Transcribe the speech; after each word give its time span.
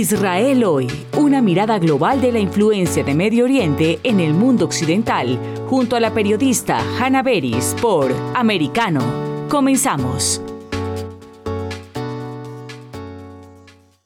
Israel 0.00 0.64
hoy, 0.64 0.90
una 1.18 1.42
mirada 1.42 1.78
global 1.78 2.22
de 2.22 2.32
la 2.32 2.38
influencia 2.38 3.04
de 3.04 3.14
Medio 3.14 3.44
Oriente 3.44 4.00
en 4.02 4.18
el 4.18 4.32
mundo 4.32 4.64
occidental, 4.64 5.38
junto 5.68 5.94
a 5.94 6.00
la 6.00 6.14
periodista 6.14 6.80
Hannah 6.98 7.22
Beris 7.22 7.76
por 7.82 8.10
Americano. 8.34 9.02
Comenzamos. 9.50 10.40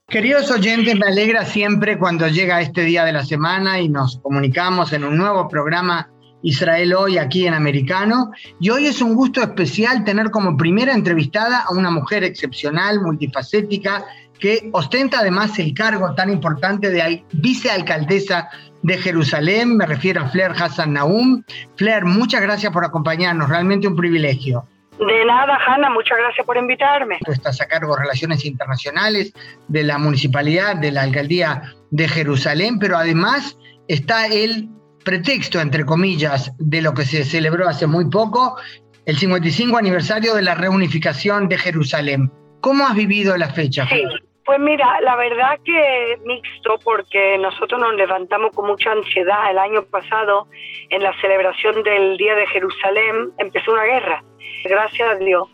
Queridos 0.09 0.51
oyentes, 0.51 0.99
me 0.99 1.07
alegra 1.07 1.45
siempre 1.45 1.97
cuando 1.97 2.27
llega 2.27 2.61
este 2.61 2.83
día 2.83 3.05
de 3.05 3.13
la 3.13 3.25
semana 3.25 3.79
y 3.79 3.89
nos 3.89 4.19
comunicamos 4.19 4.93
en 4.93 5.05
un 5.05 5.17
nuevo 5.17 5.47
programa 5.47 6.11
Israel 6.45 6.93
Hoy 6.95 7.19
aquí 7.19 7.47
en 7.47 7.55
Americano. 7.55 8.31
Y 8.61 8.71
hoy 8.71 8.87
es 8.87 9.01
un 9.01 9.15
gusto 9.15 9.41
especial 9.43 10.05
tener 10.05 10.31
como 10.31 10.57
primera 10.57 10.93
entrevistada 10.93 11.63
a 11.63 11.73
una 11.73 11.91
mujer 11.91 12.23
excepcional, 12.23 13.01
multifacética, 13.01 14.05
que 14.45 14.69
ostenta 14.73 15.21
además 15.21 15.59
el 15.59 15.73
cargo 15.73 16.15
tan 16.15 16.31
importante 16.31 16.91
de 16.91 17.25
vicealcaldesa 17.33 18.51
de 18.83 18.99
Jerusalén. 18.99 19.75
Me 19.75 19.87
refiero 19.87 20.21
a 20.21 20.29
Flair 20.29 20.51
Hassan 20.51 20.93
Naum. 20.93 21.43
Flair, 21.77 22.05
muchas 22.05 22.43
gracias 22.43 22.71
por 22.71 22.85
acompañarnos, 22.85 23.49
realmente 23.49 23.89
un 23.89 23.97
privilegio. 23.97 24.69
De 24.99 25.25
nada, 25.25 25.59
Hanna, 25.67 25.89
muchas 25.89 26.19
gracias 26.19 26.45
por 26.45 26.59
invitarme. 26.59 27.21
Tú 27.25 27.33
estás 27.33 27.59
a 27.63 27.67
cargo 27.67 27.97
de 27.97 28.03
Relaciones 28.03 28.45
Internacionales 28.45 29.33
de 29.69 29.83
la 29.83 29.97
Municipalidad, 29.97 30.77
de 30.77 30.93
la 30.93 31.05
Alcaldía 31.05 31.63
de 31.91 32.07
Jerusalén, 32.07 32.79
pero 32.79 32.99
además 32.99 33.57
está 33.89 34.27
el 34.27 34.69
pretexto, 35.07 35.59
entre 35.59 35.87
comillas, 35.87 36.53
de 36.59 36.83
lo 36.83 36.93
que 36.93 37.07
se 37.07 37.25
celebró 37.25 37.67
hace 37.67 37.87
muy 37.87 38.11
poco, 38.11 38.59
el 39.07 39.17
55 39.17 39.79
aniversario 39.79 40.35
de 40.35 40.43
la 40.43 40.55
reunificación 40.55 41.49
de 41.49 41.57
Jerusalén. 41.57 42.31
¿Cómo 42.61 42.87
has 42.87 42.95
vivido 42.95 43.39
la 43.39 43.49
fecha? 43.49 43.87
Sí, 43.89 44.03
pues 44.45 44.59
mira, 44.61 45.01
la 45.01 45.17
verdad 45.17 45.59
que 45.65 46.19
mixto 46.25 46.79
porque 46.85 47.39
nosotros 47.39 47.81
nos 47.81 47.95
levantamos 47.95 48.53
con 48.53 48.67
mucha 48.67 48.93
ansiedad 48.93 49.51
el 49.51 49.59
año 49.59 49.85
pasado 49.85 50.47
en 50.91 51.03
la 51.03 51.19
celebración 51.21 51.83
del 51.83 52.17
Día 52.17 52.35
de 52.35 52.47
Jerusalén, 52.49 53.33
empezó 53.39 53.73
una 53.73 53.85
guerra. 53.85 54.23
Gracias 54.65 55.11
a 55.11 55.15
Dios, 55.17 55.49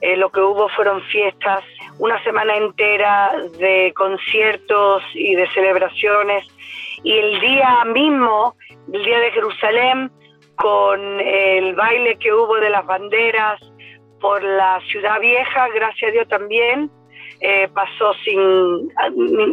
eh, 0.00 0.16
lo 0.16 0.30
que 0.30 0.40
hubo 0.40 0.68
fueron 0.70 1.02
fiestas, 1.02 1.64
una 1.98 2.22
semana 2.22 2.56
entera 2.56 3.32
de 3.58 3.92
conciertos 3.96 5.02
y 5.14 5.34
de 5.34 5.48
celebraciones 5.48 6.46
y 7.02 7.12
el 7.18 7.40
día 7.40 7.84
mismo, 7.86 8.56
el 8.92 9.04
Día 9.04 9.20
de 9.20 9.30
Jerusalén, 9.32 10.10
con 10.56 11.20
el 11.20 11.74
baile 11.74 12.16
que 12.18 12.32
hubo 12.32 12.56
de 12.56 12.70
las 12.70 12.84
banderas 12.86 13.60
por 14.20 14.42
la 14.42 14.80
ciudad 14.90 15.20
vieja, 15.20 15.68
gracias 15.68 16.10
a 16.10 16.12
Dios 16.12 16.28
también, 16.28 16.90
eh, 17.40 17.68
pasó 17.72 18.12
sin 18.24 18.90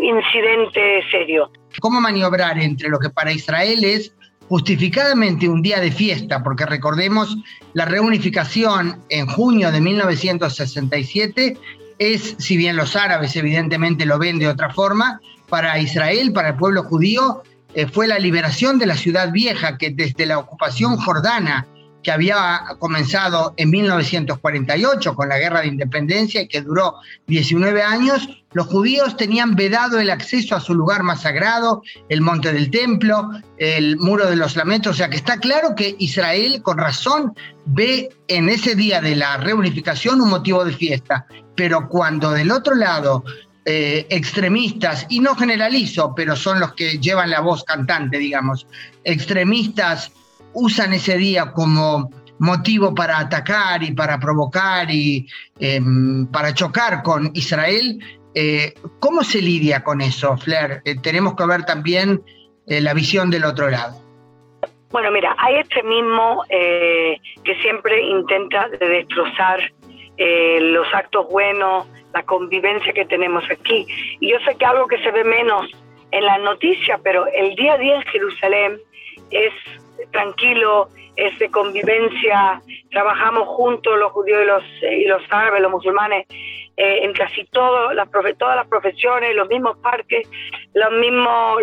incidente 0.03 1.03
serio. 1.11 1.51
¿Cómo 1.79 2.01
maniobrar 2.01 2.57
entre 2.59 2.89
lo 2.89 2.99
que 2.99 3.09
para 3.09 3.31
Israel 3.31 3.83
es 3.83 4.13
justificadamente 4.47 5.49
un 5.49 5.61
día 5.61 5.79
de 5.79 5.91
fiesta, 5.91 6.43
porque 6.43 6.65
recordemos 6.65 7.37
la 7.73 7.85
reunificación 7.85 9.01
en 9.09 9.27
junio 9.27 9.71
de 9.71 9.81
1967 9.81 11.57
es, 11.97 12.35
si 12.37 12.57
bien 12.57 12.75
los 12.75 12.95
árabes 12.95 13.35
evidentemente 13.35 14.05
lo 14.05 14.19
ven 14.19 14.39
de 14.39 14.47
otra 14.47 14.69
forma, 14.69 15.19
para 15.49 15.79
Israel, 15.79 16.33
para 16.33 16.49
el 16.49 16.55
pueblo 16.55 16.83
judío, 16.83 17.43
eh, 17.73 17.87
fue 17.87 18.07
la 18.07 18.19
liberación 18.19 18.79
de 18.79 18.85
la 18.85 18.95
ciudad 18.95 19.31
vieja 19.31 19.77
que 19.77 19.91
desde 19.91 20.25
la 20.25 20.39
ocupación 20.39 20.97
jordana 20.97 21.67
que 22.05 22.11
había 22.11 22.61
comenzado 22.77 23.55
en 23.57 23.71
1948 23.71 25.15
con 25.15 25.27
la 25.27 25.39
guerra 25.39 25.61
de 25.61 25.69
independencia 25.69 26.39
y 26.39 26.47
que 26.47 26.61
duró 26.61 26.97
19 27.25 27.81
años, 27.81 28.29
los 28.53 28.67
judíos 28.67 29.17
tenían 29.17 29.55
vedado 29.55 29.99
el 29.99 30.11
acceso 30.11 30.55
a 30.55 30.59
su 30.59 30.75
lugar 30.75 31.01
más 31.01 31.23
sagrado, 31.23 31.81
el 32.07 32.21
monte 32.21 32.53
del 32.53 32.69
templo, 32.69 33.31
el 33.57 33.97
muro 33.97 34.29
de 34.29 34.35
los 34.35 34.55
lamentos, 34.55 34.91
o 34.91 34.95
sea 34.95 35.09
que 35.09 35.17
está 35.17 35.39
claro 35.39 35.73
que 35.75 35.95
Israel 35.97 36.61
con 36.61 36.77
razón 36.77 37.33
ve 37.65 38.09
en 38.27 38.49
ese 38.49 38.75
día 38.75 39.01
de 39.01 39.15
la 39.15 39.37
reunificación 39.37 40.21
un 40.21 40.29
motivo 40.29 40.63
de 40.63 40.73
fiesta, 40.73 41.25
pero 41.55 41.89
cuando 41.89 42.29
del 42.29 42.51
otro 42.51 42.75
lado 42.75 43.23
eh, 43.65 44.05
extremistas, 44.11 45.07
y 45.09 45.21
no 45.21 45.33
generalizo, 45.33 46.13
pero 46.15 46.35
son 46.35 46.59
los 46.59 46.75
que 46.75 46.99
llevan 46.99 47.31
la 47.31 47.39
voz 47.39 47.63
cantante, 47.63 48.19
digamos, 48.19 48.67
extremistas 49.03 50.11
usan 50.55 50.93
ese 50.93 51.17
día 51.17 51.51
como 51.51 52.09
motivo 52.39 52.93
para 52.93 53.19
atacar 53.19 53.83
y 53.83 53.93
para 53.93 54.19
provocar 54.19 54.89
y 54.89 55.27
em, 55.59 56.27
para 56.27 56.53
chocar 56.53 57.03
con 57.03 57.31
Israel. 57.33 57.99
Eh, 58.33 58.73
¿Cómo 58.99 59.23
se 59.23 59.41
lidia 59.41 59.83
con 59.83 60.01
eso, 60.01 60.35
Flair? 60.37 60.81
Eh, 60.85 60.95
tenemos 61.01 61.35
que 61.35 61.45
ver 61.45 61.63
también 61.63 62.21
eh, 62.67 62.81
la 62.81 62.93
visión 62.93 63.29
del 63.29 63.45
otro 63.45 63.69
lado. 63.69 64.01
Bueno, 64.91 65.11
mira, 65.11 65.35
hay 65.39 65.55
extremismo 65.55 66.43
que 66.47 67.55
siempre 67.61 68.01
intenta 68.01 68.69
destrozar 68.69 69.59
los 70.17 70.87
actos 70.93 71.27
buenos, 71.29 71.85
la 72.13 72.23
convivencia 72.23 72.93
que 72.93 73.03
tenemos 73.03 73.43
aquí. 73.51 73.85
Y 74.21 74.31
yo 74.31 74.37
sé 74.45 74.55
que 74.55 74.63
algo 74.63 74.87
que 74.87 74.97
se 74.99 75.11
ve 75.11 75.25
menos 75.25 75.69
en 76.11 76.25
la 76.25 76.37
noticia, 76.37 76.97
pero 77.03 77.25
el 77.27 77.55
día 77.57 77.73
a 77.73 77.77
día 77.77 77.95
en 77.97 78.03
Jerusalén 78.03 78.79
es 79.31 79.51
tranquilo, 80.11 80.89
es 81.15 81.37
de 81.39 81.49
convivencia, 81.49 82.61
trabajamos 82.91 83.47
juntos 83.47 83.97
los 83.97 84.11
judíos 84.11 84.41
y 84.43 84.45
los, 84.45 84.63
y 84.81 85.05
los 85.05 85.21
árabes, 85.29 85.61
los 85.61 85.71
musulmanes, 85.71 86.25
eh, 86.77 87.05
en 87.05 87.13
casi 87.13 87.45
todo, 87.45 87.93
las 87.93 88.09
todas 88.37 88.55
las 88.57 88.67
profesiones, 88.67 89.33
los 89.33 89.47
mismos 89.47 89.77
parques, 89.77 90.29
los 90.73 90.91
mismos, 90.91 91.61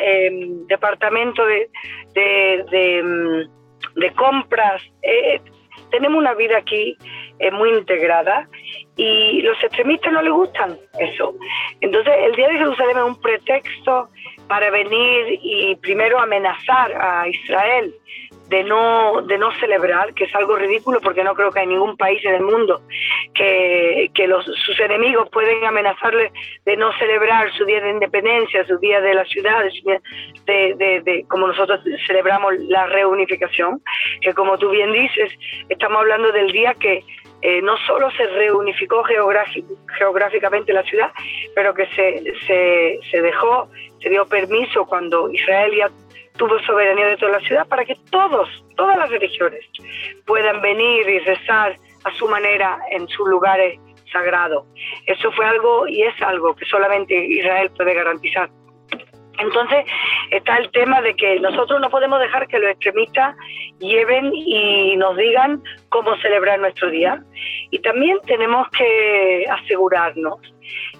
em, 0.00 0.66
departamento 0.66 1.44
de, 1.46 1.70
de, 2.14 3.02
mm, 3.02 4.16
compras. 4.16 4.82
Eh, 5.02 5.40
tenemos 5.90 6.18
una 6.18 6.34
vida 6.34 6.58
aquí 6.58 6.96
eh, 7.38 7.50
muy 7.52 7.70
integrada 7.70 8.48
y 8.96 9.42
los 9.42 9.62
extremistas 9.62 10.12
no 10.12 10.22
les 10.22 10.32
gustan 10.32 10.76
eso. 10.98 11.34
Entonces 11.80 12.12
el 12.24 12.34
Día 12.34 12.48
de 12.48 12.58
Jerusalén 12.58 12.96
es 12.96 13.04
un 13.04 13.20
pretexto 13.20 14.08
para 14.52 14.68
venir 14.68 15.40
y 15.42 15.76
primero 15.76 16.20
amenazar 16.20 16.92
a 17.00 17.26
Israel 17.26 17.94
de 18.50 18.62
no, 18.64 19.22
de 19.22 19.38
no 19.38 19.50
celebrar, 19.52 20.12
que 20.12 20.24
es 20.24 20.34
algo 20.34 20.56
ridículo 20.56 21.00
porque 21.00 21.24
no 21.24 21.34
creo 21.34 21.50
que 21.50 21.60
hay 21.60 21.66
ningún 21.66 21.96
país 21.96 22.22
en 22.22 22.34
el 22.34 22.42
mundo 22.42 22.82
que, 23.32 24.10
que 24.12 24.26
los, 24.26 24.44
sus 24.44 24.78
enemigos 24.78 25.30
pueden 25.30 25.64
amenazarle 25.64 26.30
de 26.66 26.76
no 26.76 26.92
celebrar 26.98 27.50
su 27.54 27.64
día 27.64 27.80
de 27.80 27.92
independencia, 27.92 28.66
su 28.66 28.76
día 28.76 29.00
de 29.00 29.14
la 29.14 29.24
ciudad, 29.24 29.64
de, 30.44 30.74
de, 30.76 31.00
de, 31.00 31.24
como 31.28 31.46
nosotros 31.46 31.80
celebramos 32.06 32.52
la 32.68 32.84
reunificación, 32.88 33.80
que 34.20 34.34
como 34.34 34.58
tú 34.58 34.68
bien 34.68 34.92
dices, 34.92 35.32
estamos 35.70 36.00
hablando 36.00 36.30
del 36.30 36.52
día 36.52 36.74
que 36.74 37.02
eh, 37.42 37.60
no 37.60 37.76
solo 37.86 38.10
se 38.12 38.26
reunificó 38.26 39.02
geográficamente 39.04 40.72
la 40.72 40.82
ciudad, 40.84 41.10
pero 41.54 41.74
que 41.74 41.86
se, 41.86 42.22
se, 42.46 43.00
se 43.10 43.22
dejó 43.22 43.68
se 44.02 44.10
dio 44.10 44.26
permiso 44.26 44.84
cuando 44.84 45.30
Israel 45.30 45.72
ya 45.76 45.90
tuvo 46.36 46.58
soberanía 46.60 47.06
de 47.06 47.16
toda 47.16 47.32
la 47.32 47.40
ciudad 47.40 47.66
para 47.68 47.84
que 47.84 47.96
todos, 48.10 48.48
todas 48.76 48.96
las 48.96 49.10
religiones 49.10 49.64
puedan 50.26 50.60
venir 50.60 51.08
y 51.08 51.18
rezar 51.20 51.76
a 52.04 52.12
su 52.14 52.26
manera 52.28 52.78
en 52.90 53.06
sus 53.08 53.28
lugares 53.28 53.78
sagrados. 54.12 54.66
Eso 55.06 55.30
fue 55.32 55.46
algo 55.46 55.86
y 55.86 56.02
es 56.02 56.20
algo 56.22 56.54
que 56.54 56.64
solamente 56.66 57.14
Israel 57.14 57.70
puede 57.76 57.94
garantizar. 57.94 58.50
Entonces 59.38 59.84
está 60.32 60.56
el 60.56 60.70
tema 60.70 61.00
de 61.02 61.14
que 61.14 61.38
nosotros 61.40 61.80
no 61.80 61.90
podemos 61.90 62.20
dejar 62.20 62.48
que 62.48 62.58
los 62.58 62.70
extremistas 62.70 63.36
lleven 63.78 64.32
y 64.34 64.96
nos 64.96 65.16
digan 65.16 65.62
cómo 65.90 66.16
celebrar 66.16 66.58
nuestro 66.58 66.90
día. 66.90 67.22
Y 67.70 67.78
también 67.80 68.18
tenemos 68.26 68.68
que 68.70 69.46
asegurarnos 69.48 70.40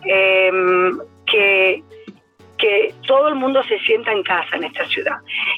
eh, 0.04 0.50
que 1.26 1.83
que 2.62 2.95
todo 3.09 3.27
el 3.27 3.34
mundo 3.34 3.60
se 3.65 3.77
sienta 3.80 4.12
en 4.12 4.22
casa 4.22 4.54
en 4.54 4.62
esta 4.62 4.86
ciudad. 4.86 5.16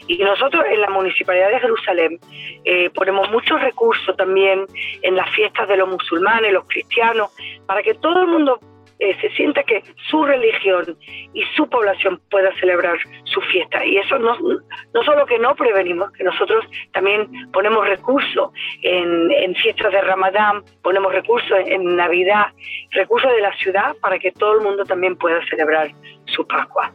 Y 0.09 0.17
nosotros 0.17 0.65
en 0.71 0.81
la 0.81 0.89
Municipalidad 0.89 1.51
de 1.51 1.61
Jerusalén 1.61 2.19
eh, 2.65 2.89
ponemos 2.95 3.31
muchos 3.31 3.61
recursos 3.61 4.17
también 4.17 4.65
en 5.03 5.15
las 5.15 5.29
fiestas 5.35 5.69
de 5.69 5.77
los 5.77 5.87
musulmanes, 5.87 6.51
los 6.51 6.67
cristianos, 6.67 7.31
para 7.67 7.83
que 7.83 7.93
todo 7.93 8.23
el 8.23 8.29
mundo 8.29 8.59
eh, 9.05 9.17
se 9.21 9.29
sienta 9.31 9.63
que 9.63 9.83
su 10.09 10.25
religión 10.25 10.97
y 11.35 11.43
su 11.55 11.69
población 11.69 12.21
pueda 12.31 12.51
celebrar 12.59 12.97
su 13.25 13.41
fiesta. 13.43 13.85
Y 13.85 13.99
eso 13.99 14.19
no, 14.19 14.35
no 14.39 15.03
solo 15.05 15.27
que 15.27 15.39
no 15.39 15.55
prevenimos, 15.55 16.11
que 16.13 16.25
nosotros 16.25 16.65
también 16.93 17.29
ponemos 17.53 17.87
recursos 17.87 18.51
en, 18.83 19.31
en 19.31 19.55
fiestas 19.57 19.93
de 19.93 20.01
Ramadán, 20.01 20.63
ponemos 20.83 21.13
recursos 21.13 21.59
en 21.67 21.97
Navidad, 21.97 22.47
recursos 22.93 23.31
de 23.33 23.43
la 23.43 23.55
ciudad 23.59 23.95
para 24.01 24.19
que 24.19 24.33
todo 24.33 24.55
el 24.55 24.63
mundo 24.63 24.85
también 24.85 25.17
pueda 25.17 25.45
celebrar 25.49 25.91
su 26.25 26.47
Pascua. 26.47 26.91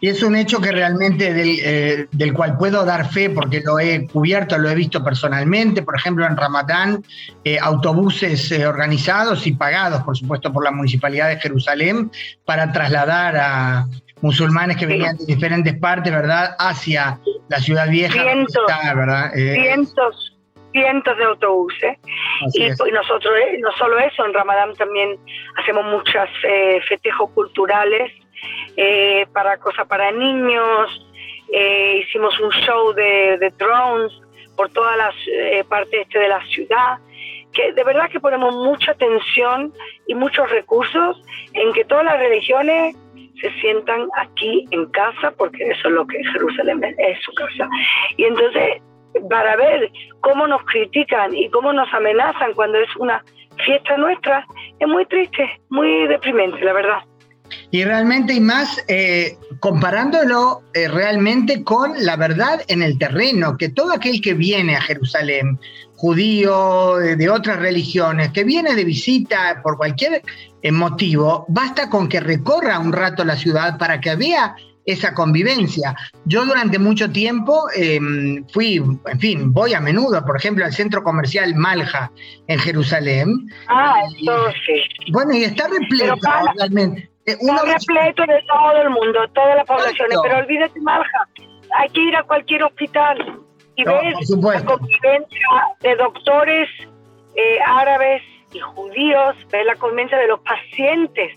Y 0.00 0.08
es 0.08 0.22
un 0.22 0.36
hecho 0.36 0.60
que 0.60 0.72
realmente 0.72 1.32
del, 1.32 1.58
eh, 1.62 2.06
del, 2.12 2.32
cual 2.32 2.56
puedo 2.56 2.84
dar 2.84 3.10
fe 3.10 3.30
porque 3.30 3.60
lo 3.60 3.78
he 3.78 4.06
cubierto, 4.06 4.58
lo 4.58 4.70
he 4.70 4.74
visto 4.74 5.02
personalmente. 5.02 5.82
Por 5.82 5.96
ejemplo, 5.96 6.26
en 6.26 6.36
Ramadán, 6.36 7.02
eh, 7.44 7.58
autobuses 7.60 8.50
eh, 8.52 8.66
organizados 8.66 9.46
y 9.46 9.52
pagados, 9.52 10.02
por 10.02 10.16
supuesto, 10.16 10.52
por 10.52 10.64
la 10.64 10.70
Municipalidad 10.70 11.28
de 11.28 11.40
Jerusalén 11.40 12.10
para 12.44 12.72
trasladar 12.72 13.36
a 13.36 13.86
musulmanes 14.20 14.76
que 14.76 14.86
venían 14.86 15.16
de 15.16 15.26
diferentes 15.26 15.78
partes, 15.78 16.12
¿verdad?, 16.12 16.56
hacia 16.58 17.20
la 17.48 17.58
ciudad 17.58 17.88
vieja. 17.88 18.14
Cientos, 18.14 18.64
¿verdad? 18.94 19.32
cientos, 19.34 20.38
cientos 20.72 21.18
de 21.18 21.24
autobuses. 21.24 21.98
Y, 22.54 22.64
y, 22.64 22.92
nosotros, 22.92 23.32
no 23.60 23.72
solo 23.76 23.98
eso, 23.98 24.24
en 24.24 24.32
Ramadán 24.32 24.74
también 24.74 25.18
hacemos 25.56 25.84
muchos 25.84 26.28
festejos 26.88 27.30
culturales 27.30 28.12
eh, 28.76 29.26
para 29.32 29.58
cosas 29.58 29.86
para 29.86 30.10
niños, 30.12 31.06
eh, 31.52 32.02
hicimos 32.04 32.38
un 32.40 32.50
show 32.50 32.92
de, 32.92 33.52
drones 33.58 34.12
por 34.56 34.70
todas 34.70 34.96
las 34.96 35.14
eh, 35.26 35.64
partes 35.68 36.00
este 36.02 36.18
de 36.18 36.28
la 36.28 36.44
ciudad, 36.46 36.98
que 37.52 37.72
de 37.72 37.84
verdad 37.84 38.10
que 38.10 38.20
ponemos 38.20 38.54
mucha 38.54 38.92
atención 38.92 39.72
y 40.06 40.14
muchos 40.14 40.50
recursos 40.50 41.20
en 41.52 41.72
que 41.72 41.84
todas 41.84 42.04
las 42.04 42.18
religiones 42.18 42.96
se 43.40 43.50
sientan 43.60 44.08
aquí 44.16 44.66
en 44.70 44.86
casa, 44.86 45.32
porque 45.36 45.64
eso 45.70 45.88
es 45.88 45.94
lo 45.94 46.06
que 46.06 46.22
Jerusalén 46.32 46.82
es 46.98 47.20
su 47.22 47.32
casa. 47.34 47.68
Y 48.16 48.24
entonces, 48.24 48.80
para 49.28 49.56
ver 49.56 49.90
cómo 50.20 50.46
nos 50.46 50.62
critican 50.64 51.34
y 51.36 51.48
cómo 51.50 51.72
nos 51.72 51.92
amenazan 51.92 52.54
cuando 52.54 52.78
es 52.78 52.96
una 52.96 53.24
fiesta 53.64 53.96
nuestra, 53.96 54.46
es 54.78 54.88
muy 54.88 55.06
triste, 55.06 55.60
muy 55.68 56.06
deprimente, 56.06 56.64
la 56.64 56.72
verdad. 56.72 56.98
Y 57.70 57.84
realmente, 57.84 58.34
y 58.34 58.40
más 58.40 58.82
eh, 58.88 59.36
comparándolo 59.60 60.62
eh, 60.74 60.88
realmente 60.88 61.64
con 61.64 61.92
la 62.04 62.16
verdad 62.16 62.62
en 62.68 62.82
el 62.82 62.98
terreno, 62.98 63.56
que 63.56 63.68
todo 63.68 63.92
aquel 63.92 64.20
que 64.20 64.34
viene 64.34 64.76
a 64.76 64.80
Jerusalén, 64.80 65.58
judío, 65.96 67.00
eh, 67.00 67.16
de 67.16 67.30
otras 67.30 67.58
religiones, 67.58 68.30
que 68.32 68.44
viene 68.44 68.74
de 68.74 68.84
visita 68.84 69.60
por 69.62 69.76
cualquier 69.76 70.22
motivo, 70.72 71.44
basta 71.48 71.90
con 71.90 72.08
que 72.08 72.20
recorra 72.20 72.78
un 72.78 72.92
rato 72.92 73.24
la 73.24 73.36
ciudad 73.36 73.76
para 73.76 74.00
que 74.00 74.16
vea 74.16 74.56
esa 74.86 75.14
convivencia. 75.14 75.96
Yo 76.24 76.44
durante 76.44 76.78
mucho 76.78 77.10
tiempo 77.10 77.64
em, 77.74 78.44
fui, 78.48 78.76
en 78.76 79.20
fin, 79.20 79.52
voy 79.52 79.74
a 79.74 79.80
menudo, 79.80 80.24
por 80.24 80.36
ejemplo, 80.36 80.64
al 80.64 80.72
centro 80.72 81.02
comercial 81.02 81.54
Malja 81.54 82.10
en 82.46 82.58
Jerusalén. 82.58 83.48
Ah, 83.68 83.94
sí. 84.10 85.12
Bueno, 85.12 85.34
y 85.34 85.44
está 85.44 85.68
repleto 85.68 86.16
realmente. 86.56 87.10
Repleto 87.26 88.26
de 88.26 88.42
todo 88.46 88.82
el 88.82 88.90
mundo, 88.90 89.20
todas 89.34 89.56
las 89.56 89.66
poblaciones, 89.66 90.18
pero 90.22 90.38
olvídate, 90.38 90.80
Malja, 90.80 91.28
hay 91.76 91.88
que 91.90 92.00
ir 92.00 92.16
a 92.16 92.22
cualquier 92.22 92.62
hospital 92.62 93.40
y 93.76 93.84
ver 93.84 94.14
la 94.42 94.64
convivencia 94.64 95.48
de 95.80 95.96
doctores 95.96 96.68
eh, 97.34 97.58
árabes 97.66 98.22
y 98.52 98.60
judíos, 98.60 99.34
ver 99.50 99.66
la 99.66 99.74
convivencia 99.76 100.18
de 100.18 100.28
los 100.28 100.40
pacientes. 100.40 101.36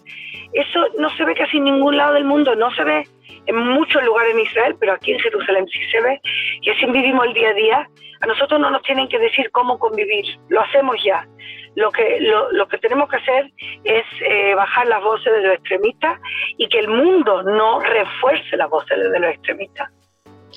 Eso 0.54 0.86
no 1.00 1.10
se 1.16 1.26
ve 1.26 1.36
casi 1.36 1.58
en 1.58 1.66
ningún 1.66 1.98
lado 1.98 2.14
del 2.14 2.26
mundo, 2.26 2.56
no 2.56 2.72
se 2.72 2.84
ve 2.84 3.08
en 3.48 3.56
muchos 3.56 4.04
lugares 4.04 4.34
en 4.34 4.42
Israel, 4.42 4.76
pero 4.80 4.94
aquí 4.94 5.12
en 5.12 5.20
Jerusalén 5.20 5.68
sí 5.68 5.80
se 5.90 6.02
ve, 6.02 6.20
y 6.62 6.70
así 6.70 6.86
vivimos 6.86 7.26
el 7.26 7.34
día 7.34 7.50
a 7.50 7.54
día. 7.54 7.90
A 8.22 8.26
nosotros 8.26 8.60
no 8.60 8.70
nos 8.72 8.82
tienen 8.84 9.08
que 9.08 9.20
decir 9.20 9.50
cómo 9.52 9.80
convivir, 9.80 10.26
lo 10.50 10.62
hacemos 10.62 10.98
ya. 11.04 11.28
Lo 11.78 11.92
que, 11.92 12.18
lo, 12.54 12.68
que 12.68 12.80
tenemos 12.80 13.08
que 13.08 13.18
hacer 13.18 13.52
es 13.84 14.04
eh, 14.28 14.56
bajar 14.56 14.88
las 14.88 15.00
voces 15.04 15.32
de 15.32 15.44
los 15.44 15.54
extremistas 15.58 16.20
y 16.58 16.68
que 16.70 16.80
el 16.80 16.88
mundo 16.88 17.44
no 17.44 17.80
refuerce 17.80 18.58
las 18.58 18.68
voces 18.68 18.98
de 18.98 19.20
los 19.20 19.30
extremistas. 19.30 19.88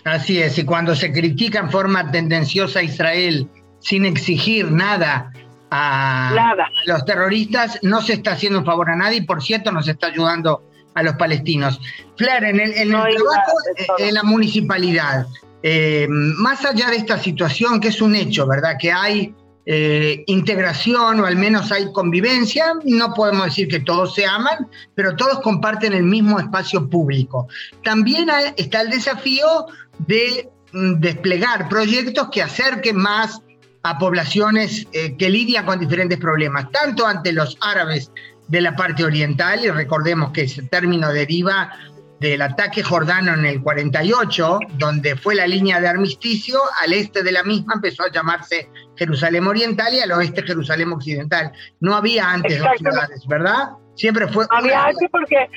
Así 0.07 0.41
es, 0.41 0.57
y 0.57 0.65
cuando 0.65 0.95
se 0.95 1.13
critica 1.13 1.59
en 1.59 1.71
forma 1.71 2.11
tendenciosa 2.11 2.79
a 2.79 2.83
Israel 2.83 3.47
sin 3.81 4.07
exigir 4.07 4.71
nada 4.73 5.31
a, 5.71 6.33
nada. 6.35 6.71
los 6.87 7.05
terroristas, 7.05 7.79
no 7.83 8.01
se 8.01 8.15
está 8.15 8.33
haciendo 8.33 8.61
un 8.61 8.65
favor 8.65 8.89
a 8.89 8.97
nadie 8.97 9.19
y 9.19 9.23
por 9.27 9.43
cierto 9.43 9.71
nos 9.73 9.89
está 9.89 10.07
ayudando 10.07 10.63
a 10.95 11.03
los 11.03 11.17
palestinos. 11.17 11.83
Flair, 12.17 12.45
en 12.45 12.61
el, 12.61 12.73
en 12.73 12.89
trabajo 12.89 13.53
eh, 13.77 13.87
en 13.99 14.15
la 14.15 14.23
municipalidad, 14.23 15.27
eh, 15.63 16.07
más 16.09 16.65
allá 16.65 16.89
de 16.89 16.97
esta 16.97 17.19
situación, 17.19 17.79
que 17.79 17.89
es 17.89 18.01
un 18.01 18.15
hecho, 18.15 18.47
¿verdad? 18.47 18.77
Que 18.81 18.91
hay 18.91 19.35
eh, 19.73 20.25
integración 20.27 21.21
o 21.21 21.27
al 21.27 21.37
menos 21.37 21.71
hay 21.71 21.93
convivencia. 21.93 22.73
No 22.85 23.15
podemos 23.15 23.45
decir 23.45 23.69
que 23.69 23.79
todos 23.79 24.17
se 24.17 24.27
aman, 24.27 24.69
pero 24.97 25.15
todos 25.15 25.39
comparten 25.43 25.93
el 25.93 26.03
mismo 26.03 26.41
espacio 26.41 26.91
público. 26.91 27.47
También 27.85 28.29
está 28.57 28.81
el 28.81 28.91
desafío 28.91 29.67
de 30.09 30.51
mm, 30.73 30.95
desplegar 30.95 31.69
proyectos 31.69 32.31
que 32.33 32.43
acerquen 32.43 32.97
más 32.97 33.43
a 33.85 33.97
poblaciones 33.97 34.89
eh, 34.93 35.17
que 35.17 35.31
lidian 35.31 35.65
con 35.65 35.79
diferentes 35.79 36.19
problemas, 36.19 36.73
tanto 36.73 37.07
ante 37.07 37.33
los 37.33 37.57
árabes 37.61 38.11
de 38.49 38.63
la 38.63 38.75
parte 38.75 39.05
oriental, 39.05 39.65
y 39.65 39.71
recordemos 39.71 40.33
que 40.33 40.43
ese 40.43 40.65
término 40.65 41.13
deriva 41.13 41.73
del 42.19 42.43
ataque 42.43 42.83
jordano 42.83 43.33
en 43.35 43.47
el 43.47 43.63
48, 43.63 44.59
donde 44.77 45.17
fue 45.17 45.37
la 45.37 45.47
línea 45.47 45.81
de 45.81 45.89
armisticio, 45.89 46.61
al 46.83 46.93
este 46.93 47.23
de 47.23 47.33
la 47.33 47.45
misma 47.45 47.75
empezó 47.75 48.03
a 48.03 48.11
llamarse 48.11 48.69
Jerusalén 49.01 49.47
Oriental 49.47 49.95
y 49.95 50.01
al 50.01 50.13
oeste 50.13 50.43
Jerusalén 50.43 50.93
Occidental. 50.93 51.53
No 51.81 51.95
había 51.95 52.31
antes 52.31 52.59
dos 52.59 52.69
ciudades, 52.77 53.27
¿verdad? 53.27 53.71
Siempre 53.95 54.29
fue... 54.29 54.45
Había 54.51 54.85
antes 54.85 55.09
porque 55.11 55.49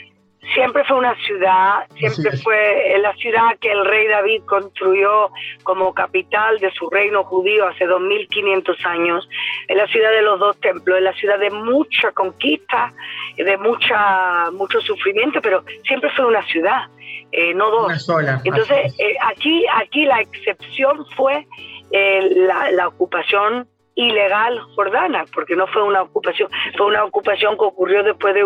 siempre 0.54 0.86
fue 0.86 0.98
una 0.98 1.14
ciudad, 1.26 1.86
siempre 1.98 2.38
fue 2.38 2.98
la 3.02 3.14
ciudad 3.16 3.58
que 3.60 3.70
el 3.70 3.84
rey 3.86 4.08
David 4.08 4.44
construyó 4.46 5.30
como 5.64 5.94
capital 5.94 6.58
de 6.60 6.72
su 6.72 6.90
reino 6.90 7.26
judío 7.26 7.68
hace 7.68 7.86
2500 7.86 8.78
años, 8.86 9.28
es 9.68 9.76
la 9.76 9.88
ciudad 9.88 10.12
de 10.12 10.22
los 10.22 10.40
dos 10.40 10.58
templos, 10.62 10.98
es 10.98 11.04
la 11.04 11.14
ciudad 11.14 11.40
de 11.40 11.50
mucha 11.50 12.14
conquista, 12.14 12.94
de 13.36 13.58
mucha 13.58 14.52
mucho 14.52 14.80
sufrimiento, 14.80 15.42
pero 15.42 15.66
siempre 15.86 16.10
fue 16.16 16.26
una 16.26 16.46
ciudad, 16.48 16.88
eh, 17.32 17.54
no 17.54 17.70
dos. 17.70 18.10
Entonces, 18.46 18.96
eh, 19.00 19.16
aquí, 19.22 19.66
aquí 19.74 20.06
la 20.06 20.22
excepción 20.22 21.06
fue 21.18 21.46
eh, 21.94 22.30
la, 22.36 22.72
la 22.72 22.88
ocupación 22.88 23.68
ilegal 23.96 24.60
jordana, 24.76 25.26
porque 25.34 25.56
no 25.56 25.68
fue 25.68 25.84
una 25.84 26.02
ocupación, 26.02 26.50
fue 26.78 26.88
una 26.88 27.04
ocupación 27.04 27.56
que 27.58 27.66
ocurrió 27.66 28.04
después 28.04 28.34
de, 28.34 28.44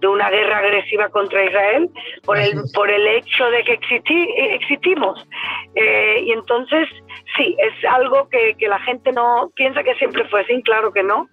de 0.00 0.06
una 0.06 0.28
guerra 0.28 0.58
agresiva 0.58 1.08
contra 1.08 1.44
Israel 1.44 1.88
por 2.24 2.38
el, 2.38 2.60
por 2.74 2.90
el 2.90 3.06
hecho 3.06 3.50
de 3.50 3.64
que 3.64 3.72
existí, 3.72 4.28
existimos. 4.36 5.26
Eh, 5.74 6.22
y 6.26 6.32
entonces, 6.32 6.88
sí, 7.36 7.56
es 7.58 7.84
algo 7.86 8.28
que, 8.28 8.54
que, 8.58 8.68
la 8.68 8.78
gente 8.80 9.12
no 9.12 9.50
piensa 9.54 9.82
que 9.82 9.94
siempre 9.94 10.24
fue 10.26 10.42
así, 10.42 10.62
claro 10.62 10.92
que 10.92 11.02
no, 11.02 11.28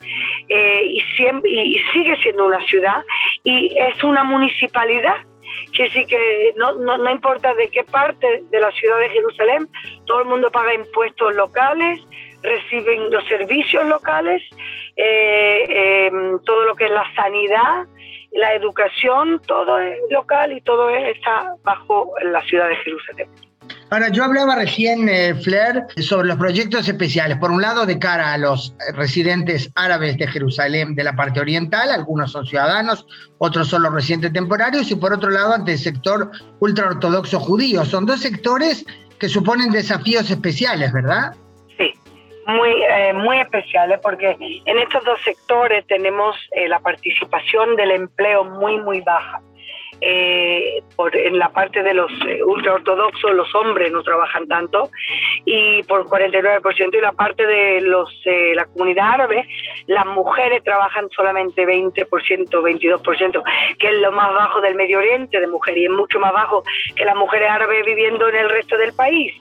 eh, 0.48 0.84
y, 0.86 1.02
siempre, 1.18 1.52
y 1.52 1.80
sigue 1.92 2.16
siendo 2.22 2.46
una 2.46 2.62
ciudad 2.68 3.04
y 3.44 3.76
es 3.78 4.02
una 4.04 4.24
municipalidad 4.24 5.18
que 5.74 5.90
sí 5.90 6.06
que 6.06 6.54
no, 6.56 6.74
no, 6.74 6.98
no, 6.98 7.10
importa 7.10 7.54
de 7.54 7.70
qué 7.70 7.84
parte 7.84 8.44
de 8.50 8.60
la 8.60 8.72
ciudad 8.72 9.00
de 9.00 9.10
Jerusalén, 9.10 9.70
todo 10.06 10.22
el 10.22 10.28
mundo 10.28 10.52
paga 10.52 10.74
impuestos 10.74 11.36
locales, 11.36 12.00
reciben 12.42 13.12
los 13.12 13.26
servicios 13.28 13.86
locales, 13.86 14.42
eh, 14.96 16.08
em, 16.08 16.40
todo 16.44 16.66
lo 16.66 16.76
que 16.76 16.86
es 16.86 16.92
la 16.92 17.06
sanidad, 17.16 17.86
la 18.32 18.54
educación, 18.54 19.42
todo 19.46 19.80
es 19.80 19.98
local 20.10 20.52
y 20.54 20.62
todo 20.62 20.90
está 20.90 21.56
bajo 21.64 22.14
la 22.22 22.42
ciudad 22.44 22.70
de 22.70 22.76
Jerusalén. 22.78 23.47
Ahora, 23.90 24.10
yo 24.10 24.24
hablaba 24.24 24.56
recién, 24.56 25.08
eh, 25.08 25.34
Flair, 25.36 25.86
sobre 25.98 26.28
los 26.28 26.38
proyectos 26.38 26.88
especiales. 26.88 27.38
Por 27.38 27.52
un 27.52 27.62
lado, 27.62 27.86
de 27.86 27.98
cara 27.98 28.34
a 28.34 28.38
los 28.38 28.76
residentes 28.94 29.72
árabes 29.76 30.18
de 30.18 30.28
Jerusalén 30.28 30.94
de 30.96 31.04
la 31.04 31.16
parte 31.16 31.40
oriental, 31.40 31.92
algunos 31.92 32.32
son 32.32 32.46
ciudadanos, 32.46 33.06
otros 33.38 33.70
son 33.70 33.84
los 33.84 33.94
residentes 33.94 34.34
temporarios, 34.34 34.92
y 34.92 34.96
por 34.96 35.14
otro 35.14 35.30
lado, 35.30 35.54
ante 35.54 35.74
el 35.74 35.80
sector 35.80 36.32
ultraortodoxo 36.60 37.40
judío. 37.40 37.86
Son 37.86 38.06
dos 38.06 38.20
sectores 38.20 38.86
que 39.20 39.30
suponen 39.30 39.72
desafíos 39.72 40.30
especiales, 40.30 40.92
¿verdad? 40.92 41.34
muy, 42.48 42.82
eh, 42.82 43.14
muy 43.14 43.40
especiales 43.40 44.00
porque 44.02 44.38
en 44.40 44.78
estos 44.80 45.04
dos 45.04 45.22
sectores 45.24 45.86
tenemos 45.88 46.36
eh, 46.52 46.68
la 46.70 46.80
participación 46.80 47.76
del 47.76 47.92
empleo 47.92 48.46
muy, 48.46 48.80
muy 48.80 49.02
baja. 49.02 49.42
Eh, 50.00 50.84
por, 50.96 51.16
en 51.16 51.40
la 51.40 51.50
parte 51.50 51.82
de 51.82 51.94
los 51.94 52.12
eh, 52.28 52.44
ultraortodoxos 52.44 53.34
los 53.34 53.54
hombres 53.56 53.92
no 53.92 54.04
trabajan 54.04 54.48
tanto 54.48 54.92
y 55.44 55.82
por 55.84 56.06
49% 56.06 56.96
y 56.96 57.02
la 57.02 57.14
parte 57.14 57.48
de 57.48 57.82
los 57.82 58.08
eh, 58.26 58.54
la 58.54 58.66
comunidad 58.66 59.14
árabe 59.14 59.48
las 59.88 60.06
mujeres 60.06 60.64
trabajan 60.64 61.10
solamente 61.10 61.66
20%, 61.66 62.06
22%, 62.06 63.44
que 63.80 63.88
es 63.88 63.94
lo 63.96 64.12
más 64.12 64.32
bajo 64.34 64.62
del 64.62 64.76
Medio 64.76 65.00
Oriente 65.00 65.40
de 65.40 65.48
mujeres 65.48 65.82
y 65.82 65.86
es 65.86 65.92
mucho 65.92 66.20
más 66.20 66.32
bajo 66.32 66.64
que 66.96 67.04
las 67.04 67.16
mujeres 67.16 67.50
árabes 67.50 67.84
viviendo 67.84 68.30
en 68.30 68.36
el 68.36 68.50
resto 68.50 68.78
del 68.78 68.94
país. 68.94 69.34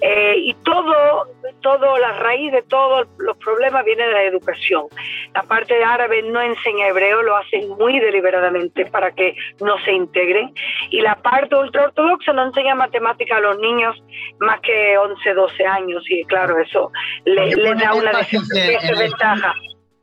y 0.00 0.54
todo, 0.64 1.26
todo, 1.62 1.98
la 1.98 2.12
raíz 2.18 2.52
de 2.52 2.62
todos 2.62 3.06
los 3.18 3.36
problemas 3.38 3.84
viene 3.84 4.06
de 4.06 4.12
la 4.12 4.22
educación. 4.24 4.86
La 5.34 5.42
parte 5.42 5.82
árabe 5.82 6.22
no 6.22 6.40
enseña 6.40 6.88
hebreo, 6.88 7.22
lo 7.22 7.36
hacen 7.36 7.68
muy 7.70 7.98
deliberadamente 7.98 8.86
para 8.86 9.12
que 9.12 9.34
no 9.60 9.78
se 9.84 9.92
integren. 10.02 10.52
Y 10.90 11.00
la 11.00 11.16
parte 11.16 11.54
ultraortodoxa 11.56 12.32
no 12.32 12.46
enseña 12.46 12.74
matemática 12.74 13.36
a 13.36 13.40
los 13.40 13.58
niños 13.58 13.96
más 14.40 14.60
que 14.60 14.96
11, 14.98 15.34
12 15.34 15.66
años 15.66 16.04
y 16.08 16.24
claro, 16.24 16.58
eso 16.58 16.90
le 17.24 17.54
da 17.74 17.94
una 17.94 18.12
desventaja. 18.12 19.54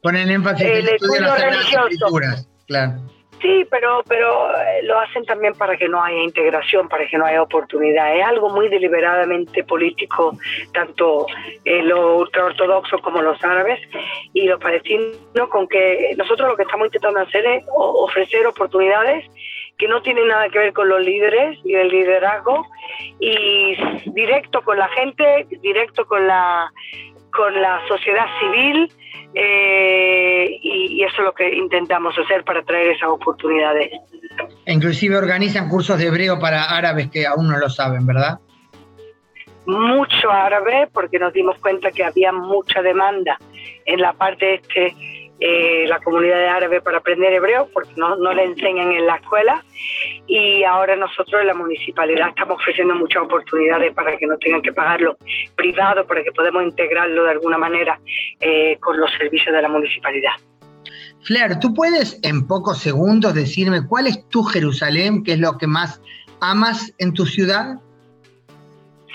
Ponen 0.01 0.29
énfasis 0.29 0.65
en 0.65 0.77
el 0.77 0.89
estudio 0.89 1.34
de 1.34 1.46
las 1.46 1.74
escrituras, 1.74 2.50
claro. 2.68 2.94
Sí, 3.41 3.65
pero, 3.72 4.03
pero 4.08 4.51
eh, 4.51 4.84
lo 4.84 5.00
hacen 5.00 5.24
también 5.24 5.53
para 5.53 5.77
que 5.77 5.88
no 5.88 6.03
haya 6.03 6.22
integración, 6.22 6.89
para 6.89 7.08
que 7.08 7.18
no 7.18 7.25
haya 7.25 7.41
oportunidad. 7.41 8.18
Es 8.18 8.25
algo 8.25 8.50
muy 8.50 8.68
deliberadamente 8.68 9.63
político, 9.63 10.38
tanto 10.74 11.25
eh, 11.63 11.82
los 11.84 12.22
ultraortodoxos 12.22 13.00
como 13.01 13.22
los 13.22 13.41
árabes 13.44 13.79
y 14.34 14.46
los 14.46 14.60
palestinos, 14.60 15.15
con 15.50 15.68
que 15.70 16.13
nosotros 16.18 16.50
lo 16.50 16.58
que 16.58 16.63
estamos 16.63 16.88
intentando 16.88 17.22
hacer 17.22 17.46
es 17.46 17.63
ofrecer 17.74 18.46
oportunidades 18.46 19.25
que 19.79 19.88
no 19.88 20.01
tienen 20.01 20.27
nada 20.27 20.50
que 20.50 20.59
ver 20.59 20.74
con 20.74 20.89
los 20.89 21.01
líderes 21.01 21.57
y 21.63 21.74
el 21.74 21.88
liderazgo 21.88 22.67
y 23.19 23.77
directo 24.12 24.62
con 24.62 24.77
la 24.77 24.89
gente, 24.89 25.48
directo 25.62 26.05
con 26.05 26.27
la 26.27 26.69
con 27.31 27.59
la 27.62 27.79
sociedad 27.88 28.25
civil 28.39 28.91
eh, 29.33 30.59
y, 30.62 31.03
eso 31.03 31.15
es 31.19 31.24
lo 31.24 31.33
que 31.33 31.55
intentamos 31.55 32.13
hacer 32.17 32.43
para 32.43 32.63
traer 32.63 32.91
esas 32.91 33.09
oportunidades. 33.09 33.91
Inclusive 34.65 35.15
organizan 35.15 35.69
cursos 35.69 35.98
de 35.98 36.07
hebreo 36.07 36.39
para 36.39 36.63
árabes 36.63 37.09
que 37.09 37.25
aún 37.25 37.48
no 37.48 37.57
lo 37.57 37.69
saben, 37.69 38.05
¿verdad? 38.05 38.39
Mucho 39.65 40.31
árabe 40.31 40.89
porque 40.91 41.19
nos 41.19 41.31
dimos 41.31 41.57
cuenta 41.59 41.91
que 41.91 42.03
había 42.03 42.31
mucha 42.31 42.81
demanda 42.81 43.38
en 43.86 44.01
la 44.01 44.13
parte 44.13 44.55
este 44.55 44.95
eh, 45.39 45.86
la 45.88 46.00
comunidad 46.00 46.38
de 46.38 46.48
árabe 46.48 46.81
para 46.81 46.98
aprender 46.98 47.31
hebreo, 47.31 47.69
porque 47.74 47.91
no, 47.96 48.15
no 48.17 48.34
le 48.34 48.43
enseñan 48.43 48.91
en 48.91 49.08
la 49.08 49.15
escuela. 49.15 49.63
Y 50.27 50.63
ahora 50.63 50.96
nosotros 50.96 51.41
en 51.41 51.48
la 51.48 51.53
municipalidad 51.53 52.29
estamos 52.29 52.58
ofreciendo 52.58 52.96
muchas 52.96 53.24
oportunidades 53.24 53.93
para 53.93 54.17
que 54.17 54.27
no 54.27 54.38
tengan 54.38 54.62
que 54.62 54.74
pagarlo 54.74 55.17
privado, 55.55 56.05
para 56.05 56.24
que 56.24 56.31
podamos 56.31 56.63
integrarlo 56.63 57.24
de 57.24 57.31
alguna 57.31 57.58
manera 57.58 58.00
eh, 58.39 58.77
con 58.79 59.00
los 59.00 59.12
servicios 59.13 59.55
de 59.55 59.62
la 59.62 59.69
municipalidad. 59.69 60.34
Flair, 61.22 61.60
¿tú 61.60 61.74
puedes 61.74 62.19
en 62.24 62.48
pocos 62.48 62.79
segundos 62.79 63.34
decirme 63.34 63.86
cuál 63.88 64.08
es 64.08 64.27
tu 64.29 64.43
Jerusalén, 64.43 65.24
qué 65.24 65.34
es 65.34 65.39
lo 65.39 65.58
que 65.58 65.67
más 65.67 66.01
amas 66.41 66.93
en 66.98 67.13
tu 67.13 67.25
ciudad? 67.25 67.79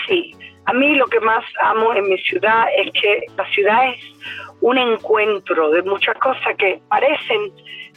Sí, 0.07 0.35
a 0.67 0.73
mí 0.73 0.95
lo 0.95 1.07
que 1.07 1.21
más 1.21 1.45
amo 1.63 1.95
en 1.95 2.09
mi 2.09 2.19
ciudad 2.19 2.65
es 2.77 2.91
que 2.93 3.27
la 3.37 3.47
ciudad 3.51 3.91
es 3.91 3.97
un 4.65 4.79
encuentro 4.79 5.71
de 5.71 5.83
muchas 5.83 6.17
cosas 6.17 6.57
que 6.57 6.81
parecen 6.89 7.53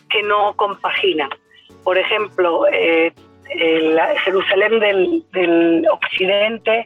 que 0.09 0.21
no 0.23 0.53
compaginan. 0.57 1.29
Por 1.85 1.97
ejemplo, 1.97 2.67
eh, 2.67 3.13
Jerusalén 4.25 4.79
del, 5.31 5.87
occidente 5.89 6.83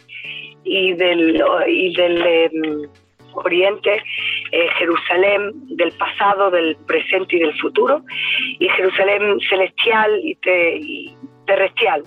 y 0.63 0.93
del, 0.93 1.43
y 1.67 1.95
del 1.95 2.21
em, 2.27 2.89
oriente, 3.33 4.03
eh, 4.51 4.67
Jerusalén 4.77 5.51
del 5.75 5.91
pasado, 5.93 6.51
del 6.51 6.75
presente 6.85 7.37
y 7.37 7.39
del 7.39 7.59
futuro, 7.59 8.03
y 8.59 8.69
Jerusalén 8.69 9.39
celestial 9.49 10.11
y, 10.23 11.15
terrestrial. 11.47 12.03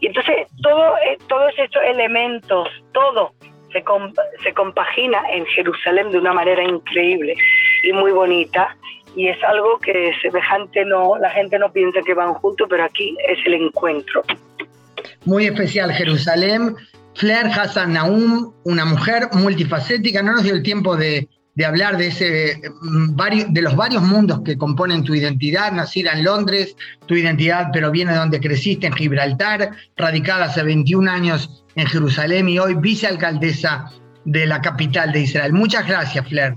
Y 0.00 0.08
entonces 0.08 0.46
todo, 0.62 0.94
eh, 0.98 1.16
todos 1.26 1.54
estos 1.56 1.82
elementos, 1.84 2.68
todo 2.92 3.32
se, 4.42 4.54
compagina 4.54 5.18
en 5.30 5.44
Jerusalén 5.46 6.10
de 6.12 6.18
una 6.18 6.32
manera 6.32 6.62
increíble 6.62 7.34
y 7.82 7.92
muy 7.92 8.12
bonita 8.12 8.76
y 9.16 9.28
es 9.28 9.42
algo 9.44 9.78
que 9.78 10.12
semejante 10.22 10.84
no, 10.84 11.16
la 11.18 11.30
gente 11.30 11.58
no 11.58 11.72
piensa 11.72 12.00
que 12.04 12.14
van 12.14 12.34
juntos, 12.34 12.66
pero 12.68 12.84
aquí 12.84 13.16
es 13.28 13.38
el 13.46 13.54
encuentro. 13.54 14.22
Muy 15.24 15.46
especial 15.46 15.92
Jerusalén. 15.92 16.76
Flair 17.16 17.46
Hassan 17.46 17.92
Naum, 17.92 18.52
una 18.64 18.84
mujer 18.84 19.28
multifacética, 19.32 20.20
no 20.20 20.32
nos 20.32 20.42
dio 20.42 20.54
el 20.54 20.64
tiempo 20.64 20.96
de, 20.96 21.28
de 21.54 21.64
hablar 21.64 21.96
de, 21.96 22.08
ese, 22.08 22.60
mm, 22.80 23.14
de 23.52 23.62
los 23.62 23.76
varios 23.76 24.02
mundos 24.02 24.40
que 24.44 24.58
componen 24.58 25.04
tu 25.04 25.14
identidad, 25.14 25.72
nacida 25.72 26.12
en 26.12 26.24
Londres, 26.24 26.76
tu 27.06 27.14
identidad 27.14 27.68
pero 27.72 27.90
viene 27.90 28.12
de 28.12 28.18
donde 28.18 28.40
creciste, 28.40 28.86
en 28.86 28.92
Gibraltar, 28.92 29.70
radicada 29.96 30.46
hace 30.46 30.62
21 30.62 31.10
años 31.10 31.64
en 31.76 31.86
Jerusalén 31.86 32.48
y 32.48 32.58
hoy 32.58 32.74
vicealcaldesa 32.74 33.90
de 34.24 34.46
la 34.46 34.60
capital 34.60 35.12
de 35.12 35.20
Israel. 35.20 35.52
Muchas 35.52 35.86
gracias, 35.86 36.26
Flair. 36.28 36.54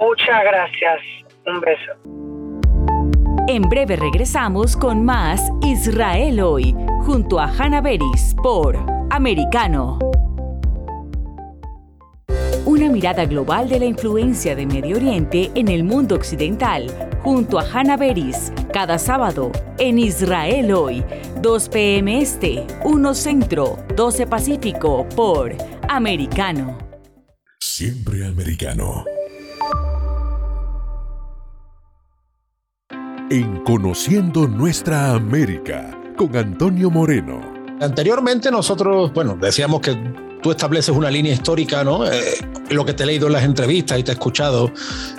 Muchas 0.00 0.42
gracias. 0.44 1.00
Un 1.46 1.60
beso. 1.60 2.16
En 3.48 3.62
breve 3.62 3.94
regresamos 3.94 4.76
con 4.76 5.04
más 5.04 5.40
Israel 5.62 6.40
hoy, 6.40 6.74
junto 7.00 7.38
a 7.38 7.46
Hannah 7.46 7.80
Beris 7.80 8.34
por 8.42 8.76
Americano. 9.10 9.98
Una 12.66 12.88
mirada 12.88 13.26
global 13.26 13.68
de 13.68 13.78
la 13.78 13.84
influencia 13.84 14.56
de 14.56 14.66
Medio 14.66 14.96
Oriente 14.96 15.52
en 15.54 15.68
el 15.68 15.84
mundo 15.84 16.16
occidental, 16.16 16.90
junto 17.22 17.60
a 17.60 17.62
Hannah 17.62 17.96
Beris, 17.96 18.52
cada 18.72 18.98
sábado 18.98 19.52
en 19.78 20.00
Israel 20.00 20.72
hoy, 20.72 21.04
2 21.40 21.68
p.m. 21.68 22.20
Este, 22.20 22.66
1 22.82 23.14
Centro, 23.14 23.78
12 23.94 24.26
Pacífico, 24.26 25.06
por 25.14 25.54
Americano. 25.88 26.76
Siempre 27.60 28.26
americano. 28.26 29.04
En 33.30 33.62
Conociendo 33.62 34.48
Nuestra 34.48 35.12
América, 35.12 35.96
con 36.16 36.36
Antonio 36.36 36.90
Moreno. 36.90 37.40
Anteriormente 37.80 38.50
nosotros, 38.50 39.12
bueno, 39.12 39.36
decíamos 39.40 39.82
que 39.82 40.25
tú 40.42 40.50
estableces 40.50 40.94
una 40.94 41.10
línea 41.10 41.32
histórica, 41.32 41.84
¿no? 41.84 42.06
Eh, 42.06 42.20
lo 42.70 42.84
que 42.84 42.92
te 42.92 43.04
he 43.04 43.06
leído 43.06 43.26
en 43.26 43.32
las 43.32 43.44
entrevistas 43.44 43.98
y 43.98 44.02
te 44.02 44.12
he 44.12 44.14
escuchado, 44.14 44.72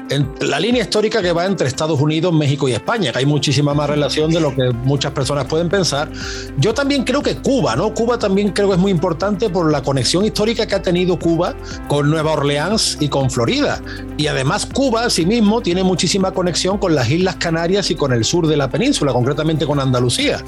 en 0.09 0.33
la 0.41 0.59
línea 0.59 0.83
histórica 0.83 1.21
que 1.21 1.31
va 1.31 1.45
entre 1.45 1.67
Estados 1.67 2.00
Unidos, 2.00 2.33
México 2.33 2.67
y 2.67 2.74
España, 2.74 3.12
que 3.12 3.19
hay 3.19 3.25
muchísima 3.25 3.74
más 3.74 3.89
relación 3.89 4.31
de 4.31 4.39
lo 4.39 4.55
que 4.55 4.71
muchas 4.71 5.12
personas 5.12 5.45
pueden 5.45 5.69
pensar. 5.69 6.09
Yo 6.57 6.74
también 6.74 7.03
creo 7.03 7.21
que 7.21 7.38
Cuba, 7.38 7.75
¿no? 7.75 7.93
Cuba 7.93 8.17
también 8.17 8.51
creo 8.51 8.69
que 8.69 8.75
es 8.75 8.79
muy 8.79 8.91
importante 8.91 9.50
por 9.50 9.71
la 9.71 9.81
conexión 9.81 10.25
histórica 10.25 10.67
que 10.67 10.75
ha 10.75 10.81
tenido 10.81 11.17
Cuba 11.17 11.55
con 11.88 12.09
Nueva 12.09 12.31
Orleans 12.33 12.97
y 13.00 13.09
con 13.09 13.29
Florida. 13.29 13.81
Y 14.17 14.27
además 14.27 14.65
Cuba, 14.65 15.09
sí 15.09 15.25
mismo, 15.25 15.62
tiene 15.62 15.83
muchísima 15.83 16.31
conexión 16.31 16.77
con 16.77 16.95
las 16.95 17.09
Islas 17.09 17.36
Canarias 17.36 17.91
y 17.91 17.95
con 17.95 18.13
el 18.13 18.24
sur 18.24 18.47
de 18.47 18.57
la 18.57 18.69
península, 18.69 19.13
concretamente 19.13 19.65
con 19.65 19.79
Andalucía. 19.79 20.43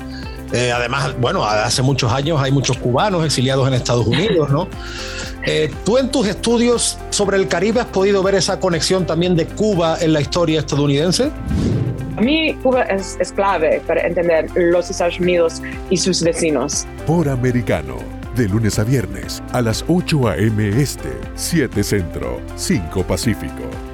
Eh, 0.51 0.72
además, 0.72 1.15
bueno, 1.20 1.44
hace 1.44 1.82
muchos 1.82 2.12
años 2.12 2.41
hay 2.41 2.51
muchos 2.51 2.77
cubanos 2.77 3.24
exiliados 3.25 3.68
en 3.68 3.75
Estados 3.75 4.08
Unidos, 4.08 4.50
¿no? 4.50 4.68
Eh, 5.46 5.72
¿Tú 5.86 5.98
en 5.98 6.10
tus 6.10 6.27
estudios 6.27 6.98
sobre 7.12 7.38
el 7.38 7.48
Caribe 7.48 7.82
has 7.82 7.88
podido 7.88 8.24
ver 8.24 8.36
esa 8.36 8.60
conexión 8.60 9.06
también 9.06 9.36
de 9.36 9.46
Cuba 9.46 9.98
en 10.01 10.13
la 10.13 10.22
historia 10.22 10.60
estadounidense? 10.60 11.32
A 12.18 12.22
mí 12.22 12.53
Cuba 12.62 12.82
es, 12.84 13.18
es 13.20 13.32
clave 13.32 13.82
para 13.88 14.06
entender 14.06 14.50
los 14.56 14.89
Estados 14.89 15.20
Unidos 15.20 15.62
y 15.89 15.98
sus 15.98 16.22
vecinos. 16.22 16.86
Por 17.06 17.29
Americano, 17.29 17.98
de 18.36 18.48
lunes 18.48 18.79
a 18.79 18.84
viernes 18.84 19.41
a 19.53 19.62
las 19.62 19.86
8 19.88 20.29
a.m. 20.29 20.70
Este, 20.82 21.10
7 21.36 21.84
Centro, 21.84 22.41
5 22.56 23.03
Pacífico. 23.03 23.88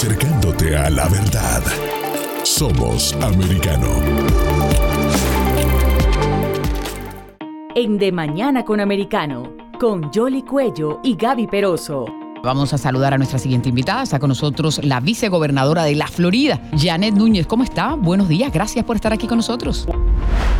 Acercándote 0.00 0.74
a 0.74 0.88
la 0.88 1.06
verdad. 1.10 1.62
Somos 2.42 3.12
americano. 3.22 3.86
En 7.74 7.98
De 7.98 8.10
Mañana 8.10 8.64
con 8.64 8.80
Americano, 8.80 9.42
con 9.78 10.10
Jolly 10.10 10.40
Cuello 10.40 11.00
y 11.04 11.16
Gaby 11.16 11.48
Peroso. 11.48 12.06
Vamos 12.42 12.72
a 12.72 12.78
saludar 12.78 13.12
a 13.12 13.18
nuestra 13.18 13.38
siguiente 13.38 13.68
invitada. 13.68 14.02
Está 14.02 14.18
con 14.18 14.28
nosotros 14.28 14.82
la 14.82 15.00
vicegobernadora 15.00 15.84
de 15.84 15.94
la 15.94 16.06
Florida, 16.06 16.62
Janet 16.78 17.12
Núñez. 17.14 17.46
¿Cómo 17.46 17.62
está? 17.62 17.94
Buenos 17.94 18.26
días. 18.26 18.50
Gracias 18.50 18.82
por 18.86 18.96
estar 18.96 19.12
aquí 19.12 19.26
con 19.26 19.36
nosotros. 19.36 19.86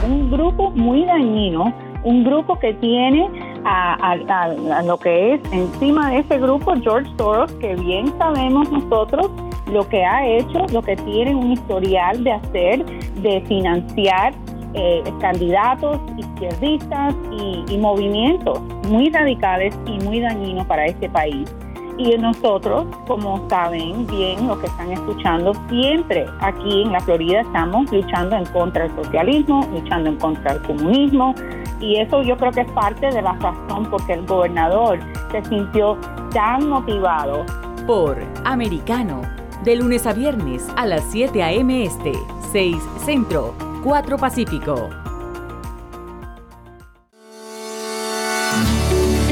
Un 0.06 0.30
grupo 0.30 0.70
muy 0.73 1.06
dañino, 1.06 1.75
un 2.04 2.25
grupo 2.25 2.59
que 2.59 2.75
tiene 2.75 3.50
a, 3.64 4.83
lo 4.85 4.99
que 4.99 5.35
es 5.35 5.40
encima 5.52 6.11
de 6.11 6.19
ese 6.19 6.38
grupo 6.38 6.75
George 6.83 7.11
Soros, 7.17 7.52
que 7.55 7.75
bien 7.76 8.12
sabemos 8.19 8.71
nosotros 8.71 9.31
lo 9.71 9.88
que 9.88 10.05
ha 10.05 10.26
hecho, 10.26 10.67
lo 10.73 10.83
que 10.83 10.97
tiene 10.97 11.35
un 11.35 11.52
historial 11.52 12.25
de 12.25 12.33
hacer, 12.33 12.85
de 13.23 13.40
financiar 13.47 14.35
eh, 14.75 15.02
candidatos 15.21 15.99
izquierdistas 16.17 17.14
y, 17.33 17.64
y 17.69 17.79
movimientos 17.79 18.61
muy 18.88 19.11
radicales 19.11 19.76
y 19.87 19.99
muy 20.05 20.21
dañinos 20.21 20.67
para 20.67 20.87
este 20.87 21.09
país. 21.09 21.52
Y 21.99 22.17
nosotros, 22.17 22.87
como 23.07 23.47
saben 23.50 24.07
bien 24.07 24.47
lo 24.47 24.59
que 24.59 24.67
están 24.67 24.90
escuchando, 24.90 25.52
siempre 25.69 26.25
aquí 26.40 26.83
en 26.83 26.93
la 26.93 27.00
Florida 27.00 27.43
estamos 27.43 27.93
luchando 27.93 28.37
en 28.37 28.47
contra 28.47 28.85
del 28.85 29.05
socialismo, 29.05 29.69
luchando 29.71 30.09
en 30.09 30.17
contra 30.17 30.55
del 30.55 30.62
comunismo. 30.62 31.35
Y 31.80 31.96
eso 31.96 32.22
yo 32.22 32.37
creo 32.37 32.52
que 32.52 32.60
es 32.60 32.70
parte 32.72 33.06
de 33.10 33.22
la 33.22 33.32
razón 33.34 33.88
porque 33.90 34.12
el 34.12 34.26
gobernador 34.26 35.00
se 35.32 35.44
sintió 35.46 35.99
tan 36.32 36.68
motivado. 36.68 37.44
Por 37.87 38.18
Americano 38.44 39.22
de 39.64 39.76
lunes 39.76 40.06
a 40.06 40.12
viernes 40.12 40.66
a 40.76 40.87
las 40.87 41.02
7 41.10 41.42
a.m. 41.42 41.84
Este, 41.84 42.12
6 42.52 42.76
Centro, 43.04 43.54
4 43.84 44.16
Pacífico. 44.16 44.88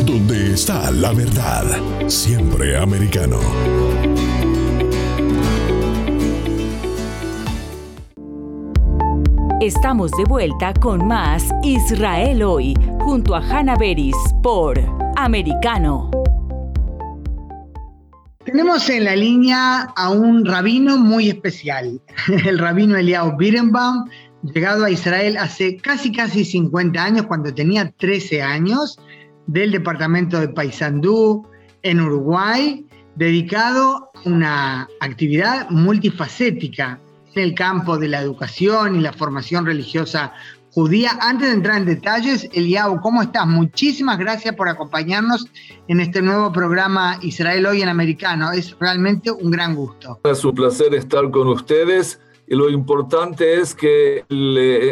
Donde 0.04 0.54
está 0.54 0.90
la 0.90 1.12
verdad, 1.12 1.64
siempre 2.06 2.76
americano. 2.78 3.38
Estamos 9.60 10.12
de 10.12 10.22
vuelta 10.22 10.72
con 10.72 11.08
más 11.08 11.42
Israel 11.64 12.44
hoy, 12.44 12.74
junto 13.00 13.34
a 13.34 13.40
Hannah 13.40 13.74
Beris 13.74 14.14
por 14.40 14.78
Americano. 15.16 16.08
Tenemos 18.44 18.88
en 18.88 19.02
la 19.02 19.16
línea 19.16 19.92
a 19.96 20.10
un 20.10 20.44
rabino 20.44 20.96
muy 20.96 21.28
especial, 21.28 22.00
el 22.46 22.56
rabino 22.56 22.96
Eliyahu 22.96 23.36
Birenbaum, 23.36 24.08
llegado 24.44 24.84
a 24.84 24.90
Israel 24.92 25.36
hace 25.36 25.76
casi 25.78 26.12
casi 26.12 26.44
50 26.44 27.04
años, 27.04 27.26
cuando 27.26 27.52
tenía 27.52 27.90
13 27.90 28.40
años, 28.40 28.96
del 29.48 29.72
departamento 29.72 30.38
de 30.38 30.50
Paysandú 30.50 31.44
en 31.82 32.00
Uruguay, 32.00 32.86
dedicado 33.16 34.12
a 34.14 34.28
una 34.28 34.88
actividad 35.00 35.68
multifacética 35.70 37.00
en 37.38 37.44
el 37.44 37.54
campo 37.54 37.98
de 37.98 38.08
la 38.08 38.20
educación 38.20 38.96
y 38.96 39.00
la 39.00 39.12
formación 39.12 39.64
religiosa 39.64 40.32
judía. 40.72 41.12
Antes 41.20 41.48
de 41.48 41.54
entrar 41.54 41.78
en 41.78 41.86
detalles, 41.86 42.48
Eliau, 42.52 43.00
¿cómo 43.00 43.22
estás? 43.22 43.46
Muchísimas 43.46 44.18
gracias 44.18 44.54
por 44.54 44.68
acompañarnos 44.68 45.46
en 45.86 46.00
este 46.00 46.20
nuevo 46.20 46.52
programa 46.52 47.18
Israel 47.22 47.66
Hoy 47.66 47.82
en 47.82 47.88
Americano. 47.88 48.50
Es 48.52 48.76
realmente 48.78 49.30
un 49.30 49.50
gran 49.50 49.74
gusto. 49.74 50.20
Es 50.24 50.44
un 50.44 50.54
placer 50.54 50.94
estar 50.94 51.30
con 51.30 51.48
ustedes 51.48 52.20
y 52.46 52.56
lo 52.56 52.68
importante 52.70 53.60
es 53.60 53.74
que 53.74 54.24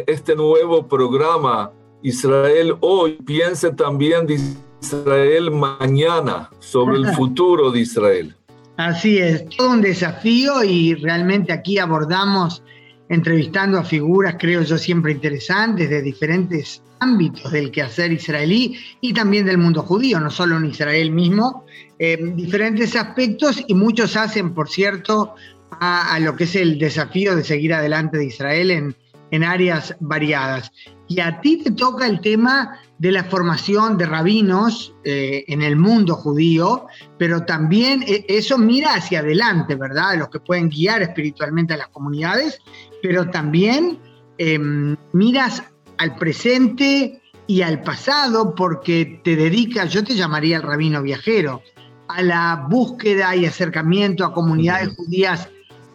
este 0.07 0.37
nuevo 0.37 0.87
programa 0.87 1.73
Israel 2.03 2.76
Hoy 2.81 3.19
piense 3.26 3.73
también 3.73 4.26
de 4.26 4.38
Israel 4.81 5.50
mañana, 5.50 6.50
sobre 6.61 6.99
el 6.99 7.07
futuro 7.15 7.73
de 7.73 7.81
Israel. 7.81 8.36
Así 8.76 9.18
es, 9.18 9.49
todo 9.56 9.71
un 9.71 9.80
desafío 9.80 10.62
y 10.62 10.95
realmente 10.95 11.52
aquí 11.52 11.78
abordamos 11.78 12.62
entrevistando 13.09 13.78
a 13.78 13.85
figuras, 13.85 14.37
creo 14.38 14.62
yo, 14.62 14.76
siempre 14.76 15.12
interesantes 15.12 15.88
de 15.88 16.02
diferentes 16.02 16.83
ámbitos 16.99 17.52
del 17.52 17.71
quehacer 17.71 18.12
israelí 18.12 18.78
y 19.00 19.12
también 19.12 19.47
del 19.47 19.59
mundo 19.59 19.83
judío, 19.83 20.21
no 20.21 20.30
solo 20.30 20.56
en 20.59 20.66
Israel 20.66 21.11
mismo, 21.11 21.64
eh, 21.99 22.18
diferentes 22.35 22.97
aspectos 22.97 23.62
y 23.66 23.75
muchos 23.75 24.16
hacen, 24.16 24.52
por 24.52 24.68
cierto, 24.68 25.35
a, 25.80 26.18
lo 26.21 26.37
que 26.37 26.45
es 26.45 26.56
el 26.56 26.78
desafío 26.78 27.37
de 27.37 27.45
seguir 27.45 27.75
adelante 27.75 28.18
de 28.18 28.26
Israel 28.26 28.71
en, 28.71 28.97
en 29.30 29.45
áreas 29.45 29.95
variadas. 30.00 30.71
Y 31.09 31.21
a 31.21 31.40
ti 31.40 31.59
te 31.62 31.71
toca 31.71 32.06
el 32.06 32.21
tema 32.21 32.78
de 32.99 33.12
la 33.12 33.25
formación 33.25 33.97
de 33.99 34.06
rabinos 34.06 34.95
eh, 35.04 35.45
en 35.49 35.62
el 35.62 35.76
mundo 35.76 36.14
judío, 36.14 36.87
pero 37.18 37.45
también 37.45 38.02
eh, 38.06 38.25
eso 38.28 38.59
mira 38.59 38.95
hacia 38.95 39.21
adelante, 39.21 39.75
¿verdad? 39.75 40.16
Los 40.18 40.30
que 40.30 40.40
pueden 40.40 40.68
guiar 40.68 41.02
espiritualmente 41.02 41.75
a 41.75 41.76
las 41.76 41.88
comunidades, 41.88 42.59
pero 43.02 43.30
también 43.30 43.99
em, 44.38 44.97
miras 45.12 45.62
al 45.99 46.16
presente 46.16 47.21
y 47.47 47.62
al 47.62 47.83
pasado 47.83 48.54
porque 48.54 49.21
te 49.23 49.37
dedicas, 49.37 49.92
yo 49.92 50.02
te 50.02 50.16
llamaría 50.16 50.56
el 50.56 50.62
rabino 50.62 51.02
viajero, 51.02 51.62
a 52.09 52.23
la 52.23 52.66
búsqueda 52.68 53.35
y 53.37 53.47
acercamiento 53.47 54.25
a 54.25 54.33
comunidades 54.33 54.95
judías 54.97 55.49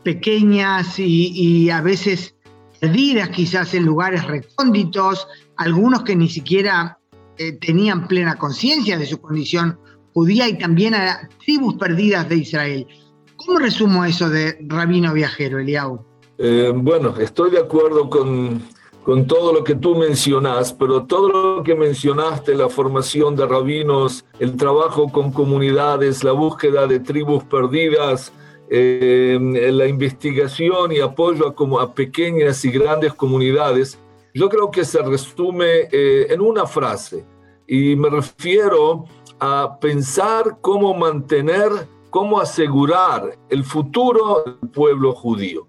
pequeñas 0.04 0.98
y 0.98 1.70
a 1.70 1.82
veces 1.82 2.36
perdidas 2.82 3.30
quizás 3.30 3.76
en 3.76 3.86
lugares 3.86 4.26
recónditos, 4.26 5.28
algunos 5.58 6.02
que 6.02 6.16
ni 6.16 6.28
siquiera 6.28 6.98
eh, 7.38 7.54
tenían 7.54 8.08
plena 8.08 8.36
conciencia 8.36 8.98
de 8.98 9.06
su 9.06 9.22
condición 9.22 9.80
judía 10.14 10.50
y 10.50 10.58
también 10.58 10.96
a 10.96 11.30
tribus 11.46 11.76
perdidas 11.76 12.28
de 12.28 12.38
Israel. 12.38 12.88
¿Cómo 13.36 13.60
resumo 13.60 14.04
eso 14.04 14.30
de 14.30 14.58
rabino 14.68 15.14
viajero, 15.14 15.60
Eliau? 15.60 16.04
Eh, 16.40 16.74
bueno, 16.76 17.16
estoy 17.20 17.52
de 17.52 17.60
acuerdo 17.60 18.10
con, 18.10 18.64
con 19.04 19.28
todo 19.28 19.54
lo 19.54 19.64
que 19.64 19.76
tú 19.76 19.96
mencionas, 19.96 20.74
pero 20.74 21.04
todo 21.04 21.30
lo 21.30 21.64
que 21.64 21.76
mencionaste, 21.76 22.56
la 22.56 22.68
formación 22.68 23.36
de 23.36 23.46
rabinos, 23.46 24.26
el 24.40 24.58
trabajo 24.58 25.12
con 25.12 25.32
comunidades, 25.32 26.24
la 26.24 26.32
búsqueda 26.32 26.88
de 26.88 27.00
tribus 27.00 27.44
perdidas, 27.44 28.34
eh, 28.74 29.38
la 29.70 29.86
investigación 29.86 30.94
y 30.94 31.02
apoyo 31.02 31.46
a, 31.46 31.54
como 31.54 31.82
a 31.82 31.94
pequeñas 31.94 32.64
y 32.64 32.72
grandes 32.72 33.14
comunidades, 33.14 34.00
yo 34.34 34.48
creo 34.48 34.72
que 34.72 34.86
se 34.86 35.02
resume 35.02 35.90
eh, 35.92 36.28
en 36.30 36.40
una 36.40 36.66
frase 36.66 37.26
y 37.68 37.98
me 37.98 38.10
refiero 38.10 39.04
a 39.42 39.78
pensar 39.78 40.60
cómo 40.62 40.94
mantener, 40.94 41.70
cómo 42.10 42.40
asegurar 42.40 43.38
el 43.50 43.66
futuro 43.66 44.44
del 44.46 44.70
pueblo 44.70 45.12
judío. 45.12 45.68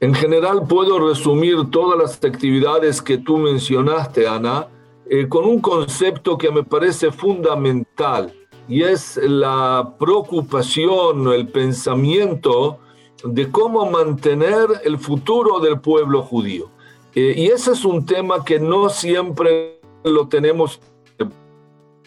En 0.00 0.14
general 0.14 0.66
puedo 0.66 0.98
resumir 0.98 1.70
todas 1.70 1.98
las 1.98 2.24
actividades 2.24 3.02
que 3.02 3.18
tú 3.18 3.36
mencionaste, 3.36 4.26
Ana, 4.26 4.66
eh, 5.10 5.28
con 5.28 5.44
un 5.44 5.60
concepto 5.60 6.38
que 6.38 6.50
me 6.50 6.62
parece 6.62 7.12
fundamental 7.12 8.32
y 8.70 8.84
es 8.84 9.16
la 9.16 9.94
preocupación, 9.98 11.26
el 11.32 11.48
pensamiento 11.48 12.78
de 13.24 13.50
cómo 13.50 13.90
mantener 13.90 14.68
el 14.84 14.96
futuro 14.96 15.58
del 15.58 15.80
pueblo 15.80 16.22
judío. 16.22 16.70
Eh, 17.16 17.34
y 17.36 17.46
ese 17.48 17.72
es 17.72 17.84
un 17.84 18.06
tema 18.06 18.44
que 18.44 18.60
no 18.60 18.88
siempre 18.88 19.80
lo 20.04 20.28
tenemos, 20.28 20.80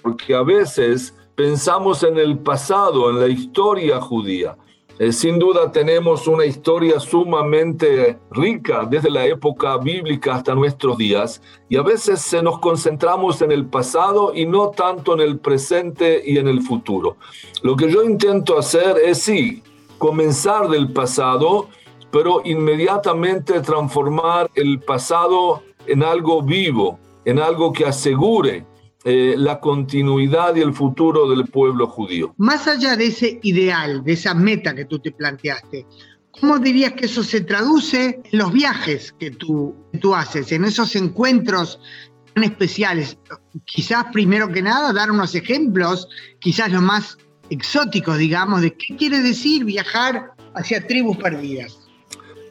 porque 0.02 0.34
a 0.34 0.41
veces 0.41 1.13
pensamos 1.36 2.02
en 2.02 2.17
el 2.17 2.38
pasado, 2.38 3.10
en 3.10 3.19
la 3.19 3.28
historia 3.28 3.99
judía, 3.99 4.56
eh, 4.99 5.12
sin 5.12 5.39
duda 5.39 5.71
tenemos 5.71 6.27
una 6.27 6.45
historia 6.45 6.99
sumamente 6.99 8.19
rica 8.29 8.86
desde 8.88 9.10
la 9.10 9.25
época 9.25 9.77
bíblica 9.77 10.36
hasta 10.36 10.53
nuestros 10.53 10.97
días 10.97 11.41
y 11.67 11.77
a 11.77 11.82
veces 11.82 12.21
se 12.21 12.43
nos 12.43 12.60
concentramos 12.60 13.41
en 13.41 13.51
el 13.51 13.65
pasado 13.65 14.34
y 14.36 14.45
no 14.45 14.69
tanto 14.69 15.15
en 15.15 15.21
el 15.21 15.39
presente 15.39 16.21
y 16.23 16.38
en 16.38 16.47
el 16.47 16.62
futuro. 16.62 17.17
Lo 17.63 17.75
que 17.75 17.91
yo 17.91 18.03
intento 18.03 18.58
hacer 18.58 18.97
es 19.03 19.23
sí, 19.23 19.63
comenzar 19.97 20.69
del 20.69 20.93
pasado, 20.93 21.69
pero 22.12 22.41
inmediatamente 22.45 23.62
transformar 23.62 24.51
el 24.53 24.79
pasado 24.79 25.63
en 25.88 26.03
algo 26.03 26.43
vivo, 26.43 26.99
en 27.25 27.39
algo 27.39 27.73
que 27.73 27.86
asegure 27.86 28.63
eh, 29.05 29.35
la 29.37 29.59
continuidad 29.59 30.55
y 30.55 30.61
el 30.61 30.73
futuro 30.73 31.29
del 31.29 31.45
pueblo 31.47 31.87
judío. 31.87 32.33
Más 32.37 32.69
allá 32.69 32.95
de 32.95 33.07
ese 33.07 33.37
ideal, 33.43 34.01
de 34.01 34.13
esa 34.13 34.33
meta 34.33 34.73
que 34.73 34.85
tú 34.85 34.99
te 34.99 35.11
planteaste, 35.11 35.85
¿cómo 36.31 36.57
dirías 36.57 36.93
que 36.93 37.07
eso 37.07 37.21
se 37.21 37.41
traduce 37.41 38.21
en 38.23 38.39
los 38.39 38.53
viajes 38.53 39.13
que 39.19 39.31
tú, 39.31 39.75
tú 39.99 40.15
haces, 40.15 40.53
en 40.53 40.63
esos 40.63 40.95
encuentros 40.95 41.81
tan 42.33 42.45
especiales? 42.45 43.17
Quizás 43.65 44.05
primero 44.13 44.47
que 44.47 44.61
nada 44.61 44.93
dar 44.93 45.11
unos 45.11 45.35
ejemplos, 45.35 46.07
quizás 46.39 46.71
los 46.71 46.81
más 46.81 47.17
exóticos, 47.49 48.17
digamos, 48.17 48.61
de 48.61 48.73
qué 48.73 48.95
quiere 48.95 49.19
decir 49.19 49.65
viajar 49.65 50.31
hacia 50.55 50.87
tribus 50.87 51.17
perdidas. 51.17 51.77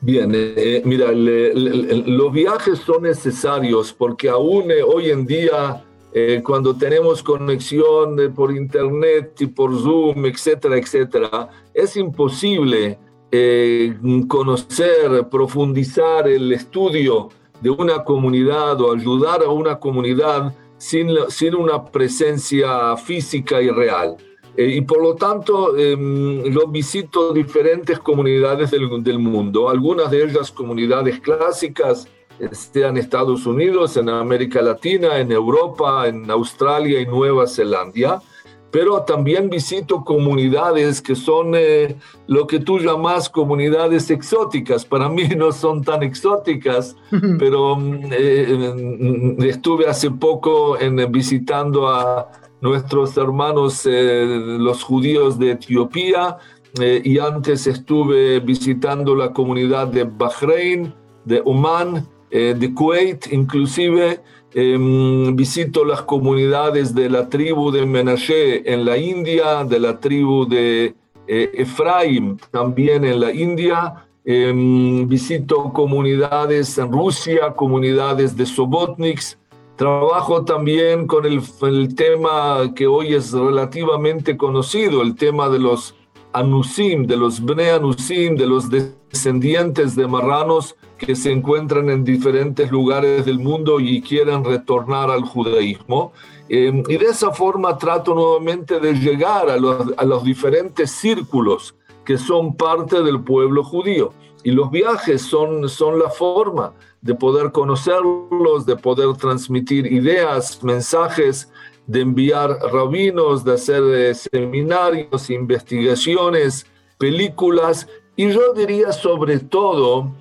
Bien, 0.03 0.35
eh, 0.35 0.53
eh, 0.57 0.83
mira, 0.85 1.13
los 1.13 2.33
viajes 2.33 2.79
son 2.81 3.05
necesarios 3.05 3.95
porque 3.97 4.29
aún 4.29 4.71
hoy 4.87 5.11
en 5.11 5.25
día 5.25 5.83
eh, 6.15 6.43
cuando 6.45 6.77
tenemos 6.77 7.23
conexión 7.23 8.33
por 8.35 8.55
internet 8.55 9.41
y 9.41 9.47
por 9.47 9.79
Zoom, 9.81 10.27
etcétera, 10.27 10.77
etcétera, 10.77 11.49
es 11.73 11.97
imposible 11.97 12.99
eh, 13.31 13.95
conocer, 14.29 15.27
profundizar 15.31 16.29
el 16.29 16.53
estudio 16.53 17.31
de 17.63 17.71
una 17.71 18.05
comunidad 18.05 18.81
o 18.81 18.93
ayudar 18.93 19.43
a 19.43 19.49
una 19.49 19.79
comunidad 19.79 20.55
sin, 20.77 21.09
sin 21.29 21.55
una 21.55 21.85
presencia 21.85 22.95
física 22.97 23.63
y 23.63 23.71
real. 23.71 24.17
Eh, 24.57 24.67
y 24.77 24.81
por 24.83 25.03
lo 25.03 25.15
tanto, 25.15 25.79
em, 25.79 26.43
yo 26.45 26.67
visito 26.69 27.33
diferentes 27.33 27.99
comunidades 28.01 28.71
del, 28.71 29.03
del 29.03 29.19
mundo, 29.19 29.71
algunas 29.71 30.11
de 30.11 30.25
ellas 30.25 30.51
comunidades 30.51 31.21
clásicas, 31.21 32.07
esté 32.39 32.87
en 32.87 32.97
Estados 32.97 33.47
Unidos, 33.47 33.97
en 33.97 34.09
América 34.09 34.63
Latina, 34.63 35.19
en 35.19 35.33
Europa, 35.33 36.07
en 36.07 36.31
Australia 36.31 37.01
y 37.01 37.07
Nueva 37.07 37.47
Zelanda, 37.47 38.23
pero 38.71 39.03
también 39.03 39.51
visito 39.51 40.03
comunidades 40.03 41.03
que 41.03 41.15
son 41.15 41.53
eh, 41.55 41.97
lo 42.27 42.47
que 42.47 42.59
tú 42.59 42.79
llamas 42.79 43.29
comunidades 43.29 44.11
exóticas. 44.11 44.85
Para 44.85 45.09
mí 45.09 45.29
no 45.37 45.53
son 45.53 45.83
tan 45.83 46.03
exóticas, 46.03 46.97
pero 47.39 47.77
mm, 47.77 48.01
eh, 48.13 49.37
estuve 49.41 49.87
hace 49.87 50.11
poco 50.11 50.79
en, 50.81 51.13
visitando 51.13 51.89
a 51.89 52.31
nuestros 52.63 53.17
hermanos 53.17 53.83
eh, 53.85 54.25
los 54.59 54.83
judíos 54.83 55.39
de 55.39 55.51
Etiopía 55.51 56.39
eh, 56.81 57.03
y 57.05 57.19
antes 57.19 57.67
estuve 57.67 58.41
visitando 58.41 59.15
la 59.15 59.33
comunidad 59.33 59.89
de 59.89 60.05
Bahrein, 60.05 60.95
de 61.25 61.43
Oman, 61.45 62.09
eh, 62.35 62.55
de 62.59 62.73
Kuwait, 62.73 63.31
inclusive 63.31 64.21
em, 64.55 65.37
visito 65.37 65.85
las 65.85 66.01
comunidades 66.01 66.95
de 66.95 67.11
la 67.11 67.29
tribu 67.29 67.71
de 67.71 67.85
Menashe 67.85 68.63
en 68.73 68.87
la 68.87 68.97
India, 68.97 69.65
de 69.65 69.79
la 69.79 70.01
tribu 70.01 70.47
de 70.47 70.95
eh, 71.29 71.51
Efraim 71.53 72.39
también 72.51 73.05
en 73.05 73.21
la 73.21 73.33
India, 73.33 74.07
em, 74.25 75.07
visito 75.07 75.75
comunidades 75.75 76.79
en 76.79 76.91
Rusia, 76.91 77.53
comunidades 77.55 78.35
de 78.35 78.47
Sobotniks, 78.47 79.39
Trabajo 79.77 80.45
también 80.45 81.07
con 81.07 81.27
el, 81.27 81.43
el, 81.63 81.95
tema 81.95 82.73
que 82.75 82.87
hoy 82.87 83.15
es 83.15 83.33
relativamente 83.33 84.37
conocido, 84.37 85.03
el 85.03 85.17
tema 85.17 85.49
de 85.49 85.59
los 85.59 85.95
Anusim, 86.33 87.07
de 87.07 87.17
los 87.17 87.41
Bne 87.41 87.71
Anusim, 87.71 88.37
de 88.37 88.47
los 88.47 88.71
descendientes 88.71 89.97
de 89.97 90.07
marranos 90.07 90.77
que 91.05 91.17
se 91.17 91.33
encuentran 91.33 91.91
en 91.91 92.05
diferentes 92.05 92.71
lugares 92.71 93.27
del 93.27 93.39
mundo 93.39 93.81
y 93.81 94.01
quieren 94.01 94.45
retornar 94.45 95.11
al 95.11 95.23
judaísmo. 95.23 96.13
Em, 96.49 96.83
y 96.89 96.97
de 96.97 97.07
esa 97.07 97.33
forma 97.33 97.77
trato 97.77 98.15
nuevamente 98.15 98.79
de 98.79 98.95
llegar 98.95 99.51
a 99.51 99.57
los, 99.57 100.25
diferentes 100.25 100.91
círculos 100.91 101.75
que 102.05 102.17
son 102.19 102.57
parte 102.57 103.03
del 103.03 103.21
pueblo 103.23 103.65
judío. 103.65 104.13
Y 104.45 104.53
los 104.53 104.71
viajes 104.71 105.23
son, 105.23 105.69
son 105.69 105.99
la 105.99 106.11
forma 106.11 106.73
de 107.01 107.15
poder 107.15 107.53
conocerlos, 107.53 108.67
de 108.67 108.77
poder 108.77 109.17
transmitir 109.17 109.93
ideas, 109.93 110.63
mensajes, 110.63 111.51
de 111.87 112.01
enviar 112.01 112.59
rabinos, 112.73 113.45
de 113.45 113.55
hacer 113.55 113.83
eh, 113.83 114.15
seminarios, 114.15 115.31
investigaciones, 115.31 116.67
películas 116.97 117.89
y 118.15 118.31
yo 118.31 118.53
diría 118.53 118.93
sobre 118.93 119.39
todo 119.39 120.13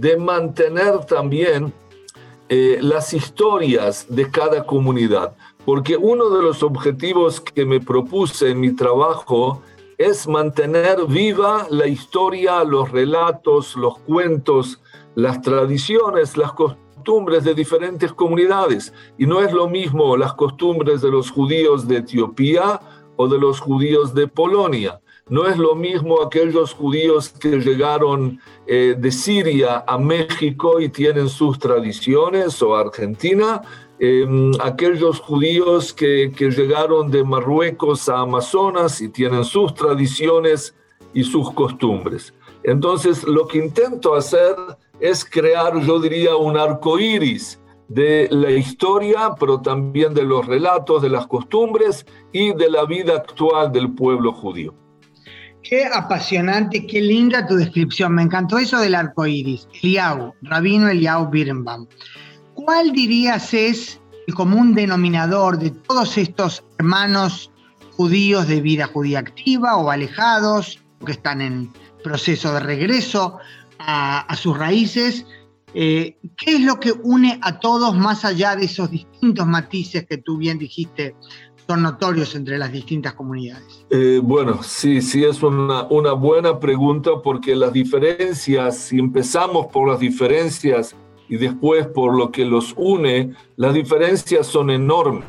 de 0.00 0.16
mantener 0.16 1.04
también 1.04 1.72
eh, 2.48 2.78
las 2.80 3.12
historias 3.12 4.06
de 4.08 4.30
cada 4.30 4.64
comunidad, 4.64 5.36
porque 5.64 5.96
uno 5.96 6.30
de 6.30 6.42
los 6.42 6.62
objetivos 6.62 7.40
que 7.40 7.66
me 7.66 7.80
propuse 7.80 8.50
en 8.50 8.60
mi 8.60 8.74
trabajo 8.74 9.62
es 9.98 10.28
mantener 10.28 11.06
viva 11.06 11.66
la 11.70 11.86
historia, 11.86 12.62
los 12.64 12.90
relatos, 12.90 13.76
los 13.76 13.98
cuentos, 13.98 14.80
las 15.14 15.42
tradiciones, 15.42 16.36
las 16.36 16.52
costumbres 16.52 17.42
de 17.42 17.54
diferentes 17.54 18.12
comunidades. 18.12 18.92
Y 19.18 19.26
no 19.26 19.40
es 19.40 19.52
lo 19.52 19.68
mismo 19.68 20.16
las 20.16 20.34
costumbres 20.34 21.02
de 21.02 21.10
los 21.10 21.30
judíos 21.30 21.88
de 21.88 21.98
Etiopía 21.98 22.80
o 23.16 23.26
de 23.26 23.38
los 23.38 23.58
judíos 23.58 24.14
de 24.14 24.28
Polonia. 24.28 25.00
No 25.30 25.46
es 25.46 25.58
lo 25.58 25.74
mismo 25.74 26.22
aquellos 26.22 26.72
judíos 26.72 27.28
que 27.28 27.58
llegaron 27.58 28.40
eh, 28.66 28.94
de 28.98 29.10
Siria 29.10 29.84
a 29.86 29.98
México 29.98 30.80
y 30.80 30.88
tienen 30.88 31.28
sus 31.28 31.58
tradiciones, 31.58 32.62
o 32.62 32.74
Argentina, 32.74 33.60
em, 33.98 34.52
aquellos 34.60 35.20
judíos 35.20 35.92
que, 35.92 36.32
que 36.34 36.50
llegaron 36.50 37.10
de 37.10 37.24
Marruecos 37.24 38.08
a 38.08 38.20
Amazonas 38.20 39.00
y 39.00 39.08
tienen 39.08 39.44
sus 39.44 39.74
tradiciones 39.74 40.74
y 41.12 41.24
sus 41.24 41.50
costumbres. 41.52 42.32
Entonces, 42.62 43.24
lo 43.24 43.46
que 43.46 43.58
intento 43.58 44.14
hacer 44.14 44.56
es 45.00 45.24
crear, 45.24 45.78
yo 45.80 46.00
diría, 46.00 46.36
un 46.36 46.56
arco 46.56 46.98
iris 46.98 47.60
de 47.88 48.28
la 48.30 48.50
historia, 48.50 49.34
pero 49.38 49.60
también 49.60 50.14
de 50.14 50.22
los 50.22 50.46
relatos, 50.46 51.02
de 51.02 51.08
las 51.08 51.26
costumbres 51.26 52.06
y 52.32 52.52
de 52.52 52.70
la 52.70 52.84
vida 52.84 53.16
actual 53.16 53.72
del 53.72 53.94
pueblo 53.94 54.32
judío. 54.32 54.74
Qué 55.62 55.84
apasionante, 55.84 56.86
qué 56.86 57.00
linda 57.00 57.46
tu 57.46 57.56
descripción. 57.56 58.14
Me 58.14 58.22
encantó 58.22 58.58
eso 58.58 58.78
del 58.78 58.94
arco 58.94 59.26
iris. 59.26 59.68
Eliau, 59.82 60.34
Rabino 60.42 60.88
Eliau 60.88 61.28
Birnbaum. 61.28 61.86
¿Cuál 62.54 62.92
dirías 62.92 63.52
es 63.54 64.00
el 64.26 64.34
común 64.34 64.74
denominador 64.74 65.58
de 65.58 65.70
todos 65.70 66.16
estos 66.18 66.64
hermanos 66.78 67.50
judíos 67.96 68.48
de 68.48 68.60
vida 68.60 68.86
judía 68.86 69.18
activa 69.18 69.76
o 69.76 69.90
alejados, 69.90 70.82
que 71.04 71.12
están 71.12 71.40
en 71.40 71.72
proceso 72.02 72.54
de 72.54 72.60
regreso? 72.60 73.38
a, 73.78 74.36
sus 74.36 74.56
raíces. 74.56 75.26
Eh, 75.74 76.16
¿Qué 76.36 76.56
es 76.56 76.60
lo 76.60 76.80
que 76.80 76.92
une 76.92 77.38
a 77.42 77.60
todos 77.60 77.96
más 77.96 78.24
allá 78.24 78.56
de 78.56 78.64
esos 78.64 78.90
distintos 78.90 79.46
matices 79.46 80.06
que 80.06 80.18
tú 80.18 80.38
bien 80.38 80.58
dijiste 80.58 81.14
son 81.68 81.82
notorios 81.82 82.34
entre 82.34 82.56
las 82.56 82.72
distintas 82.72 83.12
comunidades? 83.12 83.84
Eh, 83.90 84.20
bueno, 84.22 84.62
sí, 84.62 85.02
sí, 85.02 85.22
es 85.22 85.42
una, 85.42 85.82
una 85.90 86.14
buena 86.14 86.58
pregunta 86.58 87.10
porque 87.22 87.54
las 87.54 87.74
diferencias, 87.74 88.78
si 88.78 88.98
empezamos 88.98 89.66
por 89.66 89.86
las 89.86 90.00
diferencias 90.00 90.96
y 91.28 91.36
después 91.36 91.86
por 91.88 92.16
lo 92.16 92.32
que 92.32 92.46
los 92.46 92.72
une, 92.78 93.34
las 93.56 93.74
diferencias 93.74 94.46
son 94.46 94.70
enormes, 94.70 95.26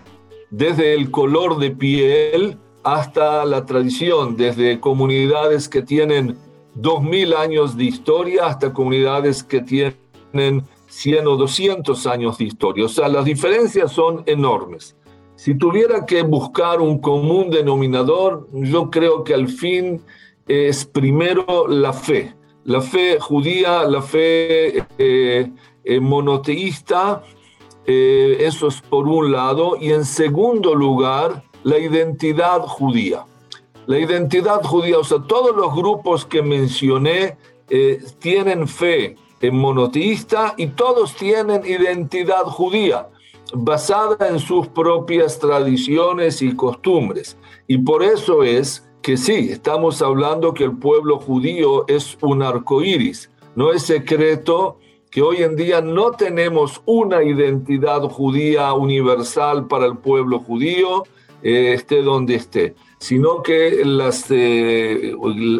desde 0.49 0.93
el 0.93 1.11
color 1.11 1.59
de 1.59 1.71
piel 1.71 2.57
hasta 2.83 3.43
la 3.43 3.65
tradición, 3.65 4.37
desde 4.37 4.79
comunidades 4.79 5.67
que 5.67 5.81
tienen 5.81 6.37
2.000 6.77 7.35
años 7.35 7.75
de 7.75 7.83
historia 7.83 8.45
hasta 8.45 8.71
comunidades 8.71 9.43
que 9.43 9.59
tienen 9.59 10.63
100 10.87 11.27
o 11.27 11.35
200 11.35 12.07
años 12.07 12.37
de 12.37 12.45
historia. 12.45 12.85
O 12.85 12.89
sea, 12.89 13.09
las 13.09 13.25
diferencias 13.25 13.91
son 13.91 14.23
enormes. 14.25 14.95
Si 15.39 15.55
tuviera 15.55 16.05
que 16.05 16.21
buscar 16.23 16.81
un 16.81 16.99
común 16.99 17.49
denominador, 17.49 18.49
yo 18.51 18.91
creo 18.91 19.23
que 19.23 19.33
al 19.33 19.47
fin 19.47 20.01
es 20.45 20.83
primero 20.83 21.65
la 21.65 21.93
fe. 21.93 22.35
La 22.65 22.81
fe 22.81 23.21
judía, 23.21 23.85
la 23.85 24.01
fe 24.01 24.83
eh, 24.97 25.49
eh, 25.85 25.99
monoteísta, 26.01 27.23
eh, 27.85 28.35
eso 28.41 28.67
es 28.67 28.81
por 28.81 29.07
un 29.07 29.31
lado. 29.31 29.77
Y 29.79 29.93
en 29.93 30.03
segundo 30.03 30.75
lugar, 30.75 31.41
la 31.63 31.77
identidad 31.79 32.59
judía 32.63 33.23
la 33.87 33.97
identidad 33.97 34.61
judía, 34.61 34.99
o 34.99 35.03
sea, 35.03 35.19
todos 35.25 35.55
los 35.55 35.73
grupos 35.73 36.23
que 36.23 36.43
mencioné 36.43 37.37
tienen 38.19 38.67
fe 38.67 39.15
en 39.41 39.57
monoteísta 39.57 40.53
y 40.57 40.67
todos 40.67 41.15
tienen 41.15 41.65
identidad 41.65 42.43
judía 42.43 43.07
basada 43.53 44.27
en 44.27 44.39
sus 44.39 44.67
propias 44.67 45.39
tradiciones 45.39 46.41
y 46.41 46.55
costumbres. 46.55 47.37
Y 47.67 47.77
por 47.77 48.03
eso 48.03 48.43
es 48.43 48.87
que 49.01 49.17
sí, 49.17 49.49
estamos 49.51 50.01
hablando 50.01 50.53
que 50.53 50.65
el 50.65 50.77
pueblo 50.77 51.19
judío 51.19 51.85
es 51.87 52.17
un 52.21 52.43
arco 52.43 52.81
iris. 52.81 53.29
No 53.55 53.71
es 53.71 53.83
secreto 53.83 54.77
que 55.09 55.21
hoy 55.21 55.37
en 55.37 55.55
día 55.55 55.81
no 55.81 56.11
tenemos 56.11 56.81
una 56.85 57.23
identidad 57.23 58.01
judía 58.01 58.73
universal 58.73 59.67
para 59.67 59.85
el 59.85 59.97
pueblo 59.97 60.39
judío, 60.39 61.03
eh, 61.41 61.73
esté 61.73 62.01
donde 62.01 62.35
esté 62.35 62.75
sino 62.99 63.41
que 63.41 63.81
eh, 63.81 65.15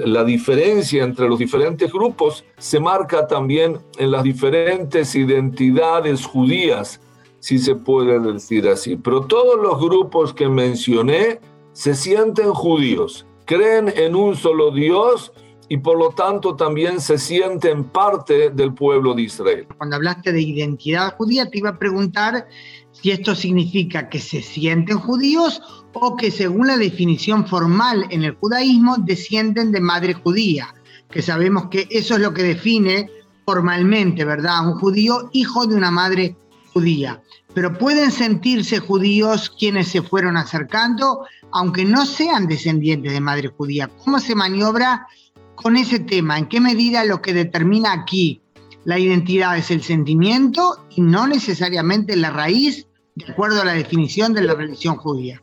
la 0.06 0.23
diferencia 0.25 1.04
entre 1.04 1.28
los 1.28 1.39
diferentes 1.39 1.91
grupos 1.91 2.43
se 2.58 2.80
marca 2.80 3.28
también 3.28 3.78
en 3.97 4.12
las 4.12 4.23
diferentes 4.23 5.15
identidades 5.15 6.25
judías, 6.25 6.99
si 7.39 7.60
se 7.60 7.75
puede 7.75 8.19
decir 8.19 8.67
así. 8.67 8.95
Pero 8.95 9.25
todos 9.25 9.60
los 9.62 9.80
grupos 9.80 10.34
que 10.34 10.47
mencioné 10.47 11.39
se 11.73 11.95
sienten 11.95 12.54
judíos, 12.54 13.25
creen 13.45 13.93
en 13.95 14.15
un 14.15 14.36
solo 14.36 14.71
Dios 14.71 15.32
y 15.69 15.78
por 15.78 15.97
lo 15.97 16.10
tanto 16.10 16.56
también 16.56 16.99
se 16.99 17.17
sienten 17.17 17.84
parte 17.84 18.49
del 18.49 18.73
pueblo 18.73 19.13
de 19.13 19.21
Israel. 19.21 19.67
Cuando 19.78 19.95
hablaste 19.95 20.32
de 20.32 20.41
identidad 20.41 21.15
judía, 21.15 21.49
te 21.49 21.60
iba 21.60 21.69
a 21.69 21.78
preguntar 21.78 22.47
si 22.91 23.12
esto 23.12 23.36
significa 23.36 24.10
que 24.10 24.19
se 24.19 24.41
sienten 24.41 24.97
judíos 24.97 25.62
o 25.93 26.17
que 26.17 26.32
según 26.32 26.67
la 26.67 26.78
definición 26.78 27.45
formal 27.47 28.06
en 28.10 28.23
el 28.23 28.36
judaísmo 28.36 28.97
descienden 28.97 29.71
de 29.71 29.80
madre 29.80 30.15
judía, 30.15 30.73
que 31.10 31.21
sabemos 31.21 31.67
que 31.69 31.88
eso 31.91 32.15
es 32.15 32.21
lo 32.21 32.34
que 32.34 32.43
define 32.43 33.10
formalmente, 33.45 34.25
¿verdad? 34.25 34.67
Un 34.67 34.80
judío 34.80 35.30
hijo 35.34 35.67
de 35.67 35.75
una 35.75 35.91
madre 35.91 36.36
judía. 36.73 37.21
Pero 37.53 37.73
pueden 37.73 38.12
sentirse 38.12 38.79
judíos 38.79 39.49
quienes 39.49 39.88
se 39.88 40.01
fueron 40.01 40.38
acercando, 40.38 41.25
aunque 41.51 41.86
no 41.86 42.05
sean 42.05 42.47
descendientes 42.47 43.12
de 43.12 43.19
madre 43.19 43.49
judía. 43.49 43.89
¿Cómo 44.03 44.19
se 44.19 44.36
maniobra 44.36 45.08
con 45.55 45.75
ese 45.75 45.99
tema? 45.99 46.38
¿En 46.38 46.47
qué 46.47 46.60
medida 46.60 47.03
lo 47.05 47.21
que 47.21 47.34
determina 47.34 47.93
aquí 47.93 48.41
la 48.86 48.97
identidad 48.97 49.58
es 49.58 49.71
el 49.71 49.82
sentimiento 49.82 50.86
y 50.95 51.01
no 51.01 51.27
necesariamente 51.27 52.15
la 52.15 52.29
raíz, 52.29 52.88
de 53.15 53.32
acuerdo 53.32 53.62
a 53.62 53.65
la 53.65 53.73
definición 53.73 54.34
de 54.34 54.43
la 54.43 54.53
religión 54.53 54.95
judía? 54.95 55.41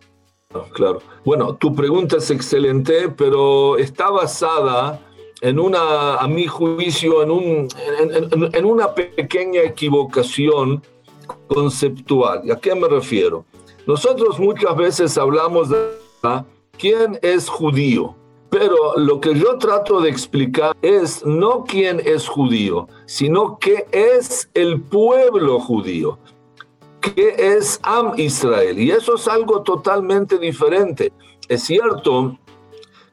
Claro. 0.72 1.02
Bueno, 1.24 1.54
tu 1.56 1.74
pregunta 1.74 2.16
es 2.16 2.30
excelente, 2.30 3.08
pero 3.10 3.76
está 3.76 4.10
basada 4.10 5.00
en 5.40 5.58
una, 5.58 6.16
a 6.16 6.26
mi 6.28 6.46
juicio, 6.46 7.22
en, 7.22 7.30
un, 7.30 7.68
en, 8.52 8.64
una 8.64 8.94
pequeña 8.94 9.62
equivocación 9.62 10.82
conceptual. 11.48 12.42
¿Y 12.44 12.50
a 12.50 12.56
qué 12.56 12.74
me 12.74 12.88
refiero? 12.88 13.44
Nosotros 13.86 14.38
muchas 14.38 14.76
veces 14.76 15.16
hablamos 15.16 15.70
de 15.70 15.76
quién 16.78 17.18
es 17.22 17.48
judío. 17.48 18.14
Pero 18.50 18.96
lo 18.96 19.20
que 19.20 19.34
yo 19.34 19.58
trato 19.58 20.00
de 20.00 20.08
explicar 20.08 20.76
es 20.80 21.24
no 21.26 21.64
quién 21.64 22.00
es 22.04 22.28
judío, 22.28 22.88
sino 23.04 23.58
qué 23.58 23.86
es 23.90 24.48
el 24.54 24.80
pueblo 24.80 25.58
judío, 25.58 26.18
qué 27.00 27.34
es 27.38 27.80
Am 27.82 28.12
Israel. 28.16 28.78
Y 28.78 28.92
eso 28.92 29.16
es 29.16 29.26
algo 29.26 29.62
totalmente 29.62 30.38
diferente. 30.38 31.12
Es 31.48 31.64
cierto 31.64 32.38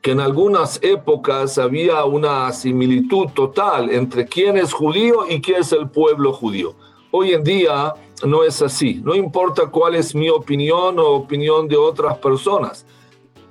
que 0.01 0.11
en 0.11 0.19
algunas 0.19 0.79
épocas 0.83 1.57
había 1.57 2.05
una 2.05 2.51
similitud 2.51 3.27
total 3.33 3.89
entre 3.89 4.25
quién 4.25 4.57
es 4.57 4.71
judío 4.71 5.25
y 5.29 5.41
quién 5.41 5.61
es 5.61 5.71
el 5.71 5.89
pueblo 5.89 6.31
judío. 6.31 6.75
Hoy 7.09 7.33
en 7.33 7.43
día 7.43 7.93
no 8.25 8.43
es 8.43 8.61
así. 8.61 9.01
No 9.03 9.15
importa 9.15 9.67
cuál 9.67 9.95
es 9.95 10.15
mi 10.15 10.29
opinión 10.29 10.99
o 10.99 11.09
opinión 11.09 11.67
de 11.67 11.77
otras 11.77 12.17
personas. 12.17 12.85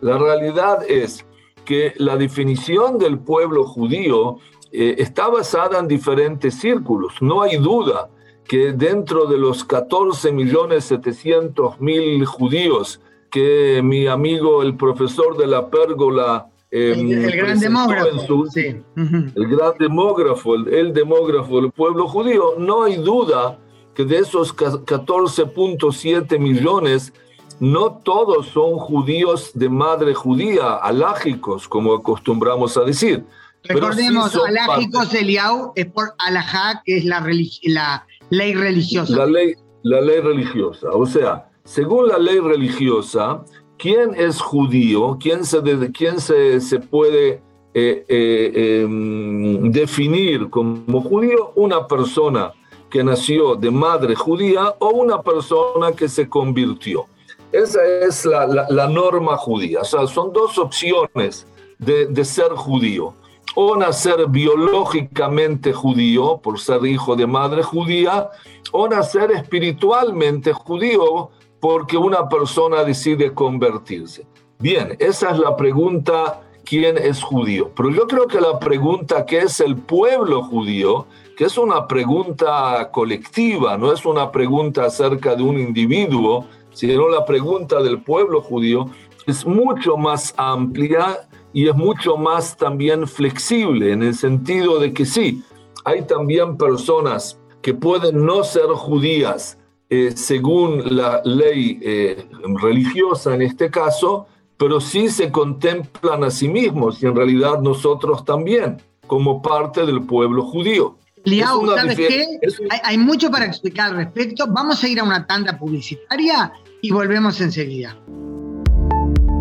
La 0.00 0.18
realidad 0.18 0.84
es 0.88 1.24
que 1.64 1.94
la 1.96 2.16
definición 2.16 2.98
del 2.98 3.18
pueblo 3.18 3.64
judío 3.64 4.38
eh, 4.72 4.96
está 4.98 5.28
basada 5.28 5.78
en 5.78 5.86
diferentes 5.86 6.54
círculos. 6.54 7.14
No 7.20 7.42
hay 7.42 7.56
duda 7.56 8.08
que 8.48 8.72
dentro 8.72 9.26
de 9.26 9.38
los 9.38 9.64
14 9.64 10.32
millones 10.32 10.84
700 10.84 11.80
mil 11.80 12.24
judíos 12.26 13.00
que 13.30 13.80
mi 13.82 14.06
amigo, 14.06 14.62
el 14.62 14.76
profesor 14.76 15.36
de 15.38 15.46
la 15.46 15.70
pérgola, 15.70 16.48
em, 16.70 17.10
el, 17.10 17.36
gran 17.36 17.58
demógrafo, 17.58 18.46
sí. 18.50 18.82
el 18.96 19.48
gran 19.48 19.72
demógrafo, 19.78 20.54
el, 20.54 20.92
demógrafo 20.92 21.60
del 21.60 21.72
pueblo 21.72 22.06
judío, 22.08 22.54
no 22.58 22.82
hay 22.82 22.96
duda 22.96 23.58
que 23.94 24.04
de 24.04 24.18
esos 24.18 24.54
14.7 24.56 26.38
millones, 26.38 27.12
no 27.60 27.92
todos 28.02 28.48
son 28.48 28.76
judíos 28.78 29.52
de 29.54 29.68
madre 29.68 30.14
judía, 30.14 30.74
alágicos, 30.74 31.68
como 31.68 31.94
acostumbramos 31.94 32.76
a 32.76 32.82
decir. 32.82 33.24
Recordemos, 33.64 34.34
alágicos, 34.34 35.14
Eliau, 35.14 35.72
es 35.76 35.86
por 35.86 36.14
alajá, 36.18 36.82
que 36.84 36.96
es 36.98 37.04
la, 37.04 37.24
la 37.64 38.06
ley 38.30 38.54
religiosa. 38.54 39.16
La 39.16 39.26
ley, 39.26 39.54
la 39.82 40.00
ley 40.00 40.20
religiosa, 40.20 40.88
o 40.90 41.06
sea, 41.06 41.48
según 41.64 42.08
la 42.08 42.18
ley 42.18 42.40
religiosa, 42.40 43.44
¿quién 43.78 44.14
es 44.16 44.40
judío? 44.40 45.16
¿Quién 45.20 45.44
se, 45.44 45.62
quién 45.92 46.18
se, 46.18 46.60
se 46.60 46.80
puede 46.80 47.40
eh, 47.74 48.04
eh, 48.08 48.82
em, 48.82 49.70
definir 49.70 50.50
como 50.50 51.00
judío? 51.02 51.52
Una 51.54 51.86
persona 51.86 52.52
que 52.92 53.02
nació 53.02 53.54
de 53.54 53.70
madre 53.70 54.14
judía 54.14 54.74
o 54.78 54.90
una 54.90 55.22
persona 55.22 55.92
que 55.92 56.10
se 56.10 56.28
convirtió. 56.28 57.06
Esa 57.50 57.82
es 57.84 58.26
la, 58.26 58.46
la, 58.46 58.86
norma 58.86 59.36
judía. 59.38 59.80
O 59.80 59.84
sea, 59.84 60.06
son 60.06 60.30
dos 60.32 60.58
opciones 60.58 61.46
de, 61.78 62.06
de 62.06 62.24
ser 62.24 62.50
judío 62.50 63.14
o 63.54 63.76
nacer 63.76 64.26
biológicamente 64.28 65.72
judío 65.72 66.38
por 66.42 66.60
ser 66.60 66.84
hijo 66.86 67.16
de 67.16 67.26
madre 67.26 67.62
judía, 67.62 68.30
o 68.72 68.88
nacer 68.88 69.30
espiritualmente 69.32 70.52
judío 70.52 71.30
porque 71.60 71.96
una 71.96 72.28
persona 72.28 72.84
decide 72.84 73.32
convertirse. 73.32 74.26
Bien, 74.58 74.96
esa 74.98 75.30
es 75.30 75.38
la 75.38 75.56
pregunta, 75.56 76.42
¿quién 76.64 76.96
es 76.96 77.22
judío? 77.22 77.70
Pero 77.74 77.90
yo 77.90 78.06
creo 78.06 78.26
que 78.26 78.40
la 78.40 78.58
pregunta, 78.58 79.26
¿qué 79.26 79.38
es 79.40 79.60
el 79.60 79.76
pueblo 79.76 80.42
judío? 80.42 81.06
Es 81.42 81.58
una 81.58 81.88
pregunta 81.88 82.88
colectiva, 82.92 83.76
no 83.76 83.92
es 83.92 84.06
una 84.06 84.30
pregunta 84.30 84.84
acerca 84.84 85.34
de 85.34 85.42
un 85.42 85.58
individuo, 85.58 86.46
sino 86.72 87.08
la 87.08 87.24
pregunta 87.24 87.82
del 87.82 88.00
pueblo 88.00 88.40
judío 88.40 88.88
es 89.26 89.44
mucho 89.44 89.96
más 89.96 90.34
amplia 90.36 91.18
y 91.52 91.66
es 91.66 91.74
mucho 91.74 92.16
más 92.16 92.56
también 92.56 93.08
flexible 93.08 93.90
en 93.90 94.04
el 94.04 94.14
sentido 94.14 94.78
de 94.78 94.92
que 94.92 95.04
sí, 95.04 95.42
hay 95.84 96.02
también 96.02 96.56
personas 96.56 97.40
que 97.60 97.74
pueden 97.74 98.24
no 98.24 98.44
ser 98.44 98.68
judías, 98.68 99.58
eh, 99.90 100.12
según 100.14 100.96
la 100.96 101.22
ley 101.24 101.80
eh, 101.82 102.24
religiosa 102.62 103.34
en 103.34 103.42
este 103.42 103.68
caso, 103.68 104.28
pero 104.56 104.80
sí 104.80 105.08
se 105.08 105.32
contemplan 105.32 106.22
a 106.22 106.30
sí 106.30 106.46
mismos 106.48 107.02
y 107.02 107.06
en 107.06 107.16
realidad 107.16 107.58
nosotros 107.58 108.24
también, 108.24 108.80
como 109.08 109.42
parte 109.42 109.84
del 109.84 110.02
pueblo 110.02 110.44
judío. 110.44 111.01
Liao, 111.24 111.76
¿sabes 111.76 111.96
qué? 111.96 112.38
Hay, 112.70 112.80
hay, 112.82 112.98
mucho 112.98 113.30
para 113.30 113.44
explicar 113.44 113.90
al 113.90 113.96
respecto. 113.96 114.46
Vamos 114.48 114.82
a 114.82 114.88
ir 114.88 115.00
a 115.00 115.04
una 115.04 115.26
tanda 115.26 115.58
publicitaria 115.58 116.52
y 116.80 116.90
volvemos 116.90 117.40
enseguida. 117.40 117.96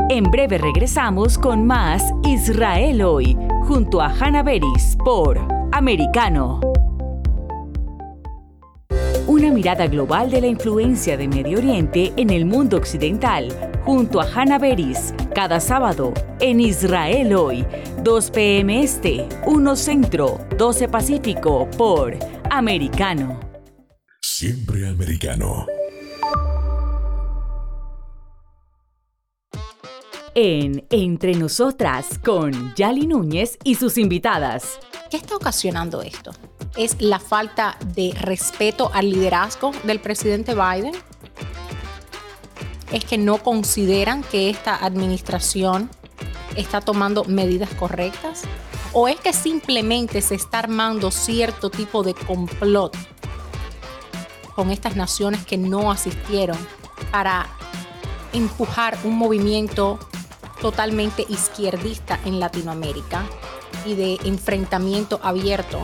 En 0.09 0.25
breve 0.25 0.57
regresamos 0.57 1.37
con 1.37 1.65
más 1.65 2.03
Israel 2.25 3.01
hoy, 3.01 3.37
junto 3.63 4.01
a 4.01 4.07
Hannah 4.07 4.43
Beris 4.43 4.97
por 5.03 5.39
Americano. 5.71 6.59
Una 9.41 9.53
mirada 9.53 9.87
global 9.87 10.29
de 10.29 10.39
la 10.39 10.45
influencia 10.45 11.17
de 11.17 11.27
Medio 11.27 11.57
Oriente 11.57 12.13
en 12.15 12.29
el 12.29 12.45
mundo 12.45 12.77
occidental, 12.77 13.49
junto 13.83 14.21
a 14.21 14.31
Hannah 14.31 14.59
Beris, 14.59 15.15
cada 15.33 15.59
sábado 15.59 16.13
en 16.39 16.59
Israel 16.59 17.33
hoy, 17.33 17.65
2 18.03 18.29
p.m. 18.29 18.83
Este, 18.83 19.27
1 19.47 19.75
Centro, 19.75 20.45
12 20.59 20.87
Pacífico, 20.89 21.67
por 21.75 22.15
Americano. 22.51 23.39
Siempre 24.21 24.87
americano. 24.87 25.65
En 30.35 30.85
Entre 30.91 31.33
Nosotras 31.33 32.19
con 32.23 32.75
Yali 32.75 33.07
Núñez 33.07 33.57
y 33.63 33.73
sus 33.73 33.97
invitadas. 33.97 34.77
¿Qué 35.09 35.17
está 35.17 35.35
ocasionando 35.35 36.03
esto? 36.03 36.31
¿Es 36.77 37.01
la 37.01 37.19
falta 37.19 37.75
de 37.85 38.13
respeto 38.17 38.91
al 38.93 39.09
liderazgo 39.09 39.71
del 39.83 39.99
presidente 39.99 40.55
Biden? 40.55 40.93
¿Es 42.93 43.03
que 43.03 43.17
no 43.17 43.39
consideran 43.39 44.23
que 44.23 44.49
esta 44.49 44.77
administración 44.77 45.89
está 46.55 46.79
tomando 46.79 47.25
medidas 47.25 47.69
correctas? 47.71 48.43
¿O 48.93 49.09
es 49.09 49.19
que 49.19 49.33
simplemente 49.33 50.21
se 50.21 50.35
está 50.35 50.59
armando 50.59 51.11
cierto 51.11 51.69
tipo 51.69 52.03
de 52.03 52.13
complot 52.13 52.95
con 54.55 54.71
estas 54.71 54.95
naciones 54.95 55.45
que 55.45 55.57
no 55.57 55.91
asistieron 55.91 56.57
para 57.11 57.47
empujar 58.31 58.97
un 59.03 59.17
movimiento 59.17 59.99
totalmente 60.61 61.25
izquierdista 61.27 62.17
en 62.23 62.39
Latinoamérica 62.39 63.25
y 63.85 63.95
de 63.95 64.19
enfrentamiento 64.23 65.19
abierto 65.21 65.79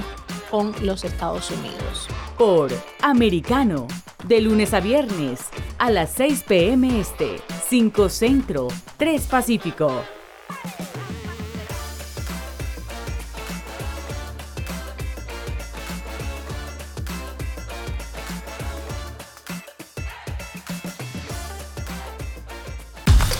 con 0.50 0.74
los 0.86 1.04
Estados 1.04 1.52
Unidos. 1.52 2.08
Por 2.38 2.72
Americano, 3.02 3.88
de 4.26 4.42
lunes 4.42 4.74
a 4.74 4.80
viernes, 4.80 5.42
a 5.78 5.92
las 5.92 6.12
6 6.12 6.44
p.m. 6.48 7.00
Este, 7.00 7.42
5 7.70 8.10
Centro, 8.10 8.68
3 8.98 9.22
Pacífico. 9.24 10.04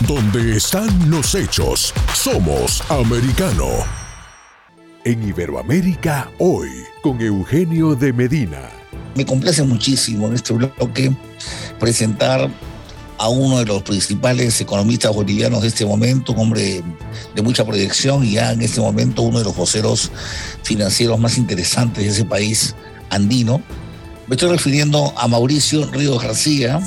Donde 0.08 0.56
están 0.56 1.10
los 1.10 1.34
hechos, 1.34 1.92
somos 2.14 2.82
americano. 2.90 3.66
En 5.04 5.22
Iberoamérica 5.22 6.30
hoy, 6.38 6.70
con 7.08 7.22
Eugenio 7.22 7.94
de 7.94 8.12
Medina. 8.12 8.68
Me 9.16 9.24
complace 9.24 9.62
muchísimo 9.62 10.26
en 10.26 10.34
este 10.34 10.52
bloque 10.52 11.10
presentar 11.80 12.50
a 13.16 13.28
uno 13.30 13.60
de 13.60 13.64
los 13.64 13.82
principales 13.82 14.60
economistas 14.60 15.14
bolivianos 15.14 15.62
de 15.62 15.68
este 15.68 15.86
momento, 15.86 16.32
un 16.32 16.40
hombre 16.40 16.82
de 17.34 17.40
mucha 17.40 17.64
proyección 17.64 18.26
y 18.26 18.32
ya 18.32 18.52
en 18.52 18.60
este 18.60 18.82
momento 18.82 19.22
uno 19.22 19.38
de 19.38 19.44
los 19.44 19.56
voceros 19.56 20.12
financieros 20.62 21.18
más 21.18 21.38
interesantes 21.38 22.04
de 22.04 22.10
ese 22.10 22.26
país 22.26 22.74
andino. 23.08 23.62
Me 24.26 24.34
estoy 24.34 24.50
refiriendo 24.50 25.14
a 25.16 25.28
Mauricio 25.28 25.90
Ríos 25.90 26.22
García, 26.22 26.78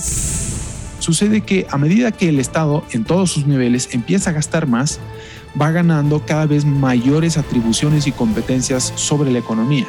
Sucede 1.00 1.42
que 1.42 1.66
a 1.72 1.80
medida 1.80 2.12
que 2.12 2.30
el 2.30 2.40
Estado 2.40 2.84
en 2.92 3.06
todos 3.06 3.32
sus 3.32 3.48
niveles 3.48 3.90
empieza 3.92 4.30
a 4.30 4.34
gastar 4.34 4.68
más, 4.68 5.00
va 5.60 5.72
ganando 5.72 6.24
cada 6.24 6.46
vez 6.46 6.64
mayores 6.64 7.40
atribuciones 7.40 8.06
y 8.06 8.12
competencias 8.12 8.94
sobre 8.96 9.32
la 9.32 9.40
economía. 9.40 9.88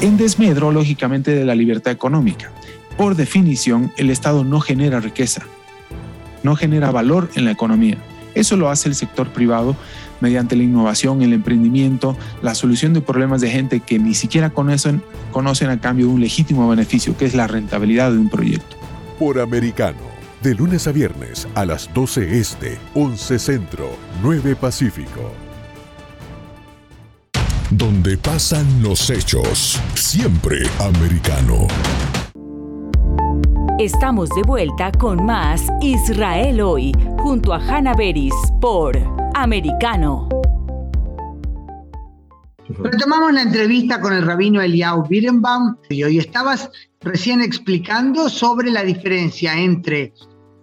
En 0.00 0.16
desmedro, 0.16 0.72
lógicamente, 0.72 1.34
de 1.34 1.44
la 1.44 1.54
libertad 1.54 1.92
económica. 1.92 2.50
Por 2.96 3.16
definición, 3.16 3.92
el 3.96 4.10
Estado 4.10 4.44
no 4.44 4.60
genera 4.60 5.00
riqueza, 5.00 5.46
no 6.42 6.56
genera 6.56 6.90
valor 6.90 7.30
en 7.34 7.44
la 7.44 7.50
economía. 7.50 7.98
Eso 8.34 8.56
lo 8.56 8.70
hace 8.70 8.88
el 8.88 8.94
sector 8.94 9.28
privado 9.28 9.76
mediante 10.20 10.56
la 10.56 10.62
innovación, 10.62 11.22
el 11.22 11.32
emprendimiento, 11.32 12.16
la 12.42 12.54
solución 12.54 12.94
de 12.94 13.00
problemas 13.00 13.40
de 13.40 13.50
gente 13.50 13.80
que 13.80 13.98
ni 13.98 14.14
siquiera 14.14 14.50
conocen, 14.50 15.02
conocen 15.32 15.70
a 15.70 15.80
cambio 15.80 16.06
de 16.06 16.12
un 16.12 16.20
legítimo 16.20 16.68
beneficio, 16.68 17.16
que 17.16 17.26
es 17.26 17.34
la 17.34 17.46
rentabilidad 17.46 18.10
de 18.10 18.18
un 18.18 18.30
proyecto. 18.30 18.76
Por 19.18 19.38
americano 19.38 20.14
de 20.44 20.54
lunes 20.54 20.86
a 20.86 20.92
viernes 20.92 21.48
a 21.54 21.64
las 21.64 21.92
12 21.94 22.38
Este, 22.38 22.78
11 22.94 23.38
Centro, 23.38 23.88
9 24.22 24.56
Pacífico. 24.56 25.43
Donde 27.76 28.16
pasan 28.16 28.82
los 28.82 29.10
hechos. 29.10 29.80
Siempre 29.94 30.62
americano. 30.78 31.66
Estamos 33.78 34.28
de 34.30 34.42
vuelta 34.42 34.92
con 34.92 35.24
más 35.24 35.66
Israel 35.80 36.60
hoy, 36.60 36.92
junto 37.18 37.52
a 37.52 37.58
Hanna 37.58 37.94
Beris 37.94 38.34
por 38.60 38.96
Americano. 39.34 40.28
Retomamos 42.68 43.32
la 43.32 43.42
entrevista 43.42 44.00
con 44.00 44.12
el 44.12 44.24
rabino 44.24 44.60
Eliyahu 44.60 45.08
Birenbaum 45.08 45.76
y 45.90 46.04
hoy 46.04 46.18
estabas 46.18 46.70
recién 47.00 47.40
explicando 47.42 48.28
sobre 48.28 48.70
la 48.70 48.84
diferencia 48.84 49.58
entre, 49.58 50.14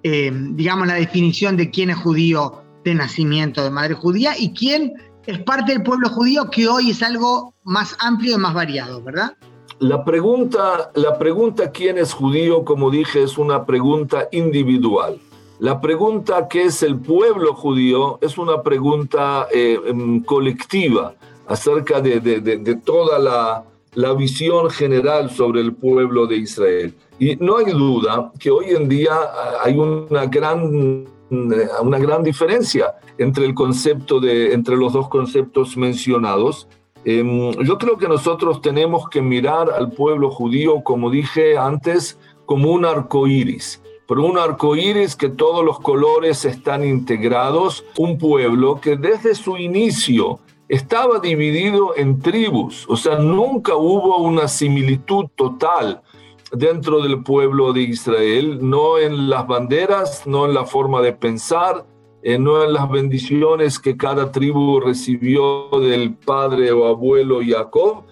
eh, 0.03 0.31
digamos, 0.53 0.87
la 0.87 0.95
definición 0.95 1.57
de 1.57 1.69
quién 1.69 1.89
es 1.89 1.97
judío 1.97 2.63
de 2.85 2.95
nacimiento 2.95 3.63
de 3.63 3.69
madre 3.69 3.93
judía 3.93 4.33
y 4.37 4.53
quién 4.53 4.93
es 5.25 5.39
parte 5.39 5.73
del 5.73 5.83
pueblo 5.83 6.09
judío, 6.09 6.49
que 6.49 6.67
hoy 6.67 6.91
es 6.91 7.03
algo 7.03 7.53
más 7.63 7.95
amplio 7.99 8.35
y 8.35 8.39
más 8.39 8.53
variado, 8.53 9.01
¿verdad? 9.01 9.33
La 9.79 10.03
pregunta, 10.03 10.91
la 10.95 11.17
pregunta 11.17 11.71
quién 11.71 11.97
es 11.97 12.13
judío, 12.13 12.63
como 12.63 12.91
dije, 12.91 13.23
es 13.23 13.37
una 13.37 13.65
pregunta 13.65 14.27
individual. 14.31 15.19
La 15.59 15.79
pregunta 15.79 16.47
qué 16.47 16.63
es 16.63 16.81
el 16.83 16.97
pueblo 16.99 17.53
judío 17.53 18.17
es 18.21 18.37
una 18.37 18.63
pregunta 18.63 19.47
eh, 19.53 19.79
em, 19.85 20.23
colectiva 20.23 21.13
acerca 21.47 22.01
de, 22.01 22.81
toda 22.83 23.19
la, 23.19 23.63
la, 23.93 24.13
visión 24.13 24.69
general 24.69 25.29
sobre 25.29 25.61
el 25.61 25.73
pueblo 25.73 26.25
de 26.25 26.37
Israel. 26.37 26.95
Y 27.19 27.35
no 27.35 27.57
hay 27.57 27.71
duda 27.73 28.31
que 28.39 28.49
hoy 28.49 28.71
en 28.71 28.89
día 28.89 29.13
ah, 29.13 29.61
hay 29.63 29.77
una 29.77 30.25
gran, 30.25 31.05
una 31.31 31.97
gran 31.97 32.23
diferencia 32.23 32.95
entre, 33.17 33.45
el 33.45 33.53
concepto 33.53 34.19
de, 34.19 34.53
entre 34.53 34.75
los 34.75 34.93
dos 34.93 35.07
conceptos 35.07 35.77
mencionados. 35.77 36.67
Em, 37.05 37.51
yo 37.63 37.77
creo 37.77 37.97
que 37.97 38.07
nosotros 38.07 38.61
tenemos 38.61 39.09
que 39.09 39.21
mirar 39.21 39.69
al 39.71 39.91
pueblo 39.91 40.29
judío, 40.29 40.83
como 40.83 41.09
dije 41.09 41.57
antes, 41.57 42.19
como 42.45 42.71
un 42.71 42.85
arco 42.85 43.27
iris. 43.27 43.81
Pero 44.07 44.25
un 44.25 44.37
arco 44.37 44.75
iris 44.75 45.15
que 45.15 45.29
todos 45.29 45.63
los 45.63 45.79
colores 45.79 46.43
están 46.43 46.83
integrados, 46.83 47.85
un 47.97 48.17
pueblo 48.17 48.81
que 48.81 48.97
desde 48.97 49.33
su 49.35 49.57
inicio 49.57 50.39
estaba 50.67 51.19
dividido 51.19 51.95
en 51.97 52.21
tribus, 52.21 52.85
o 52.87 52.95
sea, 52.95 53.17
nunca 53.17 53.75
hubo 53.75 54.19
una 54.19 54.47
similitud 54.47 55.25
total 55.35 56.01
dentro 56.51 57.01
del 57.01 57.23
pueblo 57.23 57.73
de 57.73 57.81
Israel, 57.81 58.59
no 58.61 58.97
en 58.97 59.29
las 59.29 59.47
banderas, 59.47 60.27
no 60.27 60.45
en 60.45 60.53
la 60.53 60.65
forma 60.65 61.01
de 61.01 61.13
pensar, 61.13 61.85
eh, 62.23 62.37
no 62.37 62.63
en 62.63 62.73
las 62.73 62.89
bendiciones 62.89 63.79
que 63.79 63.97
cada 63.97 64.31
tribu 64.31 64.79
recibió 64.79 65.69
del 65.79 66.13
padre 66.13 66.71
o 66.71 66.87
abuelo 66.87 67.39
Jacob. 67.45 68.03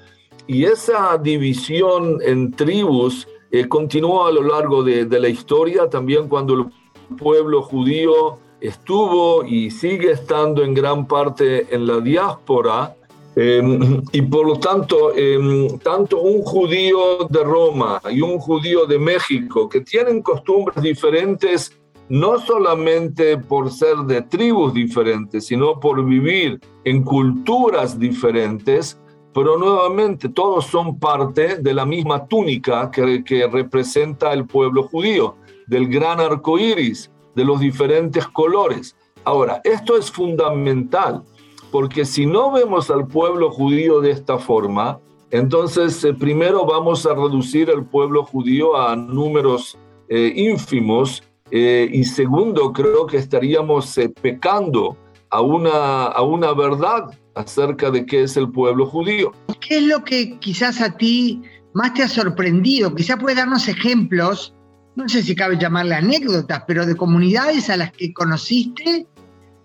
Y 0.47 0.63
esa 0.63 1.17
división 1.17 2.19
en 2.21 2.52
tribus 2.54 3.28
eh, 3.52 3.67
continuó 3.67 4.25
a 4.25 4.32
lo 4.32 4.41
largo 4.41 4.84
de, 4.84 5.06
de 5.06 5.19
la 5.19 5.30
historia, 5.30 5.89
también 5.89 6.28
cuando 6.28 6.54
el 6.54 7.17
pueblo 7.17 7.62
judío 7.62 8.39
estuvo 8.62 9.43
y 9.43 9.71
sigue 9.71 10.12
estando 10.12 10.63
en 10.63 10.73
gran 10.73 11.08
parte 11.08 11.73
en 11.73 11.88
la 11.88 11.99
diáspora 11.99 12.95
em, 13.36 14.02
y 14.12 14.22
por 14.22 14.48
lo 14.48 14.60
tanto, 14.60 15.15
em, 15.15 15.78
tanto 15.80 16.22
un 16.22 16.42
judío 16.42 17.28
de 17.30 17.44
Roma 17.44 18.02
y 18.10 18.22
un 18.22 18.39
judío 18.39 18.86
de 18.86 19.00
México 19.00 19.70
que 19.70 19.82
tienen 19.82 20.22
costumbres 20.22 20.82
diferentes, 20.82 21.80
no 22.10 22.39
solamente 22.39 23.38
por 23.38 23.72
ser 23.72 23.98
de 24.08 24.24
tribus 24.24 24.74
diferentes, 24.74 25.46
sino 25.46 25.80
por 25.80 26.04
vivir 26.04 26.60
en 26.84 27.04
culturas 27.04 28.00
diferentes, 28.00 29.00
pero 29.34 29.58
nuevamente 29.58 30.28
todos 30.30 30.65
son 30.65 31.00
parte 31.00 31.58
de 31.58 31.74
la 31.74 31.86
misma 31.86 32.26
túnica 32.26 32.89
que, 32.89 33.24
que 33.24 33.48
representa 33.48 34.34
el 34.34 34.46
pueblo 34.46 34.84
judío, 34.84 35.36
del 35.68 35.88
gran 35.88 36.20
arco 36.20 36.58
iris 36.58 37.12
de 37.36 37.46
los 37.46 37.60
diferentes 37.60 38.28
colores. 38.28 38.96
Ahora, 39.24 39.62
esto 39.63 39.98
es 39.98 40.12
fundamental, 40.12 41.24
porque 41.72 42.06
si 42.06 42.26
no 42.26 42.52
vemos 42.52 42.90
al 42.90 43.08
pueblo 43.08 43.52
judío 43.52 44.02
de 44.02 44.12
esta 44.12 44.38
forma, 44.38 45.00
entonces 45.32 46.04
eh, 46.04 46.14
primero 46.14 46.66
vamos 46.66 47.06
a 47.06 47.14
reducir 47.14 47.70
al 47.70 47.86
pueblo 47.86 48.24
judío 48.24 48.78
a 48.78 48.96
números 48.96 49.78
eh, 50.10 50.34
ínfimos 50.36 51.24
eh, 51.52 51.88
y 51.92 52.04
segundo 52.04 52.74
creo 52.74 53.06
que 53.06 53.18
estaríamos 53.18 53.96
pecando 54.22 54.98
a 55.30 55.42
una, 55.42 56.06
a 56.06 56.22
una 56.22 56.54
verdad 56.54 57.12
acerca 57.36 57.92
de 57.92 58.06
qué 58.06 58.24
es 58.24 58.36
el 58.38 58.50
pueblo 58.52 58.86
judío. 58.86 59.32
¿Qué 59.60 59.78
es 59.78 59.84
lo 59.84 60.04
que 60.04 60.40
quizás 60.40 60.82
a 60.82 60.98
ti 60.98 61.42
más 61.74 61.94
te 61.94 62.04
ha 62.04 62.08
sorprendido? 62.08 62.94
Quizás 62.96 63.18
puedes 63.20 63.38
darnos 63.38 63.68
ejemplos 63.68 64.54
no 65.00 65.08
sé 65.08 65.24
si 65.24 65.34
cabe 65.34 65.58
llamarle 65.58 65.96
anécdotas, 65.96 66.64
pero 66.68 66.86
de 66.86 66.96
comunidades 66.96 67.70
a 67.70 67.78
las 67.78 67.94
que 67.94 68.12
conociste, 68.12 69.08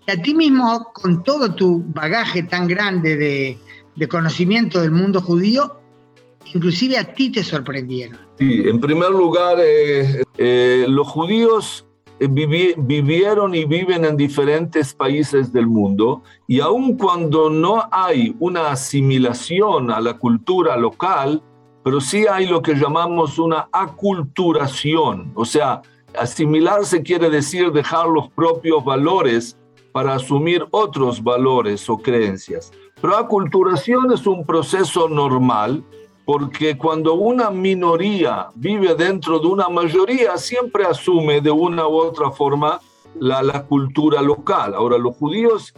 que 0.05 0.11
a 0.11 0.21
ti 0.21 0.33
mismo, 0.33 0.91
con 0.93 1.23
todo 1.23 1.53
tu 1.53 1.83
bagaje 1.87 2.43
tan 2.43 2.67
grande 2.67 3.17
de, 3.17 4.07
conocimiento 4.07 4.81
del 4.81 4.91
mundo 4.91 5.21
judío, 5.21 5.77
inclusive 6.53 6.97
a 6.97 7.13
ti 7.13 7.31
te 7.31 7.43
sorprendieron. 7.43 8.19
Sí, 8.37 8.63
en 8.65 8.79
primer 8.79 9.09
lugar, 9.09 9.57
eh, 9.59 10.23
eh, 10.37 10.85
los 10.87 11.07
judíos 11.07 11.85
eh, 12.19 12.27
vivieron 12.29 13.55
y 13.55 13.65
viven 13.65 14.05
en 14.05 14.15
diferentes 14.15 14.93
países 14.93 15.51
del 15.51 15.67
mundo 15.67 16.21
y 16.47 16.59
aun 16.59 16.97
cuando 16.97 17.49
no 17.49 17.87
hay 17.91 18.35
una 18.39 18.69
asimilación 18.69 19.89
a 19.89 19.99
la 19.99 20.17
cultura 20.17 20.77
local, 20.77 21.41
pero 21.83 21.99
sí 21.99 22.25
hay 22.29 22.45
lo 22.47 22.61
que 22.61 22.75
llamamos 22.75 23.39
una 23.39 23.69
aculturación, 23.71 25.31
o 25.35 25.45
sea, 25.45 25.81
asimilarse 26.17 27.03
quiere 27.03 27.29
decir 27.29 27.71
dejar 27.71 28.07
los 28.07 28.29
propios 28.29 28.83
valores 28.83 29.57
para 29.95 30.15
asumir 30.15 30.67
otros 30.71 31.23
valores 31.23 31.89
o 31.89 31.97
creencias. 31.97 32.69
Pero 32.99 33.15
aculturación 33.15 34.11
es 34.11 34.27
un 34.27 34.45
proceso 34.45 35.07
normal 35.07 35.85
porque 36.25 36.77
cuando 36.77 37.13
una 37.13 37.49
minoría 37.49 38.49
vive 38.55 38.93
dentro 38.95 39.39
de 39.39 39.47
una 39.47 39.69
mayoría, 39.69 40.35
siempre 40.35 40.83
asume 40.83 41.39
de 41.39 41.49
una 41.49 41.87
u 41.87 41.95
otra 41.95 42.29
forma 42.29 42.81
la, 43.17 43.41
la 43.41 43.63
cultura 43.63 44.21
local. 44.21 44.73
Ahora, 44.73 44.97
los 44.97 45.15
judíos 45.15 45.73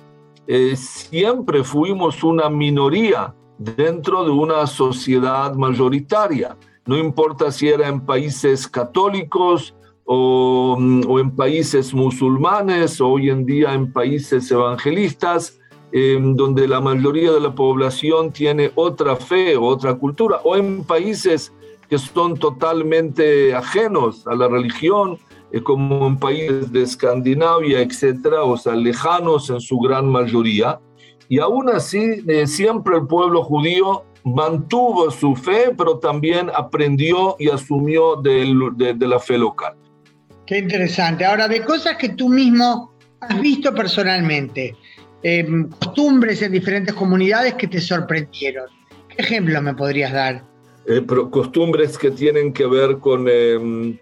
eh, 0.48 0.76
siempre 0.76 1.64
fuimos 1.64 2.24
una 2.24 2.50
minoría 2.50 3.36
dentro 3.60 4.24
de 4.24 4.32
una 4.32 4.66
sociedad 4.66 5.54
mayoritaria. 5.54 6.58
No 6.88 6.98
importa 6.98 7.52
si 7.52 7.70
era 7.70 7.88
en 7.88 8.02
países 8.02 8.68
católicos 8.68 9.76
o, 10.08 10.78
mm, 10.80 11.20
en 11.20 11.36
países 11.36 11.94
musulmanes, 11.94 13.00
o 13.00 13.10
hoy 13.10 13.30
en 13.30 13.46
día 13.46 13.74
en 13.74 13.92
países 13.92 14.50
evangelistas, 14.50 15.60
em, 15.92 16.36
donde 16.36 16.68
la 16.68 16.82
mayoría 16.82 17.32
de 17.32 17.42
la 17.42 17.54
población 17.54 18.32
tiene 18.32 18.72
otra 18.76 19.16
fe 19.16 19.56
o 19.56 19.66
otra 19.66 19.96
cultura, 19.96 20.40
o 20.44 20.56
en 20.56 20.84
países 20.84 21.54
que 21.90 21.98
son 21.98 22.38
totalmente 22.38 23.54
ajenos 23.54 24.26
a 24.28 24.36
la 24.36 24.48
religión, 24.48 25.18
eh, 25.52 25.62
como 25.62 26.08
en 26.08 26.18
países 26.18 26.72
de 26.72 26.84
Escandinavia, 26.84 27.82
etcétera, 27.82 28.44
o 28.44 28.58
sea, 28.58 28.76
lejanos 28.76 29.50
en 29.50 29.62
su 29.62 29.78
gran 29.78 30.08
mayoría. 30.08 30.80
Y 31.30 31.40
aún 31.40 31.70
así, 31.70 32.24
eh, 32.28 32.48
siempre 32.48 32.98
el 32.98 33.08
pueblo 33.08 33.44
judío 33.44 34.04
mantuvo 34.24 35.10
su 35.12 35.36
fe, 35.36 35.74
pero 35.78 36.00
también 36.00 36.50
aprendió 36.54 37.36
y 37.40 37.50
asumió 37.50 38.16
de, 38.18 38.96
la 39.00 39.20
fe 39.20 39.38
local. 39.38 39.76
Qué 40.48 40.60
interesante. 40.60 41.26
Ahora, 41.26 41.48
de 41.48 41.62
cosas 41.64 41.98
que 41.98 42.10
tú 42.10 42.30
mismo 42.30 42.94
has 43.20 43.40
visto 43.42 43.76
personalmente, 43.76 44.76
em, 45.22 45.70
costumbres 45.70 46.42
en 46.42 46.54
diferentes 46.54 46.96
comunidades 46.96 47.56
que 47.56 47.68
te 47.68 47.82
sorprendieron. 47.82 48.68
¿Qué 49.10 49.22
ejemplo 49.22 49.62
me 49.62 49.74
podrías 49.74 50.14
dar? 50.14 50.44
Eh, 50.88 51.06
costumbres 51.30 51.98
que 51.98 52.12
tienen 52.12 52.54
que 52.54 52.66
ver 52.66 53.00
con 53.00 53.28
em, 53.28 53.98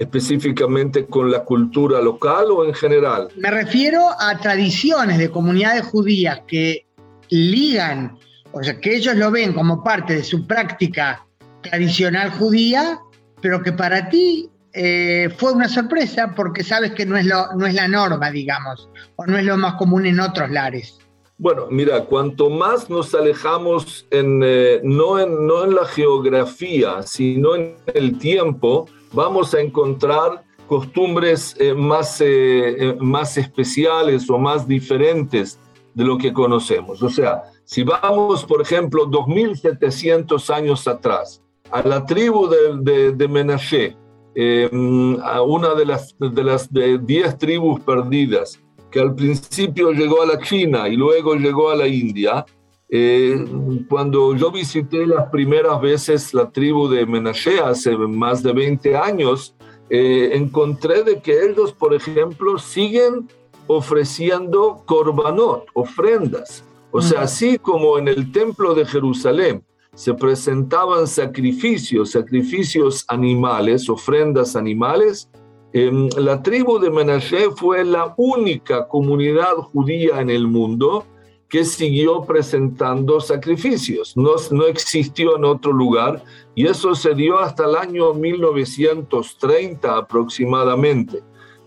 específicamente 0.00 1.04
con 1.04 1.30
la 1.30 1.44
cultura 1.44 2.00
local 2.00 2.46
o 2.50 2.64
en 2.64 2.72
general? 2.72 3.28
Me 3.36 3.50
refiero 3.50 4.00
a 4.18 4.38
tradiciones 4.38 5.18
de 5.18 5.30
comunidades 5.30 5.84
judías 5.84 6.40
que 6.46 6.86
ligan, 7.28 8.16
o 8.52 8.62
sea, 8.62 8.80
que 8.80 8.96
ellos 8.96 9.14
lo 9.16 9.30
ven 9.30 9.52
como 9.52 9.84
parte 9.84 10.14
de 10.14 10.24
su 10.24 10.46
práctica 10.46 11.26
tradicional 11.60 12.30
judía, 12.30 12.98
pero 13.42 13.62
que 13.62 13.72
para 13.72 14.08
ti 14.08 14.49
eh, 14.72 15.28
fue 15.36 15.52
una 15.52 15.68
sorpresa 15.68 16.32
porque 16.36 16.62
sabes 16.64 16.92
que 16.92 17.06
no 17.06 17.16
es, 17.16 17.26
lo, 17.26 17.54
no 17.56 17.66
es 17.66 17.74
la 17.74 17.88
norma, 17.88 18.30
digamos, 18.30 18.88
o 19.16 19.26
no 19.26 19.38
es 19.38 19.44
lo 19.44 19.56
más 19.56 19.74
común 19.74 20.06
en 20.06 20.20
otros 20.20 20.50
lares. 20.50 20.98
Bueno, 21.38 21.68
mira, 21.70 22.04
cuanto 22.04 22.50
más 22.50 22.90
nos 22.90 23.14
alejamos 23.14 24.06
en, 24.10 24.42
eh, 24.44 24.80
no, 24.82 25.18
en, 25.18 25.46
no 25.46 25.64
en 25.64 25.74
la 25.74 25.86
geografía, 25.86 27.02
sino 27.02 27.54
en 27.54 27.76
el 27.94 28.18
tiempo, 28.18 28.86
vamos 29.12 29.54
a 29.54 29.60
encontrar 29.60 30.44
costumbres 30.70 31.56
eh, 31.58 31.74
más, 31.74 32.20
eh, 32.20 32.26
eh, 32.28 32.96
más 33.00 33.36
especiales 33.36 34.30
o 34.30 34.38
más 34.38 34.68
diferentes 34.68 35.58
de 35.94 36.04
lo 36.04 36.16
que 36.16 36.32
conocemos. 36.32 37.02
O 37.02 37.10
sea, 37.10 37.42
Si 37.64 37.82
vamos, 37.82 38.44
por 38.44 38.62
ejemplo, 38.62 39.06
2700 39.06 40.50
años 40.50 40.86
atrás, 40.86 41.42
a 41.72 41.82
la 41.82 42.04
tribu 42.04 42.48
de, 42.48 43.12
de, 43.12 43.28
Menashe, 43.28 43.96
em, 44.34 45.20
a 45.22 45.42
una 45.42 45.74
de 45.74 45.86
las, 45.86 46.14
de 46.18 46.44
las 46.44 46.68
10 46.72 47.38
tribus 47.38 47.80
perdidas, 47.80 48.60
que 48.90 49.00
al 49.00 49.14
principio 49.14 49.92
llegó 49.92 50.22
a 50.22 50.26
la 50.26 50.38
China 50.40 50.88
y 50.88 50.96
luego 50.96 51.34
llegó 51.34 51.70
a 51.70 51.76
la 51.76 51.86
India, 51.86 52.44
eh, 52.92 53.44
cuando 53.88 54.34
yo 54.34 54.50
visité 54.50 55.06
las 55.06 55.30
primeras 55.30 55.80
veces 55.80 56.34
la 56.34 56.50
tribu 56.50 56.88
de 56.88 57.06
Menashe 57.06 57.60
hace 57.60 57.96
más 57.96 58.42
de 58.42 58.52
20 58.52 58.96
años, 58.96 59.54
eh, 59.90 60.30
encontré 60.34 61.04
de 61.04 61.20
que 61.20 61.44
ellos, 61.44 61.72
por 61.72 61.94
ejemplo, 61.94 62.58
siguen 62.58 63.28
ofreciendo 63.68 64.82
korbanot, 64.86 65.66
ofrendas. 65.74 66.64
O 66.90 67.00
sea, 67.00 67.22
así 67.22 67.58
como 67.58 67.98
en 67.98 68.08
el 68.08 68.32
templo 68.32 68.74
de 68.74 68.84
Jerusalén 68.84 69.62
se 69.94 70.14
presentaban 70.14 71.06
sacrificios, 71.06 72.10
sacrificios 72.12 73.04
animales, 73.08 73.88
ofrendas 73.88 74.56
animales, 74.56 75.28
em, 75.72 76.08
la 76.16 76.42
tribu 76.42 76.78
de 76.78 76.90
Menashe 76.90 77.50
fue 77.56 77.84
la 77.84 78.14
única 78.16 78.88
comunidad 78.88 79.54
judía 79.56 80.20
en 80.20 80.30
el 80.30 80.46
mundo 80.48 81.06
que 81.48 81.64
siguió 81.64 82.22
presentando 82.22 83.20
sacrificios. 83.20 84.16
No, 84.16 84.30
no 84.52 84.66
existió 84.66 85.36
en 85.36 85.44
otro 85.44 85.72
lugar 85.72 86.22
y 86.54 86.66
eso 86.66 86.94
se 86.94 87.14
dio 87.14 87.38
hasta 87.38 87.64
el 87.64 87.74
año 87.74 88.14
1930 88.14 89.96
aproximadamente. 89.96 91.22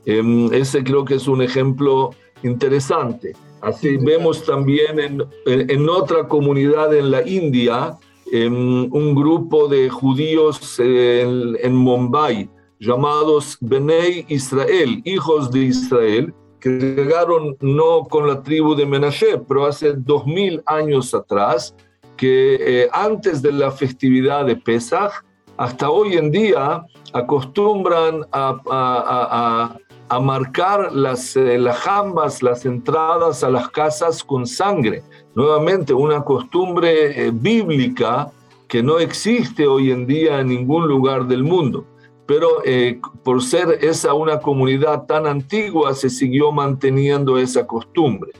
Em, 0.05 0.51
ese 0.53 0.83
creo 0.83 1.05
que 1.05 1.15
es 1.15 1.27
un 1.27 1.41
ejemplo 1.41 2.11
interesante. 2.43 3.33
Así 3.61 3.95
vemos 3.97 4.43
también 4.43 4.99
en, 5.45 5.89
otra 5.89 6.27
comunidad 6.27 6.93
en 6.93 7.11
la 7.11 7.25
India, 7.25 7.97
un 8.33 9.15
grupo 9.15 9.67
de 9.67 9.89
judíos 9.89 10.79
en, 10.79 11.75
Mumbai 11.75 12.49
llamados 12.79 13.57
Benei 13.61 14.25
Israel, 14.27 15.01
hijos 15.05 15.51
de 15.51 15.59
Israel, 15.59 16.33
que 16.59 16.69
llegaron 16.69 17.55
no 17.61 18.03
con 18.03 18.27
la 18.27 18.41
tribu 18.41 18.75
de 18.75 18.85
Menashe, 18.85 19.37
pero 19.47 19.65
hace 19.65 19.93
dos 19.93 20.25
mil 20.25 20.61
años 20.65 21.13
atrás, 21.13 21.75
que 22.17 22.55
eh, 22.59 22.89
antes 22.91 23.41
de 23.41 23.51
la 23.51 23.71
festividad 23.71 24.45
de 24.45 24.55
Pesach, 24.55 25.11
hasta 25.57 25.89
hoy 25.89 26.15
en 26.15 26.31
día 26.31 26.85
acostumbran 27.13 28.25
a, 28.31 29.77
a 30.09 30.19
marcar 30.19 30.93
las, 30.93 31.35
eh, 31.35 31.57
las 31.57 31.77
jambas, 31.77 32.43
las 32.43 32.65
entradas 32.65 33.43
a 33.43 33.49
las 33.49 33.69
casas 33.69 34.23
con 34.23 34.45
sangre. 34.45 35.03
Nuevamente, 35.35 35.93
una 35.93 36.23
costumbre 36.23 37.27
eh, 37.27 37.31
bíblica 37.33 38.31
que 38.67 38.83
no 38.83 38.99
existe 38.99 39.67
hoy 39.67 39.91
en 39.91 40.05
día 40.05 40.39
en 40.39 40.47
ningún 40.47 40.87
lugar 40.87 41.27
del 41.27 41.43
mundo. 41.43 41.85
Pero 42.25 42.63
eh, 42.65 42.99
por 43.23 43.41
ser 43.43 43.79
esa 43.81 44.13
una 44.13 44.39
comunidad 44.39 45.05
tan 45.05 45.27
antigua, 45.27 45.93
se 45.93 46.09
siguió 46.09 46.51
manteniendo 46.51 47.37
esa 47.37 47.67
costumbre. 47.67 48.31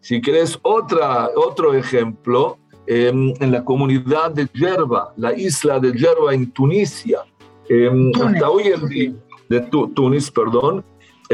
Si 0.00 0.20
querés 0.20 0.58
otra, 0.62 1.30
otro 1.36 1.74
ejemplo, 1.74 2.58
em, 2.86 3.32
en 3.40 3.52
la 3.52 3.64
comunidad 3.64 4.30
de 4.32 4.48
Yerba, 4.52 5.12
la 5.16 5.32
isla 5.32 5.78
de 5.78 5.92
Yerba 5.92 6.34
en 6.34 6.50
Tunisia, 6.50 7.20
em, 7.68 8.10
hasta 8.20 8.50
hoy 8.50 8.64
en 8.68 8.88
día, 8.88 9.12
de 9.48 9.60
Tunis, 9.94 10.30
perdón, 10.30 10.84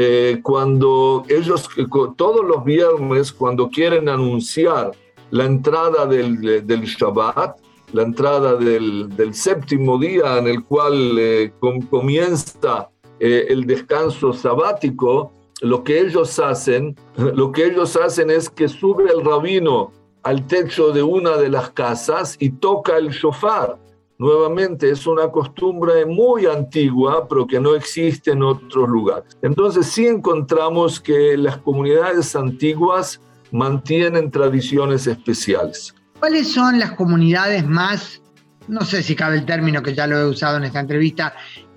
eh, 0.01 0.39
cuando 0.41 1.25
ellos, 1.27 1.67
todos 2.15 2.45
los 2.45 2.63
viernes, 2.63 3.33
cuando 3.33 3.69
quieren 3.69 4.07
anunciar 4.07 4.91
la 5.29 5.43
entrada 5.43 6.05
del, 6.05 6.65
del 6.65 6.83
Shabbat, 6.85 7.59
la 7.91 8.03
entrada 8.03 8.55
del, 8.55 9.09
del, 9.17 9.33
séptimo 9.33 9.97
día 9.97 10.37
en 10.37 10.47
el 10.47 10.63
cual 10.63 11.19
eh, 11.19 11.51
comienza 11.89 12.89
eh, 13.19 13.47
el 13.49 13.65
descanso 13.65 14.31
sabático, 14.31 15.33
lo 15.59 15.83
que 15.83 15.99
ellos 15.99 16.39
hacen, 16.39 16.95
lo 17.17 17.51
que 17.51 17.65
ellos 17.65 17.97
hacen 17.97 18.29
es 18.29 18.49
que 18.49 18.69
sube 18.69 19.11
el 19.11 19.25
rabino 19.25 19.91
al 20.23 20.47
techo 20.47 20.93
de 20.93 21.03
una 21.03 21.35
de 21.35 21.49
las 21.49 21.71
casas 21.71 22.37
y 22.39 22.51
toca 22.51 22.95
el 22.95 23.09
shofar 23.09 23.77
nuevamente 24.19 24.91
es 24.91 25.07
una 25.07 25.29
costumbre 25.29 26.05
muy 26.05 26.45
antigua, 26.45 27.25
pero 27.27 27.47
que 27.47 27.59
no 27.59 27.73
existe 27.73 28.31
en 28.31 28.43
otros 28.43 28.87
lugares. 28.87 29.37
Entonces 29.41 29.87
sí 29.87 30.05
encontramos 30.05 30.99
que 30.99 31.37
las 31.37 31.57
comunidades 31.57 32.35
antiguas 32.35 33.21
mantienen 33.51 34.29
tradiciones 34.29 35.07
especiales. 35.07 35.95
¿Cuáles 36.19 36.51
son 36.51 36.77
las 36.77 36.91
comunidades 36.91 37.65
más, 37.65 38.21
no 38.67 38.81
sé 38.81 39.01
si 39.01 39.15
cabe 39.15 39.37
el 39.37 39.45
término 39.45 39.81
que 39.81 39.95
ya 39.95 40.05
lo 40.05 40.17
he 40.17 40.25
usado 40.25 40.57
en 40.57 40.65
esta 40.65 40.81
entrevista, 40.81 41.33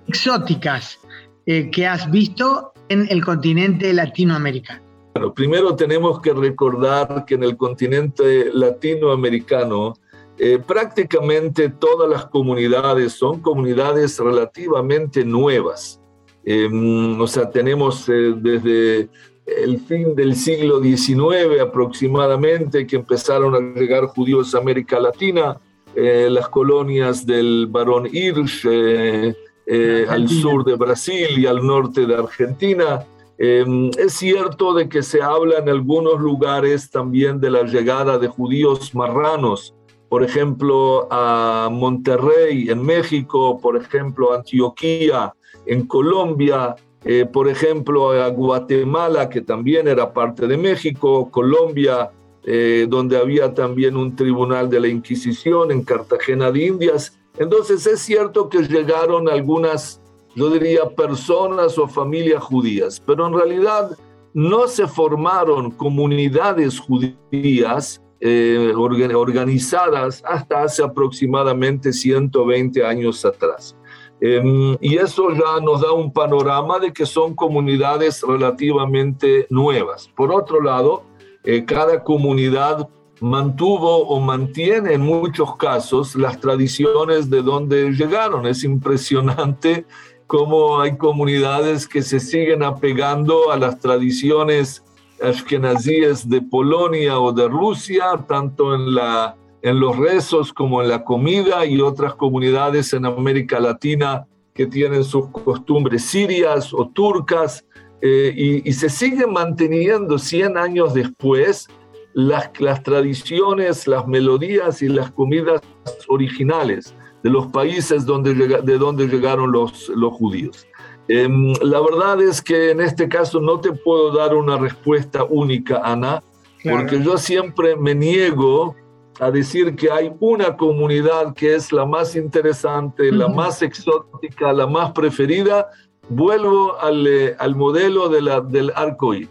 exóticas 0.07 0.99
eh, 1.45 1.71
que 1.71 1.87
has 1.87 2.11
visto 2.11 2.73
en 2.89 3.07
el 3.09 3.23
continente 3.23 3.93
latinoamericano? 3.93 4.83
Bueno, 5.13 5.33
primero 5.33 5.75
tenemos 5.75 6.19
que 6.19 6.33
recordar 6.33 7.23
que 7.25 7.35
en 7.35 7.43
el 7.43 7.55
continente 7.55 8.49
latinoamericano 8.53 9.93
eh, 10.39 10.59
prácticamente 10.65 11.69
todas 11.69 12.09
las 12.09 12.25
comunidades 12.25 13.13
son 13.13 13.39
comunidades 13.39 14.17
relativamente 14.17 15.23
nuevas. 15.23 16.01
Em, 16.43 17.19
o 17.21 17.27
sea, 17.27 17.49
tenemos 17.49 18.09
eh, 18.09 18.33
desde 18.35 19.09
el 19.45 19.79
fin 19.79 20.15
del 20.15 20.35
siglo 20.35 20.81
XIX 20.81 21.61
aproximadamente 21.61 22.87
que 22.87 22.95
empezaron 22.95 23.53
a 23.55 23.79
llegar 23.79 24.05
judíos 24.07 24.55
a 24.55 24.57
América 24.57 24.99
Latina, 24.99 25.59
eh, 25.95 26.27
las 26.31 26.49
colonias 26.49 27.25
del 27.25 27.67
barón 27.67 28.07
Hirsch 28.11 28.65
al 28.65 30.27
sur 30.27 30.65
de 30.65 30.75
Brasil 30.75 31.27
y 31.37 31.45
al 31.45 31.65
norte 31.65 32.07
de 32.07 32.15
Argentina. 32.15 33.05
Em, 33.37 33.91
es 33.97 34.13
cierto 34.13 34.73
de 34.73 34.89
que 34.89 35.03
se 35.03 35.21
habla 35.21 35.59
en 35.59 35.69
algunos 35.69 36.19
lugares 36.19 36.89
también 36.89 37.39
de 37.39 37.51
la 37.51 37.63
llegada 37.63 38.17
de 38.17 38.27
judíos 38.27 38.95
marranos 38.95 39.75
por 40.13 40.23
ejemplo, 40.23 41.07
a 41.09 41.69
Monterrey 41.71 42.69
en 42.69 42.85
México, 42.85 43.59
por 43.59 43.75
ejemplo, 43.75 44.31
Antioquía 44.31 45.33
en 45.65 45.87
Colombia, 45.87 46.75
eh, 47.03 47.25
por 47.25 47.47
ejemplo, 47.47 48.11
a 48.11 48.27
Guatemala, 48.27 49.27
que 49.27 49.41
también 49.41 49.87
era 49.87 50.13
parte 50.13 50.45
de 50.45 50.55
México, 50.55 51.31
Colombia, 51.31 52.11
eh, 52.43 52.85
donde 52.87 53.17
había 53.17 53.55
también 53.55 53.97
un 53.97 54.15
tribunal 54.15 54.69
de 54.69 54.81
la 54.81 54.87
Inquisición 54.87 55.71
en 55.71 55.81
Cartagena 55.81 56.51
de 56.51 56.63
Indias. 56.63 57.17
Entonces 57.39 57.87
es 57.87 57.99
cierto 57.99 58.49
que 58.49 58.59
llegaron 58.59 59.27
algunas, 59.27 59.99
yo 60.35 60.51
diría, 60.51 60.87
personas 60.91 61.79
o 61.79 61.87
familias 61.87 62.43
judías, 62.43 63.01
pero 63.03 63.25
en 63.25 63.33
realidad 63.33 63.97
no 64.35 64.67
se 64.67 64.85
formaron 64.85 65.71
comunidades 65.71 66.79
judías 66.79 67.99
eh, 68.25 68.71
organizadas 68.73 70.23
hasta 70.25 70.63
hace 70.63 70.81
aproximadamente 70.81 71.91
120 71.91 72.85
años 72.85 73.25
atrás. 73.25 73.75
Em, 74.21 74.77
y 74.79 74.95
eso 74.95 75.31
ya 75.31 75.59
nos 75.61 75.81
da 75.81 75.91
un 75.91 76.13
panorama 76.13 76.79
de 76.79 76.93
que 76.93 77.05
son 77.05 77.35
comunidades 77.35 78.23
relativamente 78.25 79.45
nuevas. 79.49 80.09
Por 80.15 80.31
otro 80.31 80.61
lado, 80.61 81.03
eh, 81.43 81.65
cada 81.65 82.01
comunidad 82.01 82.87
mantuvo 83.19 84.07
o 84.07 84.21
mantiene 84.21 84.93
en 84.93 85.01
muchos 85.01 85.57
casos 85.57 86.15
las 86.15 86.39
tradiciones 86.39 87.29
de 87.29 87.41
donde 87.41 87.91
llegaron. 87.91 88.47
Es 88.47 88.63
impresionante 88.63 89.85
cómo 90.27 90.79
hay 90.79 90.95
comunidades 90.95 91.89
que 91.89 92.01
se 92.01 92.21
siguen 92.21 92.63
apegando 92.63 93.51
a 93.51 93.57
las 93.57 93.79
tradiciones 93.79 94.81
ashkenazíes 95.23 96.27
de 96.27 96.41
Polonia 96.41 97.19
o 97.19 97.31
de 97.31 97.47
Rusia, 97.47 98.05
tanto 98.27 98.75
en, 98.75 98.93
la, 98.93 99.35
en 99.61 99.79
los 99.79 99.97
rezos 99.97 100.53
como 100.53 100.81
en 100.81 100.89
la 100.89 101.03
comida 101.03 101.65
y 101.65 101.79
otras 101.81 102.15
comunidades 102.15 102.93
en 102.93 103.05
América 103.05 103.59
Latina 103.59 104.27
que 104.53 104.67
tienen 104.67 105.03
sus 105.03 105.29
costumbres 105.29 106.03
sirias 106.05 106.73
o 106.73 106.87
turcas 106.87 107.65
eh, 108.01 108.33
y, 108.35 108.69
y, 108.69 108.73
se 108.73 108.89
siguen 108.89 109.31
manteniendo 109.31 110.17
100 110.17 110.57
años 110.57 110.93
después 110.93 111.69
las, 112.13 112.51
las 112.59 112.83
tradiciones, 112.83 113.87
las 113.87 114.07
melodías 114.07 114.81
y 114.81 114.89
las 114.89 115.11
comidas 115.11 115.61
originales 116.07 116.93
de 117.23 117.29
los 117.29 117.47
países 117.47 118.05
donde, 118.05 118.33
de 118.33 118.77
donde 118.77 119.07
llegaron 119.07 119.51
los, 119.51 119.89
los 119.89 120.13
judíos. 120.13 120.67
Em, 121.07 121.53
la 121.61 121.81
verdad 121.81 122.21
es 122.21 122.41
que 122.41 122.71
en 122.71 122.79
este 122.79 123.09
caso 123.09 123.41
no 123.41 123.59
te 123.59 123.73
puedo 123.73 124.13
dar 124.15 124.33
una 124.33 124.57
respuesta 124.57 125.23
única, 125.23 125.81
Ana, 125.83 126.23
porque 126.63 127.01
yo 127.03 127.17
siempre 127.17 127.75
me 127.75 127.93
niego 127.93 128.75
a 129.19 129.29
decir 129.29 129.75
que 129.75 129.91
hay 129.91 130.11
una 130.19 130.55
comunidad 130.55 131.33
que 131.33 131.55
es 131.55 131.71
la 131.71 131.85
más 131.85 132.15
interesante, 132.15 133.11
la 133.11 133.27
más 133.27 133.61
exótica, 133.61 134.53
la 134.53 134.65
más 134.65 134.91
preferida. 134.93 135.69
Vuelvo 136.09 136.79
al, 136.79 137.05
eh, 137.05 137.35
al 137.37 137.55
modelo 137.55 138.09
de 138.09 138.21
la, 138.21 138.41
del 138.41 138.71
arcoíris. 138.75 139.29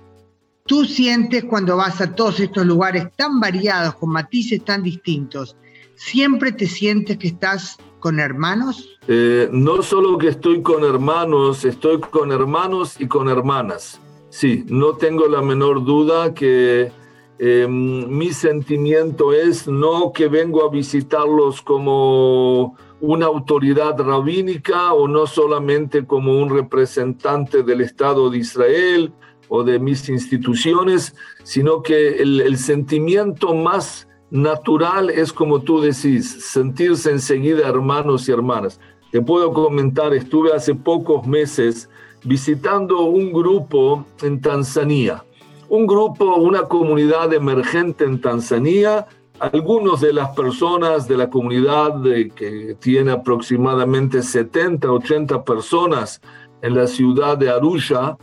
tú 0.66 0.84
sientes 0.84 1.44
cuando 1.44 1.76
vas 1.76 2.00
a 2.00 2.14
todos 2.14 2.40
estos 2.40 2.64
lugares 2.64 3.08
tan 3.16 3.40
variados, 3.40 3.94
con 3.96 4.10
matices 4.10 4.64
tan 4.64 4.82
distintos, 4.82 5.56
siempre 5.96 6.52
te 6.52 6.66
sientes 6.66 7.18
que 7.18 7.28
estás 7.28 7.78
con 8.03 8.18
hermanos? 8.18 8.98
Eh, 9.07 9.48
no 9.53 9.80
solo 9.80 10.18
que 10.18 10.28
estoy 10.28 10.61
con 10.61 10.82
hermanos, 10.84 11.64
estoy 11.64 12.00
con 12.00 12.32
hermanos 12.32 13.00
y 13.00 13.07
con 13.07 13.28
hermanas. 13.28 14.00
Sí, 14.28 14.64
no 14.68 14.94
tengo 14.94 15.28
la 15.28 15.40
menor 15.40 15.84
duda 15.84 16.34
que 16.34 16.90
eh, 17.38 17.66
mi 17.68 18.32
sentimiento 18.32 19.32
es 19.32 19.68
no 19.68 20.12
que 20.12 20.26
vengo 20.26 20.66
a 20.66 20.70
visitarlos 20.70 21.62
como 21.62 22.76
una 23.00 23.26
autoridad 23.26 23.96
rabínica 24.00 24.92
o 24.94 25.07
no 25.07 25.26
solamente 25.28 26.05
como 26.05 26.40
un 26.40 26.50
representante 26.50 27.62
del 27.62 27.82
Estado 27.82 28.30
de 28.30 28.38
Israel 28.38 29.12
o 29.48 29.62
de 29.62 29.78
mis 29.78 30.09
instituciones, 30.09 31.14
sino 31.44 31.82
que 31.82 32.20
el, 32.20 32.57
sentimiento 32.59 33.55
más 33.55 34.09
natural 34.33 35.11
es 35.11 35.30
como 35.30 35.61
tú 35.61 35.83
decís, 35.83 36.47
sentirse 36.47 37.11
enseguida 37.11 37.68
hermanos 37.68 38.28
y 38.28 38.33
hermanas. 38.33 38.80
Te 39.11 39.20
puedo 39.20 39.53
comentar, 39.53 40.14
estuve 40.14 40.55
hace 40.55 40.74
pocos 40.74 41.26
meses 41.26 41.91
visitando 42.24 43.03
un 43.03 43.30
grupo 43.30 44.07
en 44.22 44.41
Tanzania, 44.41 45.22
un 45.68 45.87
grupo, 45.87 46.37
una 46.37 46.62
comunidad 46.62 47.33
emergente 47.35 48.05
en 48.05 48.22
Tanzania. 48.22 49.07
Algunos 49.39 50.01
de 50.01 50.14
las 50.14 50.30
personas 50.30 51.07
de 51.07 51.18
la 51.18 51.28
comunidad 51.28 52.03
que 52.35 52.74
tiene 52.80 53.12
aproximadamente 53.12 54.22
70, 54.22 54.91
80 54.91 55.45
personas 55.45 56.22
en 56.62 56.74
la 56.74 56.87
ciudad 56.87 57.37
de 57.37 57.51
Arusha, 57.51 58.16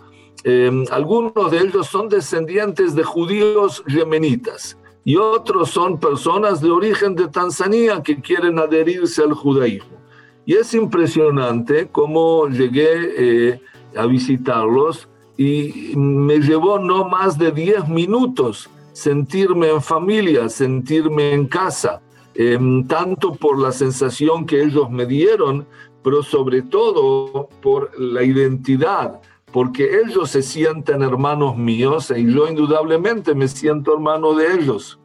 em, 0.43 0.85
algunos 0.89 1.51
de 1.51 1.57
ellos 1.59 1.85
son 1.85 2.09
descendientes 2.09 2.95
de 2.95 3.03
judíos 3.03 3.83
yemenitas 3.85 4.78
y 5.03 5.15
otros 5.15 5.69
son 5.69 5.99
personas 5.99 6.61
de 6.61 6.69
origen 6.69 7.15
de 7.15 7.27
Tanzania 7.27 8.03
que 8.03 8.19
quieren 8.19 8.59
adherirse 8.59 9.23
al 9.23 9.33
judaísmo. 9.33 9.97
Y 10.45 10.55
es 10.55 10.73
impresionante 10.73 11.89
cómo 11.91 12.47
llegué 12.47 12.91
eh, 13.17 13.61
a 13.95 14.05
visitarlos 14.05 15.07
y 15.37 15.93
me 15.95 16.39
llevó 16.39 16.79
no 16.79 17.07
más 17.07 17.37
de 17.37 17.51
10 17.51 17.87
minutos 17.87 18.69
sentirme 18.91 19.69
en 19.69 19.81
familia, 19.81 20.49
sentirme 20.49 21.33
en 21.33 21.47
casa, 21.47 22.01
em, 22.35 22.85
tanto 22.85 23.33
por 23.33 23.57
la 23.57 23.71
sensación 23.71 24.45
que 24.45 24.61
ellos 24.61 24.89
me 24.91 25.05
dieron, 25.05 25.65
pero 26.03 26.23
sobre 26.23 26.61
todo 26.63 27.47
por 27.61 27.97
la 27.99 28.23
identidad, 28.23 29.21
porque 29.51 29.89
ellos 30.05 30.31
se 30.31 30.41
sienten 30.41 31.01
hermanos 31.01 31.57
míos 31.57 32.13
y 32.15 32.31
yo 32.31 32.47
indudablemente 32.47 33.33
me 33.35 33.47
siento 33.47 33.93
hermano 33.93 34.33
de 34.33 34.53
ellos. 34.53 34.99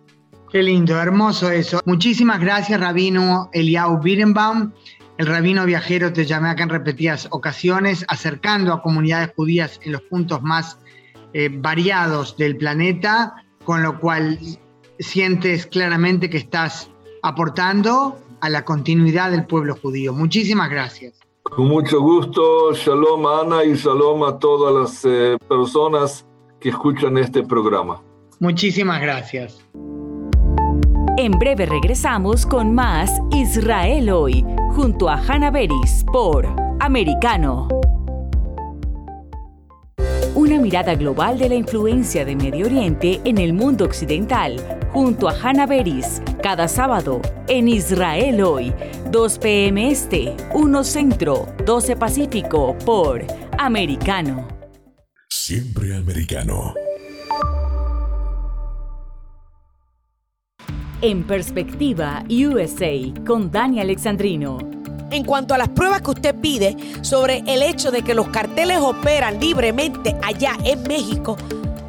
Qué 0.51 0.63
lindo, 0.63 0.99
hermoso 1.01 1.51
eso. 1.51 1.81
Muchísimas 1.85 2.41
gracias, 2.41 2.79
Rabino 2.79 3.51
Eliau 3.53 4.01
Birenbaum. 4.01 4.73
El 5.19 5.27
rabino 5.27 5.65
viajero 5.65 6.13
te 6.13 6.25
llamé 6.25 6.51
acá 6.51 6.65
en 6.65 6.69
repetidas 6.71 7.29
ocasiones, 7.31 8.05
acercando 8.09 8.73
a 8.73 8.83
comunidades 8.83 9.31
judías 9.37 9.81
en 9.83 9.93
los 9.93 10.03
puntos 10.03 10.43
más 10.43 10.79
eh, 11.33 11.49
variados 11.53 12.37
del 12.37 12.57
planeta 12.57 13.35
con 13.65 13.83
lo 13.83 13.99
cual 13.99 14.39
sientes 14.99 15.67
claramente 15.67 16.31
que 16.31 16.37
estás 16.37 16.91
aportando 17.23 18.19
a 18.41 18.49
la 18.49 18.65
continuidad 18.65 19.31
del 19.31 19.47
pueblo 19.47 19.75
judío. 19.75 20.13
Muchísimas 20.13 20.71
gracias. 20.71 21.24
Con 21.51 21.69
mucho 21.69 22.01
gusto, 22.01 22.73
shalom 22.73 23.27
a 23.27 23.41
Ana 23.43 23.65
y 23.65 23.75
shalom 23.75 24.25
a 24.25 24.39
todas 24.39 24.75
las 24.75 25.05
eh, 25.05 25.37
personas 25.47 26.27
que 26.59 26.71
escuchan 26.71 27.19
este 27.19 27.43
programa. 27.43 28.03
Muchísimas 28.41 29.01
gracias. 29.01 29.65
En 31.19 31.33
breve 31.33 31.67
regresamos 31.67 32.47
con 32.47 32.75
más 32.75 33.21
Israel 33.31 34.11
hoy, 34.11 34.45
junto 34.75 35.09
a 35.09 35.17
Hannah 35.17 35.51
Beris 35.51 36.05
por 36.13 36.47
Americano. 36.81 37.69
Una 40.45 40.61
mirada 40.61 40.95
global 40.95 41.39
de 41.39 41.49
la 41.49 41.55
influencia 41.55 42.23
de 42.23 42.37
Medio 42.37 42.67
Oriente 42.67 43.19
en 43.25 43.39
el 43.39 43.55
mundo 43.55 43.87
occidental, 43.87 44.61
junto 44.93 45.27
a 45.27 45.33
Hannah 45.33 45.65
Beris, 45.65 46.21
cada 46.43 46.69
sábado 46.69 47.23
en 47.49 47.67
Israel 47.67 48.43
hoy, 48.43 48.75
2 49.11 49.39
p.m. 49.39 49.91
Este, 49.91 50.37
1 50.53 50.85
Centro, 50.85 51.47
12 51.65 51.97
Pacífico, 51.97 52.77
por 52.85 53.25
Americano. 53.57 54.47
Siempre 55.31 55.97
americano. 55.97 56.75
En 61.01 61.23
perspectiva, 61.23 62.23
USA, 62.29 63.25
con 63.25 63.51
Dani 63.51 63.81
Alexandrino 63.81 64.74
en 65.15 65.25
cuanto 65.25 65.55
a 65.55 65.59
las 65.59 65.69
pruebas 65.69 66.03
que 66.03 66.11
usted 66.11 66.35
pide 66.35 66.77
sobre 67.03 67.45
el 67.47 67.63
hecho 67.63 67.91
de 67.91 68.03
que 68.03 68.15
los 68.15 68.29
carteles 68.29 68.79
operan 68.79 69.41
libremente 69.41 70.17
allá 70.23 70.57
en 70.65 70.83
México, 70.83 71.37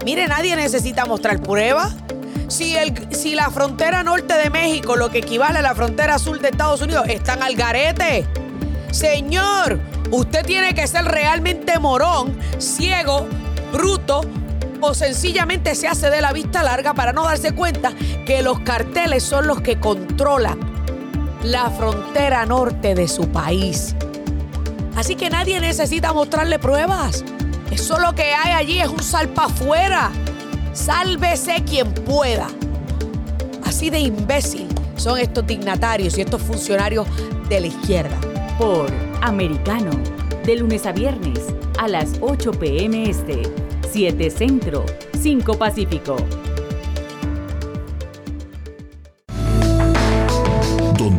mire, 0.05 0.27
nadie 0.27 0.55
necesita 0.55 1.05
mostrar 1.05 1.41
pruebas. 1.41 1.93
Si, 2.47 2.75
el, 2.75 2.93
si 3.15 3.33
la 3.33 3.49
frontera 3.49 4.03
norte 4.03 4.35
de 4.35 4.51
México, 4.51 4.95
lo 4.95 5.09
que 5.09 5.17
equivale 5.19 5.59
a 5.59 5.61
la 5.63 5.73
frontera 5.73 6.19
sur 6.19 6.39
de 6.39 6.49
Estados 6.49 6.81
Unidos, 6.81 7.05
están 7.07 7.41
al 7.41 7.55
garete. 7.55 8.27
Señor, 8.91 9.79
usted 10.11 10.45
tiene 10.45 10.75
que 10.75 10.85
ser 10.85 11.05
realmente 11.05 11.79
morón, 11.79 12.37
ciego, 12.59 13.27
bruto 13.73 14.21
o 14.79 14.93
sencillamente 14.93 15.73
se 15.73 15.87
hace 15.87 16.11
de 16.11 16.21
la 16.21 16.31
vista 16.31 16.61
larga 16.61 16.93
para 16.93 17.11
no 17.11 17.23
darse 17.23 17.53
cuenta 17.53 17.91
que 18.25 18.43
los 18.43 18.59
carteles 18.59 19.23
son 19.23 19.47
los 19.47 19.61
que 19.61 19.79
controlan 19.79 20.74
la 21.45 21.69
frontera 21.69 22.43
norte 22.45 22.95
de 22.95 23.07
su 23.07 23.27
país. 23.29 23.95
Así 24.95 25.15
que 25.15 25.29
nadie 25.29 25.59
necesita 25.59 26.11
mostrarle 26.11 26.57
pruebas. 26.57 27.23
Eso 27.71 27.99
lo 27.99 28.15
que 28.15 28.33
hay 28.33 28.51
allí 28.53 28.79
es 28.79 28.87
un 28.87 29.03
salpa 29.03 29.45
afuera. 29.45 30.11
Sálvese 30.73 31.63
quien 31.63 31.93
pueda. 31.93 32.47
Así 33.63 33.89
de 33.89 33.99
imbécil 33.99 34.67
son 34.95 35.19
estos 35.19 35.45
dignatarios 35.45 36.17
y 36.17 36.21
estos 36.21 36.41
funcionarios 36.41 37.07
de 37.47 37.59
la 37.59 37.67
izquierda. 37.67 38.17
Por 38.57 38.91
Americano, 39.21 39.91
de 40.45 40.55
lunes 40.55 40.85
a 40.85 40.93
viernes 40.93 41.39
a 41.77 41.87
las 41.87 42.13
8 42.21 42.51
pm 42.53 43.09
este, 43.09 43.43
7 43.91 44.29
Centro, 44.31 44.85
5 45.21 45.53
Pacífico. 45.57 46.15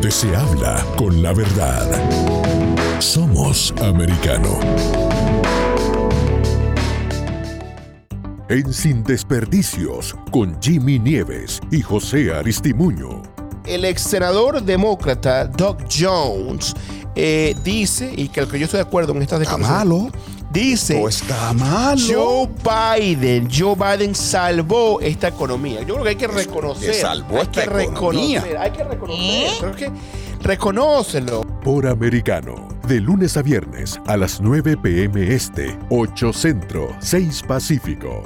Donde 0.07 0.11
se 0.11 0.35
habla 0.35 0.85
con 0.95 1.21
la 1.21 1.33
verdad. 1.33 1.85
Somos 2.99 3.73
americano. 3.81 4.59
En 8.49 8.71
Sin 8.73 9.03
Desperdicios, 9.03 10.15
con 10.31 10.57
Jimmy 10.61 10.99
Nieves 10.99 11.59
y 11.71 11.81
José 11.81 12.33
Aristimuño. 12.33 13.21
El 13.65 13.83
ex 13.83 14.01
senador 14.01 14.61
demócrata 14.61 15.45
Doug 15.45 15.77
Jones 15.91 16.73
eh, 17.15 17.55
dice, 17.63 18.13
y 18.15 18.29
que, 18.29 18.47
que 18.47 18.59
yo 18.59 18.65
estoy 18.65 18.77
de 18.77 18.85
acuerdo 18.85 19.13
en 19.13 19.23
estas 19.23 19.39
declaraciones. 19.39 20.13
Dice, 20.51 21.03
está 21.03 21.53
malo. 21.53 21.99
Joe 22.07 22.49
Biden, 22.99 23.49
Joe 23.51 23.75
Biden 23.75 24.15
salvó 24.15 24.99
esta 25.01 25.27
economía. 25.27 25.81
Yo 25.81 25.95
creo 25.95 26.03
que 26.03 26.09
hay 26.09 26.15
que 26.15 26.27
reconocer. 26.27 26.93
salvó 26.93 27.41
hay 27.41 27.47
que 27.47 27.65
reconocer, 27.65 28.57
hay 28.57 28.71
que 28.71 28.83
reconocer. 28.83 29.91
reconócelo. 30.41 31.41
Por 31.63 31.85
americano, 31.85 32.69
de 32.87 33.01
lunes 33.01 33.35
a 33.35 33.41
viernes 33.41 33.99
a 34.07 34.15
las 34.15 34.39
9 34.39 34.77
pm 34.77 35.33
este, 35.33 35.77
8 35.89 36.33
centro, 36.33 36.95
6 36.99 37.43
pacífico. 37.47 38.23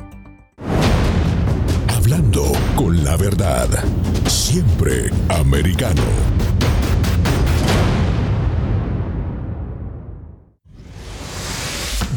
Hablando 1.88 2.52
con 2.76 3.04
la 3.04 3.18
verdad, 3.18 3.68
siempre 4.28 5.10
americano. 5.30 6.02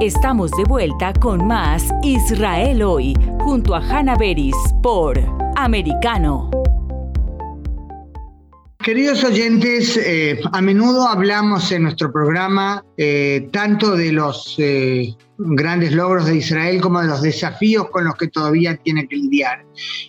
Estamos 0.00 0.50
de 0.50 0.64
vuelta 0.64 1.12
con 1.12 1.46
más 1.46 1.88
Israel 2.02 2.82
hoy, 2.82 3.14
junto 3.38 3.76
a 3.76 3.78
Hannah 3.78 4.16
Beris 4.16 4.56
por 4.82 5.16
Americano. 5.54 6.50
Queridos 8.78 9.22
oyentes, 9.22 9.96
eh, 9.96 10.40
a 10.52 10.60
menudo 10.60 11.06
hablamos 11.06 11.70
en 11.70 11.84
nuestro 11.84 12.12
programa 12.12 12.84
eh, 12.96 13.48
tanto 13.52 13.96
de 13.96 14.10
los 14.10 14.56
eh, 14.58 15.14
grandes 15.38 15.92
logros 15.92 16.26
de 16.26 16.36
Israel 16.36 16.80
como 16.80 17.00
de 17.00 17.08
los 17.08 17.22
desafíos 17.22 17.88
con 17.90 18.04
los 18.04 18.14
que 18.16 18.28
todavía 18.28 18.76
tiene 18.76 19.06
que 19.08 19.16
lidiar. 19.16 19.64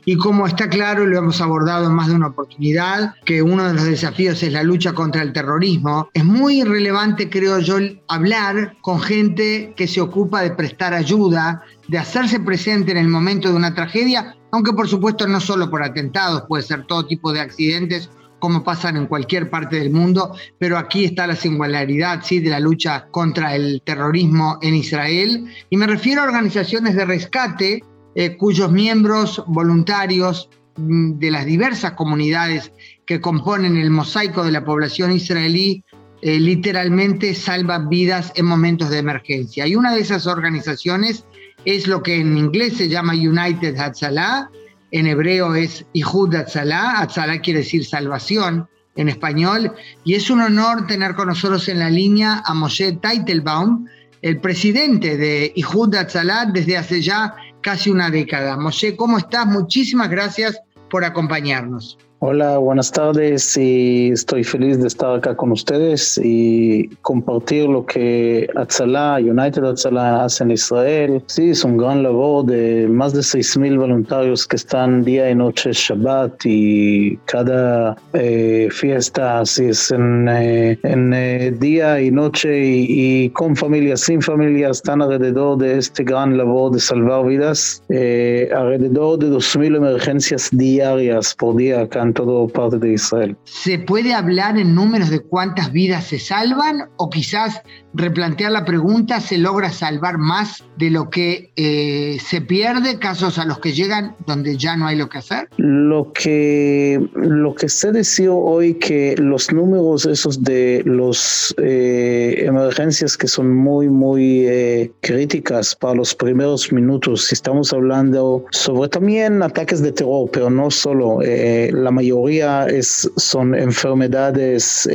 Y 0.05 0.15
como 0.17 0.47
está 0.47 0.69
claro, 0.69 1.05
lo 1.05 1.17
hemos 1.17 1.41
abordado 1.41 1.88
en 1.88 1.93
más 1.93 2.07
de 2.07 2.15
una 2.15 2.28
oportunidad, 2.28 3.13
que 3.26 3.41
uno 3.41 3.67
de 3.67 3.73
los 3.73 3.86
desafíos 3.86 4.41
es 4.43 4.53
la 4.53 4.63
lucha 4.63 4.93
contra 4.93 5.21
el 5.21 5.34
terrorismo, 5.34 6.09
es 6.13 6.23
muy 6.23 6.63
relevante, 6.63 7.30
creo 7.30 7.59
yo, 7.59 7.78
hablar 8.07 8.78
con 8.82 8.99
gente 8.99 9.73
que 9.76 9.88
se 9.88 10.01
ocupa 10.01 10.41
de 10.41 10.51
prestar 10.51 10.93
ayuda, 10.93 11.63
de 11.88 11.97
hacerse 11.97 12.39
presente 12.39 12.91
en 12.91 12.97
el 12.97 13.07
momento 13.07 13.49
de 13.49 13.55
una 13.55 13.73
tragedia, 13.73 14.36
aunque 14.51 14.73
por 14.73 14.88
supuesto 14.88 15.28
no 15.28 15.39
solo 15.39 15.69
por 15.69 15.84
atentados, 15.84 16.43
puede 16.47 16.63
ser 16.63 16.86
todo 16.86 17.05
tipo 17.05 17.34
de 17.34 17.41
accidentes 17.41 18.09
como 18.40 18.64
pasan 18.64 18.98
en 18.98 19.08
cualquier 19.08 19.50
parte 19.50 19.78
del 19.78 19.92
mundo, 19.92 20.36
pero 20.60 20.78
aquí 20.78 21.06
está 21.06 21.28
la 21.28 21.36
singularidad 21.36 22.22
¿sí? 22.24 22.40
de 22.40 22.50
la 22.50 22.60
lucha 22.60 23.08
contra 23.12 23.56
el 23.56 23.82
terrorismo 23.84 24.60
en 24.62 24.76
Israel. 24.76 25.46
Y 25.70 25.78
me 25.78 25.88
refiero 25.88 26.22
a 26.22 26.26
organizaciones 26.26 26.96
de 26.96 27.06
rescate 27.06 27.84
eh, 28.16 28.38
cuyos 28.38 28.72
miembros 28.72 29.44
voluntarios 29.48 30.50
mm, 30.78 31.20
de 31.20 31.32
las 31.32 31.46
diversas 31.46 31.94
comunidades 31.94 32.72
que 33.06 33.22
componen 33.22 33.78
el 33.78 33.92
mosaico 33.92 34.44
de 34.44 34.52
la 34.52 34.64
población 34.64 35.12
israelí 35.12 35.84
eh, 36.22 36.40
literalmente 36.40 37.36
salvan 37.36 37.90
vidas 37.90 38.32
en 38.36 38.46
momentos 38.46 38.90
de 38.90 39.00
emergencia. 39.00 39.68
Y 39.68 39.76
una 39.76 39.94
de 39.94 40.02
esas 40.02 40.28
organizaciones 40.28 41.26
es 41.66 41.88
lo 41.88 42.02
que 42.02 42.16
en 42.16 42.38
inglés 42.38 42.78
se 42.78 42.90
llama 42.90 43.14
United 43.14 43.78
Hatzalah, 43.78 44.50
en 44.92 45.08
hebreo 45.08 45.56
es 45.56 45.86
Ihud 45.94 46.36
Atzalah, 46.36 47.02
Atzalah 47.02 47.40
quiere 47.40 47.60
decir 47.60 47.86
salvación 47.86 48.68
en 48.96 49.10
español, 49.10 49.74
y 50.04 50.16
es 50.16 50.30
un 50.30 50.42
honor 50.42 50.88
tener 50.88 51.16
con 51.16 51.28
nosotros 51.28 51.68
en 51.68 51.80
la 51.80 51.90
línea 51.90 52.42
a 52.46 52.54
Moshe 52.54 52.94
Teitelbaum, 52.94 53.86
el 54.22 54.40
presidente 54.40 55.18
de 55.18 55.52
Ihud 55.56 55.94
Atzalah 55.96 56.46
desde 56.46 56.78
hace 56.78 57.02
ya 57.02 57.36
casi 57.62 57.90
una 57.90 58.10
década. 58.10 58.58
Moshe, 58.58 58.96
¿cómo 58.96 59.18
estás? 59.18 59.46
Muchísimas 59.46 60.10
gracias 60.10 60.60
por 60.90 61.04
acompañarnos. 61.04 61.98
Hola, 62.28 62.57
buenas 62.57 62.91
tardes 62.91 63.55
y 63.55 64.09
estoy 64.09 64.43
feliz 64.43 64.82
de 64.82 64.88
estar 64.88 65.17
acá 65.17 65.36
con 65.36 65.51
ustedes 65.51 66.19
y 66.23 66.88
compartir 67.03 67.69
lo 67.69 67.86
que 67.86 68.49
Atzala, 68.55 69.17
United 69.19 69.63
Atzala 69.63 70.26
hace 70.26 70.43
en 70.43 70.49
Israel. 70.49 71.21
Sí, 71.28 71.51
es 71.51 71.63
un 71.63 71.78
gran 71.78 72.01
labor 72.01 72.43
de 72.47 72.88
más 72.88 73.13
de 73.13 73.19
6.000 73.19 73.78
voluntarios 73.78 74.47
que 74.47 74.55
están 74.55 75.03
día 75.03 75.30
y 75.30 75.36
noche 75.36 75.69
Shabbat 75.71 76.34
y 76.45 77.15
cada 77.26 77.95
eh, 78.13 78.69
fiesta 78.71 79.41
así 79.41 79.65
es 79.65 79.91
en, 79.91 80.28
eh, 80.28 80.80
en 80.82 81.13
eh, 81.13 81.51
día 81.51 82.01
y 82.01 82.09
noche 82.09 82.59
y, 82.59 83.30
con 83.30 83.55
familias, 83.55 83.99
sin 83.99 84.19
familias, 84.23 84.78
están 84.78 85.03
alrededor 85.03 85.59
de 85.59 85.78
este 85.78 86.03
gran 86.03 86.36
labor 86.36 86.71
de 86.71 86.80
salvar 86.80 87.28
vidas. 87.28 87.84
alrededor 87.88 89.19
de 89.19 89.28
2.000 89.28 89.78
emergencias 89.78 90.49
diarias 90.51 91.36
por 91.36 91.55
día 91.57 91.82
acá 91.82 92.01
en 92.01 92.14
todo 92.16 92.47
parte 92.47 92.80
de 92.80 92.93
Israel. 92.93 93.38
¿Se 93.43 93.78
puede 93.78 94.13
hablar 94.13 94.57
en 94.57 94.74
números 94.74 95.09
de 95.09 95.20
cuántas 95.20 95.72
vidas 95.72 96.05
se 96.05 96.18
salvan 96.18 96.89
o 96.97 97.09
quizás 97.09 97.61
replantear 97.95 98.51
la 98.51 98.66
pregunta, 98.66 99.22
¿se 99.22 99.38
logra 99.38 99.72
salvar 99.72 100.18
más 100.18 100.63
de 100.78 100.89
lo 100.89 101.09
que 101.09 101.51
eh, 101.55 102.18
se 102.20 102.41
pierde, 102.41 102.99
casos 102.99 103.38
a 103.39 103.45
los 103.45 103.59
que 103.59 103.72
llegan 103.72 104.16
donde 104.26 104.57
ya 104.57 104.76
no 104.76 104.88
hay 104.88 104.97
lo 104.97 105.07
que 105.07 105.20
hacer? 105.20 105.47
Lo 105.57 106.11
que, 106.11 106.99
lo 107.13 107.55
que 107.55 107.70
se 107.70 107.91
decidió 107.91 108.36
hoy 108.36 108.74
que 108.76 109.16
los 109.18 109.51
números 109.51 110.05
esos 110.05 110.43
de 110.43 110.84
las 110.86 111.55
eh, 111.57 112.43
emergencias 112.45 113.18
que 113.18 113.28
son 113.28 113.55
muy, 113.55 113.88
muy 113.88 114.45
eh, 114.45 114.91
críticas 115.01 115.76
para 115.76 115.95
los 115.95 116.13
primeros 116.13 116.72
minutos, 116.74 117.26
si 117.26 117.36
estamos 117.36 117.72
hablando 117.72 118.43
sobre 118.51 118.89
también 118.89 119.41
ataques 119.41 119.82
de 119.82 119.91
terror, 119.93 120.30
pero 120.32 120.49
no 120.49 120.70
solo, 120.70 121.20
la 121.22 121.91
mayoría 121.96 122.68
es, 122.68 123.10
son 123.18 123.56
enfermedades 123.56 124.88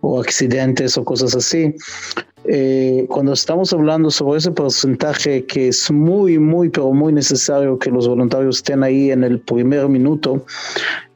o 0.00 0.20
accidentes 0.20 0.98
o 0.98 1.04
cosas 1.04 1.34
así. 1.34 1.74
Eh, 2.50 3.04
cuando 3.10 3.34
estamos 3.34 3.74
hablando 3.74 4.10
sobre 4.10 4.38
ese 4.38 4.50
porcentaje 4.50 5.44
que 5.44 5.68
es 5.68 5.90
muy, 5.90 6.38
muy, 6.38 6.70
pero 6.70 6.94
muy 6.94 7.12
necesario 7.12 7.78
que 7.78 7.90
los 7.90 8.08
voluntarios 8.08 8.56
estén 8.56 8.82
ahí 8.82 9.10
en 9.10 9.22
el 9.22 9.38
primer 9.40 9.86
minuto, 9.88 10.46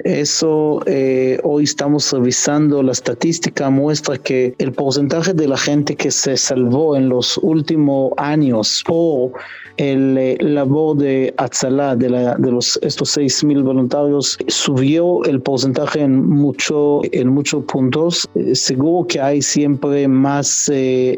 eso 0.04 0.80
eh, 0.86 1.38
hoy 1.42 1.64
estamos 1.64 2.12
revisando 2.12 2.82
la 2.82 2.92
estadística, 2.92 3.70
muestra 3.70 4.18
que 4.18 4.54
el 4.58 4.72
porcentaje 4.72 5.32
de 5.32 5.46
la 5.46 5.56
gente 5.56 5.94
que 5.96 6.10
se 6.10 6.36
salvó 6.36 6.96
en 6.96 7.08
los 7.08 7.38
últimos 7.38 8.12
años 8.16 8.82
por 8.86 9.32
el 9.76 10.18
eh, 10.18 10.36
labor 10.40 10.98
de 10.98 11.32
Atzalá, 11.38 11.96
de, 11.96 12.10
la, 12.10 12.34
de 12.34 12.50
los, 12.50 12.78
estos 12.82 13.16
6.000 13.16 13.62
voluntarios, 13.62 14.38
subió 14.48 15.24
el 15.24 15.40
porcentaje 15.40 16.00
en, 16.00 16.28
mucho, 16.28 17.00
en 17.12 17.28
muchos 17.28 17.64
puntos. 17.64 18.28
Eh, 18.34 18.54
seguro 18.54 19.06
que 19.06 19.20
hay 19.20 19.40
siempre 19.40 20.06
más 20.08 20.70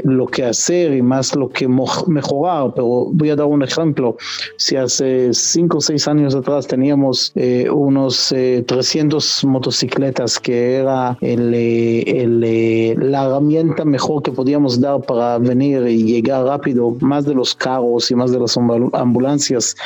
lo 0.05 0.26
que 0.26 0.45
hacer 0.45 0.95
y 0.95 1.03
más 1.03 1.35
lo 1.35 1.49
que 1.49 1.68
mejorar, 1.68 2.72
pero 2.74 3.07
voy 3.12 3.30
a 3.30 3.37
dar 3.37 3.47
un 3.47 3.62
ejemplo. 3.62 4.16
Si 4.57 4.76
hace 4.76 5.32
5 5.32 5.78
o 5.78 5.80
6 5.80 6.09
años 6.09 6.35
atrás 6.35 6.66
teníamos 6.66 7.32
unos 7.70 8.32
300 8.75 9.45
motocicletas, 9.45 10.41
que 10.41 10.77
era 10.79 11.16
el, 11.20 11.55
el, 11.55 13.11
la 13.12 13.27
herramienta 13.27 13.85
mejor 13.85 14.20
que 14.22 14.33
podíamos 14.33 14.81
dar 14.81 15.01
para 15.03 15.39
venir 15.39 15.87
y 15.87 16.03
llegar 16.03 16.45
rápido, 16.45 16.97
más 17.01 17.25
de 17.25 17.35
los 17.35 17.55
carros 17.55 18.11
y 18.11 18.16
más 18.16 18.33
de 18.33 18.41
las 18.41 18.57
ambulancias, 18.57 19.77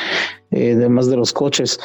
eh, 0.50 0.74
más 0.88 1.08
de 1.10 1.16
los 1.18 1.34
coches. 1.34 1.78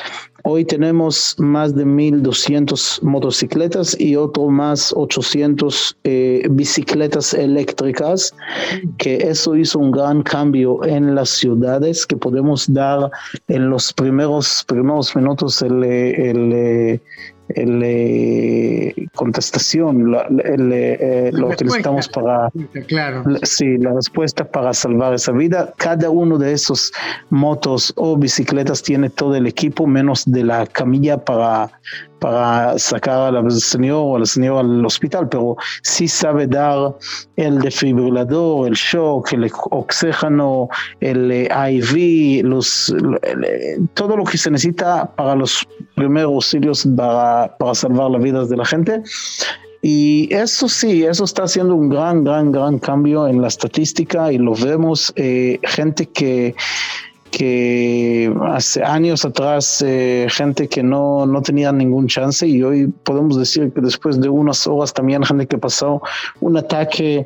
Hoy 0.46 0.66
tenemos 0.66 1.36
más 1.38 1.74
de 1.74 1.86
1.200 1.86 3.02
motocicletas 3.02 3.98
y 3.98 4.18
otro 4.18 4.50
más 4.50 4.94
800 4.94 5.98
eh, 6.04 6.46
bicicletas 6.52 7.34
eléctricas, 7.34 8.36
que 8.98 9.16
eso 9.16 9.56
hizo 9.56 9.80
un 9.80 9.92
gran 9.92 10.22
cambio 10.22 10.84
en 10.84 11.16
las 11.16 11.30
ciudades 11.30 12.06
que 12.06 12.18
podemos 12.18 12.72
dar 12.74 13.10
en 13.48 13.70
los 13.70 13.94
primeros, 13.94 14.66
primeros 14.68 15.16
minutos 15.16 15.62
el, 15.62 15.82
el, 15.82 17.02
el, 17.50 17.82
eh, 17.84 18.94
contestación, 19.16 20.12
la, 20.12 20.28
eh, 20.46 21.30
lo 21.34 21.50
utilizamos 21.50 22.08
para 22.10 22.50
claro. 22.88 23.24
sí, 23.44 23.78
la 23.78 23.94
respuesta 23.94 24.46
para 24.46 24.74
salvar 24.74 25.14
esa 25.14 25.32
vida. 25.32 25.74
Cada 25.78 26.10
uno 26.10 26.38
de 26.38 26.54
esos 26.54 26.92
motos 27.30 27.94
o 27.96 28.18
bicicletas 28.18 28.82
tiene 28.82 29.10
todo 29.10 29.36
el 29.36 29.48
equipo 29.48 29.88
menos 29.88 30.24
de 30.26 30.44
la 30.44 30.66
camilla 30.68 31.18
para 31.18 31.72
para 32.24 32.80
sacar 32.80 33.36
al 33.36 33.52
señor 33.52 33.98
o 33.98 34.16
a 34.16 34.20
la 34.20 34.26
señora 34.26 34.62
al 34.62 34.86
hospital, 34.86 35.28
pero 35.28 35.58
sí 35.82 36.08
sabe 36.08 36.48
dar 36.48 36.96
el 37.36 37.60
defibrilador, 37.60 38.70
el 38.70 38.76
shock, 38.76 39.34
el 39.34 39.52
oxígeno, 39.72 40.70
el 41.02 41.30
eh, 41.30 41.50
IV, 41.52 42.48
los, 42.48 42.96
todo 43.94 44.16
lo 44.16 44.24
que 44.24 44.38
se 44.38 44.50
necesita 44.50 45.14
para 45.18 45.36
los 45.36 45.68
primeros 45.96 46.32
auxilios 46.32 46.88
para, 46.96 47.58
para 47.58 47.76
salvar 47.76 48.12
las 48.12 48.24
vidas 48.24 48.48
de 48.48 48.56
la 48.56 48.66
gente. 48.66 49.04
Y 49.82 50.34
eso 50.34 50.70
sí, 50.70 51.04
eso 51.04 51.26
está 51.26 51.44
haciendo 51.44 51.76
un 51.76 51.90
gran, 51.90 52.24
gran, 52.24 52.54
gran 52.54 52.80
cambio 52.80 53.28
en 53.28 53.42
la 53.42 53.50
estadística 53.50 54.32
y 54.32 54.38
lo 54.38 54.56
vemos, 54.56 55.12
eh, 55.18 55.60
gente 55.64 56.06
que 56.06 56.56
que 57.34 58.32
hace 58.44 58.84
años 58.84 59.26
atrás 59.26 59.84
eh, 59.86 60.28
gente 60.30 60.70
que 60.70 60.84
no, 60.84 61.26
no 61.26 61.42
tenía 61.42 61.72
ningún 61.72 62.06
chance 62.08 62.48
y 62.48 62.62
hoy 62.62 62.94
podemos 63.04 63.40
decir 63.40 63.74
que 63.74 63.82
después 63.82 64.22
de 64.22 64.30
unas 64.30 64.68
horas 64.68 64.94
también 64.94 65.24
gente 65.24 65.48
que 65.48 65.58
pasó 65.58 66.00
un 66.42 66.58
ataque 66.58 67.26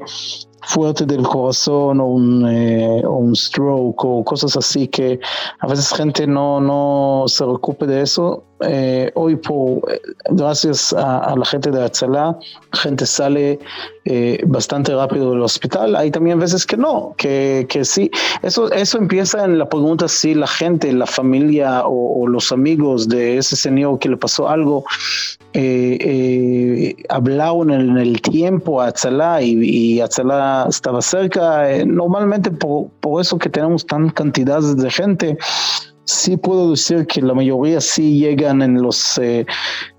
fuerte 0.61 1.05
del 1.05 1.23
corazón 1.23 1.99
o 1.99 2.05
un, 2.05 2.47
eh, 2.47 3.05
un 3.05 3.35
stroke 3.35 4.05
o 4.05 4.23
cosas 4.23 4.55
así 4.55 4.87
que 4.87 5.19
a 5.59 5.67
veces 5.67 5.91
gente 5.91 6.25
no, 6.25 6.61
no 6.61 7.25
se 7.27 7.43
ocupe 7.43 7.85
de 7.85 8.01
eso 8.01 8.45
eh, 8.61 9.11
hoy 9.13 9.35
por, 9.35 9.81
gracias 10.31 10.93
a, 10.93 11.35
la 11.35 11.45
gente 11.45 11.69
de 11.69 11.83
Atzalá, 11.83 12.37
gente 12.73 13.05
sale 13.05 13.59
eh, 14.05 14.41
bastante 14.45 14.95
rápido 14.95 15.31
del 15.31 15.41
hospital. 15.41 15.95
Hay 15.95 16.09
también 16.09 16.39
veces 16.39 16.65
que 16.65 16.75
no, 16.75 17.13
que, 17.17 17.67
que 17.69 17.85
sí. 17.85 18.09
Eso, 18.41 18.71
eso 18.71 18.97
empieza 18.97 19.45
en 19.45 19.59
la 19.59 19.69
pregunta 19.69 20.07
si 20.07 20.33
la 20.33 20.47
gente, 20.47 20.91
la 20.91 21.05
familia 21.05 21.83
o, 21.85 22.27
los 22.27 22.51
amigos 22.51 23.07
de 23.07 23.37
ese 23.37 23.55
señor 23.55 23.99
que 23.99 24.09
le 24.09 24.17
pasó 24.17 24.49
algo 24.49 24.83
eh, 25.53 26.95
hablaron 27.09 27.71
en 27.71 27.97
el 27.97 28.21
tiempo 28.21 28.81
a 28.81 28.87
Atzalá 28.87 29.41
y, 29.41 29.57
y 29.63 30.01
Atzalá 30.01 30.65
estaba 30.67 31.01
cerca. 31.01 31.67
normalmente 31.85 32.51
por, 32.51 32.89
por 33.01 33.21
eso 33.21 33.37
que 33.37 33.49
tenemos 33.49 33.85
tan 33.85 34.09
cantidades 34.09 34.75
de 34.77 34.89
gente 34.89 35.37
sí 36.07 36.37
puedo 36.37 36.71
decir 36.71 37.05
que 37.05 37.21
la 37.21 37.33
mayoría 37.33 37.81
sí 37.81 38.19
llegan 38.19 38.61
en 38.61 38.81
los 38.81 39.17
eh, 39.17 39.45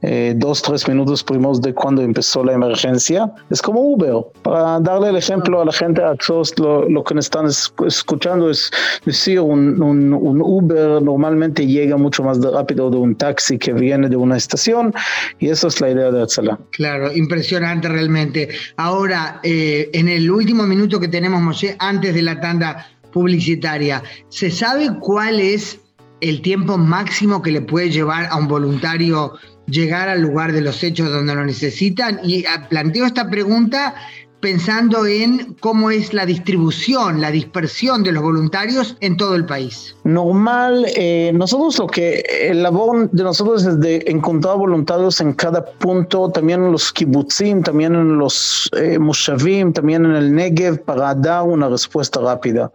eh, 0.03 0.33
dos, 0.37 0.63
tres 0.63 0.89
minutos 0.89 1.23
primeros 1.23 1.61
de 1.61 1.75
cuando 1.75 2.03
empezó 2.03 2.43
la 2.43 2.55
emergencia. 2.55 3.31
Es 3.51 3.61
como 3.61 3.81
Uber. 3.81 4.25
Para 4.43 4.81
darle 4.81 5.11
el 5.11 5.17
ejemplo 5.17 5.61
a 5.61 5.67
la 5.67 5.73
gente, 5.73 6.03
a 6.03 6.15
todos 6.15 6.59
lo, 6.59 6.89
lo 6.89 7.05
que 7.05 7.19
están 7.19 7.47
escuchando 7.47 8.51
es 8.51 8.71
decir, 9.05 9.41
un, 9.41 9.81
un, 9.83 10.13
un, 10.15 10.41
Uber 10.41 11.03
normalmente 11.03 11.67
llega 11.67 11.97
mucho 11.97 12.23
más 12.23 12.41
rápido 12.41 12.91
de 12.91 12.97
un 12.97 13.15
taxi 13.15 13.59
que 13.59 13.73
viene 13.73 14.09
de 14.09 14.17
una 14.17 14.37
estación 14.37 14.95
y 15.39 15.51
eso 15.51 15.69
es 15.69 15.81
la 15.81 15.91
idea 15.91 16.11
de 16.11 16.23
Atzala. 16.23 16.59
Claro, 16.73 17.13
impresionante 17.13 17.89
realmente. 17.89 18.49
Ahora, 18.77 19.41
eh, 19.43 19.91
en 19.93 20.09
el 20.09 20.31
último 20.31 20.63
minuto 20.63 20.99
que 20.99 21.09
tenemos, 21.09 21.43
Moshe, 21.43 21.77
antes 21.79 22.15
de 22.15 22.23
la 22.23 22.41
tanda 22.41 22.87
publicitaria, 23.13 24.03
¿se 24.29 24.51
sabe 24.51 24.91
cuál 25.01 25.41
es 25.41 25.81
el 26.21 26.43
tiempo 26.43 26.79
máximo 26.79 27.43
que 27.43 27.53
le 27.53 27.61
puede 27.61 27.91
llevar 27.91 28.27
a 28.31 28.37
un 28.37 28.49
voluntario 28.49 29.35
llegar 29.67 30.09
al 30.09 30.23
lugar 30.23 30.53
de 30.53 30.63
los 30.63 30.83
hechos 30.83 31.11
donde 31.11 31.35
lo 31.35 31.45
necesitan? 31.45 32.21
Y 32.23 32.45
ah, 32.47 32.67
planteo 32.69 33.07
esta 33.07 33.29
pregunta 33.29 33.95
pensando 34.41 35.05
en 35.07 35.55
cómo 35.61 35.91
es 35.91 36.15
la 36.15 36.25
distribución, 36.25 37.21
la 37.21 37.31
dispersión 37.31 38.03
de 38.03 38.13
los 38.13 38.23
voluntarios 38.23 38.97
en 39.01 39.17
todo 39.17 39.35
el 39.35 39.45
país. 39.45 39.97
Normal, 40.05 40.87
eh, 40.95 41.33
nosotros 41.35 41.79
lo 41.79 41.87
que 41.87 42.25
el 42.43 42.63
labor 42.63 43.11
de 43.11 43.23
nosotros 43.25 43.65
es 43.65 43.81
de 43.81 44.05
encontrar 44.07 44.57
voluntarios 44.57 45.21
en 45.21 45.33
cada 45.33 45.65
punto, 45.65 46.31
también 46.31 46.65
en 46.65 46.73
los 46.73 46.93
kibbutzim, 46.93 47.63
también 47.63 47.95
en 47.95 48.19
los 48.19 48.71
eh, 48.77 48.99
mushavim, 48.99 49.73
también 49.73 50.05
en 50.05 50.15
el 50.15 50.33
Negev, 50.33 50.85
para 50.85 51.15
dar 51.15 51.43
una 51.43 51.69
respuesta 51.69 52.21
rápida. 52.21 52.71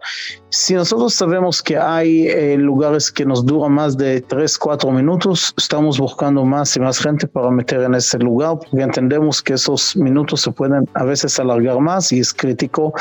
Si 0.56 0.72
nosotros 0.72 1.12
sabemos 1.12 1.60
que 1.60 1.76
hay 1.76 2.28
eh, 2.28 2.56
lugares 2.56 3.10
que 3.10 3.26
nos 3.26 3.44
duran 3.44 3.72
más 3.72 3.96
de 3.96 4.20
3, 4.20 4.56
4 4.56 4.88
minutos, 4.92 5.52
estamos 5.58 5.98
buscando 5.98 6.44
más 6.44 6.76
y 6.76 6.80
más 6.80 7.00
gente 7.00 7.26
para 7.26 7.50
meter 7.50 7.80
en 7.80 7.96
ese 7.96 8.18
lugar, 8.20 8.60
porque 8.60 8.84
entendemos 8.84 9.42
que 9.42 9.54
esos 9.54 9.96
minutos 9.96 10.42
se 10.42 10.52
pueden 10.52 10.88
a 10.94 11.02
veces 11.02 11.40
alargar 11.40 11.80
más 11.80 12.12
y 12.12 12.20
es 12.20 12.32
crítico 12.32 12.94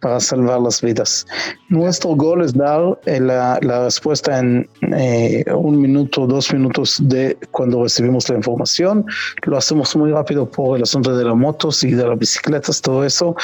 para 0.00 0.18
salvar 0.18 0.62
las 0.62 0.80
vidas. 0.80 1.26
Nuestro 1.68 2.14
gol 2.14 2.42
es 2.42 2.54
dar 2.54 2.98
eh, 3.04 3.20
la, 3.20 3.58
respuesta 3.60 4.38
en 4.38 4.66
eh, 4.96 5.44
un 5.54 5.82
minuto, 5.82 6.26
dos 6.26 6.54
minutos 6.54 6.96
de 7.02 7.36
cuando 7.50 7.82
recibimos 7.82 8.30
la 8.30 8.36
información. 8.36 9.04
Lo 9.42 9.58
hacemos 9.58 9.94
muy 9.94 10.10
rápido 10.10 10.50
por 10.50 10.78
el 10.78 10.84
asunto 10.84 11.14
de 11.14 11.26
las 11.26 11.36
motos 11.36 11.84
y 11.84 11.90
de 11.90 12.06
las 12.06 12.18
bicicletas, 12.18 12.80
todo 12.80 13.04
eso 13.04 13.36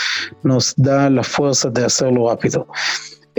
nos 0.44 0.74
da 0.76 1.10
la 1.10 1.22
fuerza 1.22 1.68
de 1.68 1.84
hacerlo 1.84 2.30
rápido. 2.30 2.66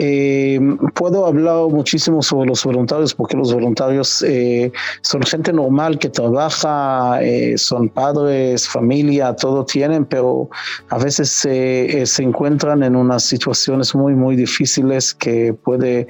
Eh, 0.04 0.60
puedo 0.95 1.28
hablar 1.28 1.68
muchísimo 1.70 2.24
sobre 2.24 2.49
los 2.49 2.64
voluntarios 2.64 3.14
porque 3.14 3.38
los 3.38 3.54
voluntarios 3.54 4.24
eh, 4.24 4.72
son 5.02 5.22
gente 5.22 5.54
normal 5.54 5.99
que 5.99 6.10
trabaja, 6.10 7.22
eh, 7.22 7.56
son 7.56 7.88
padres, 7.88 8.68
familia, 8.68 9.36
todo 9.36 9.64
tienen, 9.64 10.06
pero 10.06 10.49
a 10.89 10.97
veces 10.97 11.30
se 11.30 12.24
encuentran 12.24 12.82
en 12.82 12.95
unas 12.95 13.22
situaciones 13.22 13.93
muy, 13.93 14.16
muy 14.16 14.36
difíciles 14.36 15.14
que 15.14 15.54
puede 15.54 16.08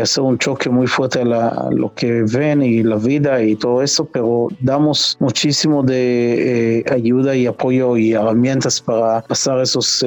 hacer 0.00 0.22
un 0.22 0.38
choque 0.38 0.70
muy 0.70 0.86
fuerte 0.86 1.20
a, 1.20 1.68
lo 1.70 1.92
que 1.94 2.22
ven 2.22 2.62
y 2.62 2.82
la 2.82 2.96
vida 2.96 3.42
y 3.42 3.56
todo 3.56 3.82
eso, 3.82 4.04
pero 4.04 4.48
damos 4.60 5.16
muchísimo 5.20 5.82
de 5.82 6.84
ayuda 6.90 7.34
y 7.34 7.46
apoyo 7.46 7.96
y 7.96 8.12
herramientas 8.12 8.80
para 8.80 9.22
pasar 9.22 9.60
esos 9.60 10.04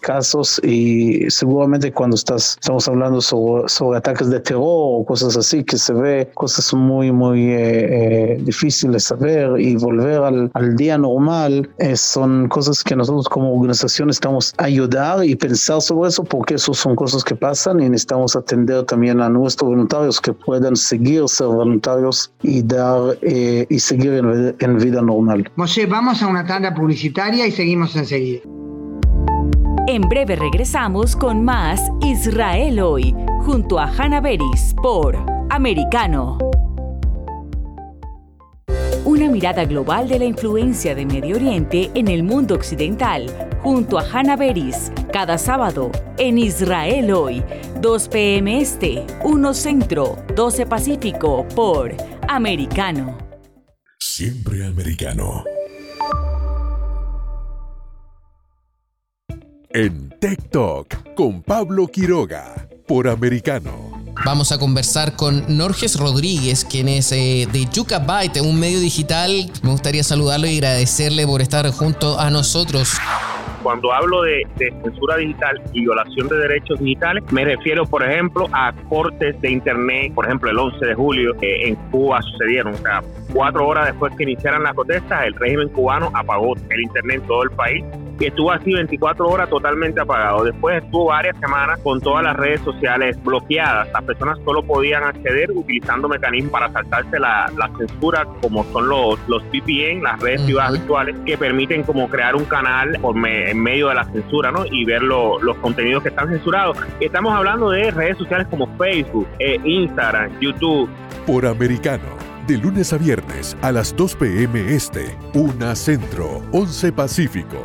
casos. 0.00 0.60
Y 0.64 1.30
seguramente 1.30 1.92
cuando 1.92 2.16
estamos 2.16 2.88
hablando 2.88 3.20
sobre, 3.20 3.96
ataques 3.96 4.30
de 4.30 4.40
terror 4.40 4.62
o 4.62 5.04
cosas 5.04 5.36
así, 5.36 5.64
que 5.64 5.76
se 5.76 5.92
ve 5.92 6.30
cosas 6.34 6.72
muy, 6.74 7.12
muy 7.12 7.50
eh, 7.52 8.34
eh, 8.34 8.38
difíciles 8.42 8.92
de 8.92 9.00
saber 9.00 9.60
y 9.60 9.76
volver 9.76 10.22
al, 10.22 10.76
día 10.76 10.98
normal 10.98 11.68
eh, 11.78 11.96
son 11.96 12.48
cosas 12.48 12.84
que 12.84 12.94
nosotros 12.94 13.28
como 13.28 13.54
organización 13.54 14.10
estamos 14.10 14.54
a 14.58 14.64
ayudar 14.64 15.24
y 15.24 15.34
pensar 15.34 15.80
sobre 15.80 16.08
eso 16.08 16.24
porque 16.24 16.54
eso 16.54 16.74
son 16.74 16.94
cosas 16.94 17.24
que 17.24 17.34
pasan 17.34 17.80
y 17.80 17.88
necesitamos 17.88 18.36
atender 18.36 18.77
también 18.84 19.20
a 19.20 19.28
nuestros 19.28 19.70
voluntarios 19.70 20.20
que 20.20 20.32
puedan 20.32 20.76
seguir 20.76 21.28
ser 21.28 21.48
voluntarios 21.48 22.32
y 22.42 22.62
dar 22.62 23.18
y 23.22 23.78
seguir 23.78 24.12
en, 24.14 24.56
en 24.58 24.78
vida 24.78 25.02
normal. 25.02 25.50
Moshe, 25.56 25.86
vamos 25.86 26.22
a 26.22 26.26
una 26.26 26.46
tanda 26.46 26.74
publicitaria 26.74 27.46
y 27.46 27.50
seguimos 27.50 27.94
enseguida. 27.96 28.40
En 29.88 30.02
breve 30.02 30.36
regresamos 30.36 31.16
con 31.16 31.42
más 31.44 31.80
Israel 32.02 32.78
hoy, 32.80 33.14
junto 33.40 33.78
a 33.78 33.86
Hannah 33.86 34.20
Beris 34.20 34.74
por 34.82 35.16
Americano. 35.48 36.47
Una 39.04 39.28
mirada 39.28 39.64
global 39.64 40.08
de 40.08 40.18
la 40.18 40.24
influencia 40.24 40.94
de 40.94 41.06
Medio 41.06 41.36
Oriente 41.36 41.90
en 41.94 42.08
el 42.08 42.22
mundo 42.22 42.54
occidental, 42.54 43.26
junto 43.62 43.98
a 43.98 44.02
Hannah 44.02 44.36
Beris, 44.36 44.92
cada 45.12 45.38
sábado 45.38 45.90
en 46.18 46.38
Israel 46.38 47.12
hoy, 47.12 47.42
2 47.80 48.08
p.m. 48.08 48.60
Este, 48.60 49.06
1 49.24 49.54
Centro, 49.54 50.16
12 50.34 50.66
Pacífico, 50.66 51.46
por 51.54 51.94
Americano. 52.28 53.16
Siempre 53.98 54.64
americano. 54.66 55.44
en 59.70 60.08
Talk 60.50 61.14
con 61.14 61.42
Pablo 61.42 61.86
Quiroga 61.86 62.68
por 62.86 63.06
Americano. 63.06 63.97
Vamos 64.24 64.52
a 64.52 64.58
conversar 64.58 65.14
con 65.14 65.44
Norges 65.56 65.98
Rodríguez, 65.98 66.64
quien 66.64 66.88
es 66.88 67.12
eh, 67.12 67.46
de 67.50 67.66
Yucabyte, 67.72 68.40
un 68.40 68.58
medio 68.58 68.80
digital. 68.80 69.50
Me 69.62 69.70
gustaría 69.70 70.02
saludarlo 70.02 70.46
y 70.46 70.56
agradecerle 70.56 71.26
por 71.26 71.40
estar 71.40 71.70
junto 71.70 72.18
a 72.18 72.28
nosotros. 72.30 72.98
Cuando 73.62 73.92
hablo 73.92 74.22
de, 74.22 74.46
censura 74.58 75.16
digital 75.16 75.60
y 75.72 75.80
violación 75.80 76.28
de 76.28 76.36
derechos 76.36 76.78
digitales, 76.80 77.24
me 77.30 77.44
refiero, 77.44 77.86
por 77.86 78.02
ejemplo, 78.04 78.46
a 78.52 78.72
cortes 78.88 79.40
de 79.40 79.50
Internet, 79.50 80.12
por 80.14 80.26
ejemplo, 80.26 80.50
el 80.50 80.58
11 80.58 80.86
de 80.86 80.94
julio 80.94 81.34
en 81.40 81.74
Cuba 81.90 82.20
sucedieron. 82.22 82.74
Cuatro 83.32 83.66
horas 83.66 83.86
después 83.86 84.14
que 84.16 84.24
iniciaran 84.24 84.62
las 84.62 84.74
protestas, 84.74 85.26
el 85.26 85.34
régimen 85.34 85.68
cubano 85.68 86.10
apagó 86.14 86.54
el 86.70 86.80
Internet 86.80 87.20
en 87.22 87.26
todo 87.26 87.42
el 87.42 87.50
país 87.50 87.84
y 88.20 88.26
estuvo 88.26 88.50
así 88.50 88.72
24 88.72 89.28
horas 89.28 89.48
totalmente 89.48 90.00
apagado. 90.00 90.44
Después 90.44 90.82
estuvo 90.82 91.06
varias 91.06 91.38
semanas 91.38 91.78
con 91.82 92.00
todas 92.00 92.24
las 92.24 92.36
redes 92.36 92.60
sociales 92.62 93.16
bloqueadas. 93.22 93.88
Las 93.92 94.02
personas 94.02 94.38
solo 94.44 94.62
podían 94.62 95.04
acceder 95.04 95.50
utilizando 95.52 96.08
mecanismos 96.08 96.50
para 96.50 96.72
saltarse 96.72 97.18
la, 97.18 97.50
censura, 97.78 98.26
como 98.42 98.64
son 98.72 98.88
los, 98.88 99.18
los 99.28 99.42
VPN, 99.50 100.02
las 100.02 100.20
redes 100.20 100.42
privadas 100.42 100.72
virtuales, 100.72 101.16
que 101.24 101.38
permiten 101.38 101.84
como 101.84 102.08
crear 102.08 102.34
un 102.34 102.44
canal 102.44 102.98
por 103.00 103.16
en 103.28 103.62
medio 103.62 103.88
de 103.88 103.94
la 103.94 104.04
censura 104.04 104.50
¿no? 104.50 104.64
y 104.70 104.84
ver 104.84 105.02
los 105.02 105.56
contenidos 105.60 106.02
que 106.02 106.08
están 106.08 106.28
censurados. 106.28 106.76
Estamos 107.00 107.34
hablando 107.34 107.70
de 107.70 107.90
redes 107.90 108.18
sociales 108.18 108.46
como 108.48 108.66
Facebook, 108.76 109.28
eh, 109.38 109.58
Instagram, 109.62 110.40
YouTube. 110.40 110.88
Por 111.26 111.46
americano 111.46 112.17
de 112.48 112.56
lunes 112.58 112.92
a 112.92 112.98
viernes 112.98 113.56
a 113.62 113.70
las 113.70 113.94
2 113.94 114.16
p.m. 114.16 114.74
Este, 114.74 115.16
1 115.34 115.76
Centro, 115.76 116.42
11 116.50 116.92
Pacífico. 116.92 117.62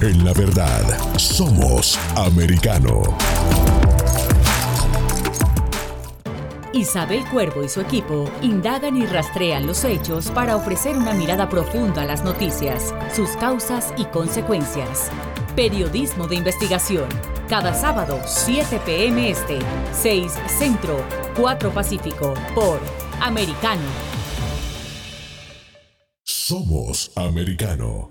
en 0.00 0.24
la 0.24 0.32
verdad. 0.32 0.82
Somos 1.16 1.98
americano. 2.16 3.02
Isabel 6.72 7.24
Cuervo 7.30 7.62
y 7.62 7.68
su 7.68 7.80
equipo 7.80 8.30
indagan 8.42 8.96
y 8.96 9.06
rastrean 9.06 9.66
los 9.66 9.84
hechos 9.84 10.30
para 10.32 10.56
ofrecer 10.56 10.96
una 10.96 11.14
mirada 11.14 11.48
profunda 11.48 12.02
a 12.02 12.04
las 12.04 12.24
noticias, 12.24 12.92
sus 13.14 13.30
causas 13.36 13.94
y 13.96 14.04
consecuencias. 14.06 15.10
Periodismo 15.56 16.26
de 16.26 16.34
investigación. 16.34 17.08
Cada 17.48 17.74
sábado, 17.74 18.20
7 18.26 18.80
p.m. 18.84 19.30
Este, 19.30 19.60
6 19.92 20.32
Centro, 20.48 21.00
4 21.36 21.70
Pacífico, 21.70 22.34
por 22.56 22.80
Americano. 23.20 23.82
Somos 26.24 27.12
americano. 27.14 28.10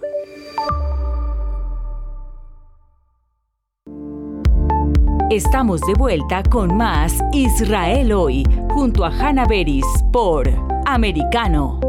Estamos 5.31 5.79
de 5.87 5.93
vuelta 5.93 6.43
con 6.43 6.75
más 6.75 7.17
Israel 7.31 8.11
hoy, 8.11 8.43
junto 8.71 9.05
a 9.05 9.07
Hannah 9.07 9.45
Beris 9.45 9.85
por 10.11 10.45
Americano. 10.85 11.79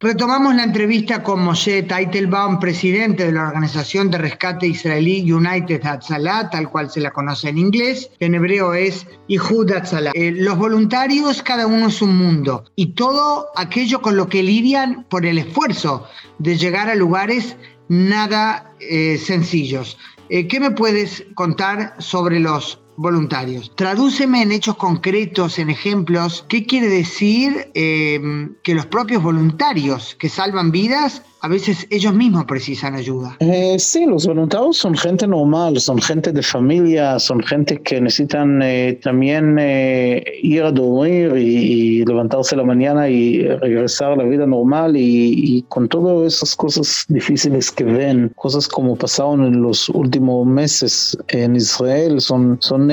Retomamos 0.00 0.56
la 0.56 0.64
entrevista 0.64 1.22
con 1.22 1.44
Moshe 1.44 1.84
Teitelbaum, 1.84 2.58
presidente 2.58 3.26
de 3.26 3.30
la 3.30 3.46
organización 3.46 4.10
de 4.10 4.18
rescate 4.18 4.66
israelí 4.66 5.30
United 5.30 5.86
Hatzalah, 5.86 6.50
tal 6.50 6.68
cual 6.68 6.90
se 6.90 7.00
la 7.00 7.12
conoce 7.12 7.50
en 7.50 7.58
inglés. 7.58 8.10
En 8.18 8.34
hebreo 8.34 8.74
es 8.74 9.06
Ihud 9.28 9.70
Hatzalah. 9.70 10.10
Eh, 10.14 10.32
los 10.32 10.58
voluntarios, 10.58 11.40
cada 11.40 11.68
uno 11.68 11.86
es 11.86 12.02
un 12.02 12.18
mundo 12.18 12.64
y 12.74 12.94
todo 12.94 13.46
aquello 13.54 14.02
con 14.02 14.16
lo 14.16 14.28
que 14.28 14.42
lidian 14.42 15.04
por 15.04 15.24
el 15.24 15.38
esfuerzo 15.38 16.04
de 16.40 16.56
llegar 16.56 16.90
a 16.90 16.96
lugares 16.96 17.56
nada 17.88 18.72
eh, 18.80 19.18
sencillos. 19.18 19.98
Eh, 20.34 20.48
¿Qué 20.48 20.60
me 20.60 20.70
puedes 20.70 21.26
contar 21.34 21.94
sobre 21.98 22.40
los 22.40 22.80
voluntarios? 22.96 23.70
Tradúceme 23.76 24.40
en 24.40 24.50
hechos 24.50 24.78
concretos, 24.78 25.58
en 25.58 25.68
ejemplos, 25.68 26.46
¿qué 26.48 26.64
quiere 26.64 26.88
decir 26.88 27.70
eh, 27.74 28.18
que 28.62 28.74
los 28.74 28.86
propios 28.86 29.22
voluntarios 29.22 30.14
que 30.14 30.30
salvan 30.30 30.70
vidas 30.70 31.22
a 31.42 31.48
veces 31.48 31.88
ellos 31.90 32.14
mismos 32.14 32.44
precisan 32.44 32.94
ayuda. 32.94 33.36
Eh, 33.40 33.76
sí, 33.76 34.06
los 34.06 34.28
voluntarios 34.28 34.76
son 34.76 34.94
gente 34.94 35.26
normal, 35.26 35.80
son 35.80 36.00
gente 36.00 36.30
de 36.30 36.40
familia, 36.40 37.18
son 37.18 37.40
gente 37.42 37.82
que 37.82 38.00
necesitan 38.00 38.62
eh, 38.62 39.00
también 39.02 39.56
eh, 39.58 40.22
ir 40.40 40.62
a 40.62 40.70
dormir 40.70 41.36
y, 41.36 42.04
levantarse 42.04 42.54
la 42.54 42.62
mañana 42.64 43.08
y 43.08 43.42
regresar 43.42 44.12
a 44.12 44.16
la 44.16 44.24
vida 44.24 44.46
normal 44.46 44.94
y, 44.96 45.64
con 45.68 45.88
todas 45.88 46.34
esas 46.34 46.54
cosas 46.54 47.06
difíciles 47.08 47.70
que 47.70 47.84
ven, 47.84 48.32
cosas 48.36 48.68
como 48.68 48.96
pasaron 48.96 49.44
en 49.44 49.62
los 49.62 49.88
últimos 49.88 50.46
meses 50.46 51.16
en 51.28 51.56
Israel, 51.56 52.20
son, 52.20 52.58
son 52.60 52.90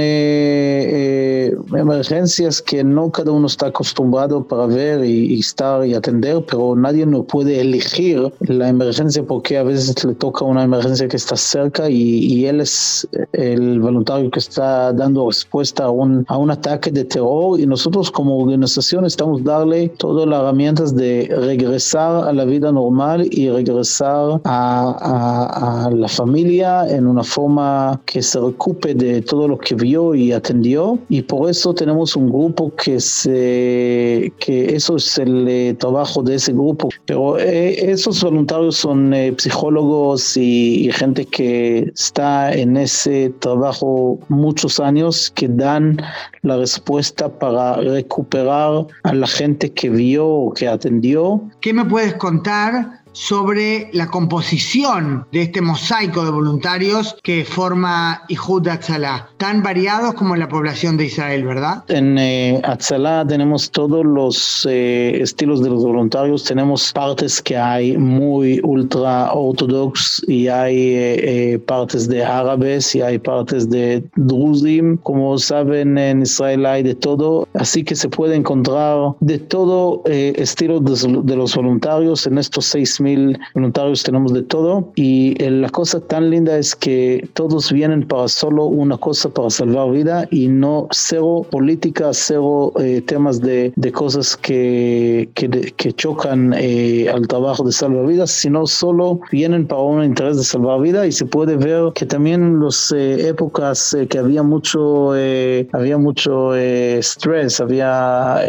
emergencias 1.76 2.62
que 2.62 2.84
no 2.84 3.12
cada 3.12 3.32
uno 3.32 3.48
está 3.48 3.68
acostumbrado 3.68 4.48
para 4.48 4.68
ver 4.68 5.04
y 5.04 5.40
estar 5.40 5.86
y 5.86 5.94
atender, 5.96 6.46
pero 6.50 6.76
nadie 6.76 7.06
no 7.06 7.24
puede 7.24 7.60
elegir 7.62 8.32
la 8.42 8.70
emergencia 8.70 9.24
porque 9.24 9.58
a 9.58 9.64
veces 9.64 10.04
le 10.04 10.16
toca 10.16 10.46
una 10.46 10.64
emergencia 10.64 11.08
que 11.08 11.18
está 11.18 11.36
cerca 11.36 11.90
y, 11.90 12.40
él 12.40 12.62
es 12.62 13.08
el 13.34 13.80
voluntario 13.80 14.32
que 14.32 14.40
está 14.40 14.94
dando 14.94 15.28
respuesta 15.28 15.86
a 15.86 15.90
un, 15.92 16.26
a 16.28 16.38
un 16.38 16.50
ataque 16.50 16.90
de 16.90 17.04
terror. 17.04 17.60
Y 17.60 17.68
nosotros 17.68 18.10
como 18.10 18.40
organización 18.40 19.06
estamos 19.06 19.44
darle 19.44 19.90
todas 19.90 20.28
las 20.28 20.40
herramientas 20.42 20.96
de 20.96 21.30
regresar 21.30 22.28
a 22.28 22.34
la 22.34 22.46
vida 22.46 22.72
normal 22.72 23.28
y 23.30 23.50
regresar 23.50 24.42
a, 24.46 25.86
a, 25.86 25.92
la 25.92 26.08
familia 26.08 26.90
en 26.90 27.08
una 27.08 27.24
forma 27.24 28.02
que 28.06 28.22
se 28.22 28.40
recupere 28.40 28.94
de 28.94 29.22
todo 29.22 29.48
lo 29.48 29.58
que 29.58 29.76
vio 29.76 30.16
y 30.16 30.32
atendió. 30.32 30.98
Y 31.10 31.22
por 31.22 31.50
eso 31.50 31.74
tenemos 31.74 32.16
un 32.16 32.30
grupo 32.30 32.72
que 32.76 33.00
se 33.00 34.32
que 34.40 34.76
eso 34.76 34.96
es 34.96 35.18
el 35.18 35.48
eh, 35.48 35.76
trabajo 35.78 36.24
de 36.24 36.36
ese 36.36 36.54
grupo. 36.54 36.90
Pero 37.06 37.38
eh, 37.38 37.92
esos 37.92 38.24
voluntarios 38.30 38.78
son 38.78 39.12
eh, 39.14 39.34
psicólogos 39.38 40.38
y, 40.38 40.90
gente 40.92 41.26
que 41.26 41.92
está 41.96 42.54
en 42.54 42.78
ese 42.78 43.32
trabajo 43.40 44.20
muchos 44.30 44.80
años 44.80 45.32
que 45.34 45.48
dan 45.48 45.98
la 46.44 46.58
respuesta 46.58 47.28
para 47.28 47.78
recuperar 47.78 48.86
a 49.04 49.14
la 49.14 49.28
gente 49.28 49.72
que 49.72 49.90
vio 49.90 50.28
o 50.28 50.54
que 50.54 50.68
atendió. 50.68 51.42
¿Qué 51.62 51.74
me 51.74 51.86
puedes 51.86 52.14
contar 52.16 53.02
sobre 53.20 53.90
la 53.92 54.08
composición 54.08 55.28
de 55.34 55.42
este 55.42 55.62
mosaico 55.62 56.24
de 56.24 56.32
voluntarios 56.32 57.18
que 57.22 57.44
forma 57.44 58.22
Ihud 58.30 58.66
Atzalá, 58.70 59.30
tan 59.36 59.62
variados 59.62 60.14
como 60.14 60.38
la 60.38 60.48
población 60.48 60.96
de 60.96 61.06
Israel, 61.06 61.44
¿verdad? 61.44 61.84
En 61.90 62.18
eh, 62.18 62.62
Atzalá 62.64 63.28
tenemos 63.28 63.72
todos 63.72 64.06
los 64.06 64.66
eh, 64.70 65.20
estilos 65.22 65.62
de 65.62 65.70
los 65.70 65.84
voluntarios, 65.84 66.46
tenemos 66.46 66.94
partes 66.94 67.42
que 67.42 67.58
hay 67.58 67.98
muy 67.98 68.62
ultra 68.64 69.34
ortodox 69.34 70.24
y 70.26 70.48
hay 70.48 70.78
eh, 70.78 71.54
eh, 71.54 71.60
partes 71.60 72.08
de 72.08 72.24
árabes 72.24 72.96
y 72.96 73.02
hay 73.02 73.20
partes 73.20 73.70
de 73.70 74.02
druzim, 74.16 74.96
como 74.96 75.38
saben 75.38 75.98
en 75.98 76.22
Israel 76.22 76.66
hay 76.66 76.84
de 76.84 76.96
todo, 76.96 77.50
así 77.54 77.84
que 77.84 77.96
se 77.96 78.08
puede 78.08 78.38
encontrar 78.38 79.14
de 79.20 79.40
todo 79.40 80.04
estilo 80.06 80.80
de, 80.80 81.22
de 81.24 81.36
los 81.36 81.54
voluntarios 81.54 82.26
en 82.26 82.38
estos 82.38 82.66
seis 82.66 82.98
mil 83.10 83.40
voluntarios, 83.54 84.04
tenemos 84.04 84.34
de 84.34 84.44
todo. 84.44 84.92
Y 84.96 85.42
eh, 85.44 85.52
la 85.52 85.70
cosa 85.70 86.00
tan 86.00 86.30
linda 86.30 86.58
es 86.58 86.76
que 86.76 87.28
todos 87.34 87.72
vienen 87.72 88.08
para 88.08 88.28
solo 88.28 88.66
una 88.66 88.98
cosa, 88.98 89.30
para 89.30 89.50
salvar 89.50 89.92
vida 89.92 90.28
y 90.32 90.48
no 90.48 90.88
cero 90.92 91.46
política, 91.50 92.10
cero 92.14 92.74
eh, 92.80 93.02
temas 93.06 93.42
de, 93.42 93.74
de, 93.76 93.92
cosas 93.92 94.38
que, 94.38 95.30
que, 95.34 95.50
que 95.50 95.94
chocan 95.94 96.54
eh, 96.58 97.10
al 97.10 97.28
trabajo 97.28 97.64
de 97.64 97.72
salvar 97.72 98.06
vidas, 98.08 98.32
sino 98.32 98.66
solo 98.68 99.20
vienen 99.32 99.68
para 99.68 99.82
un 99.82 100.04
interés 100.04 100.38
de 100.38 100.44
salvar 100.44 100.82
vida 100.82 101.08
y 101.08 101.12
se 101.12 101.26
puede 101.26 101.56
ver 101.56 101.92
que 101.94 102.06
también 102.06 102.42
en 102.44 102.60
las 102.64 102.92
épocas 102.92 103.96
que 104.10 104.18
había 104.18 104.44
mucho, 104.44 105.12
había 105.12 105.98
mucho 105.98 106.56
estrés, 106.56 107.60
había 107.60 108.42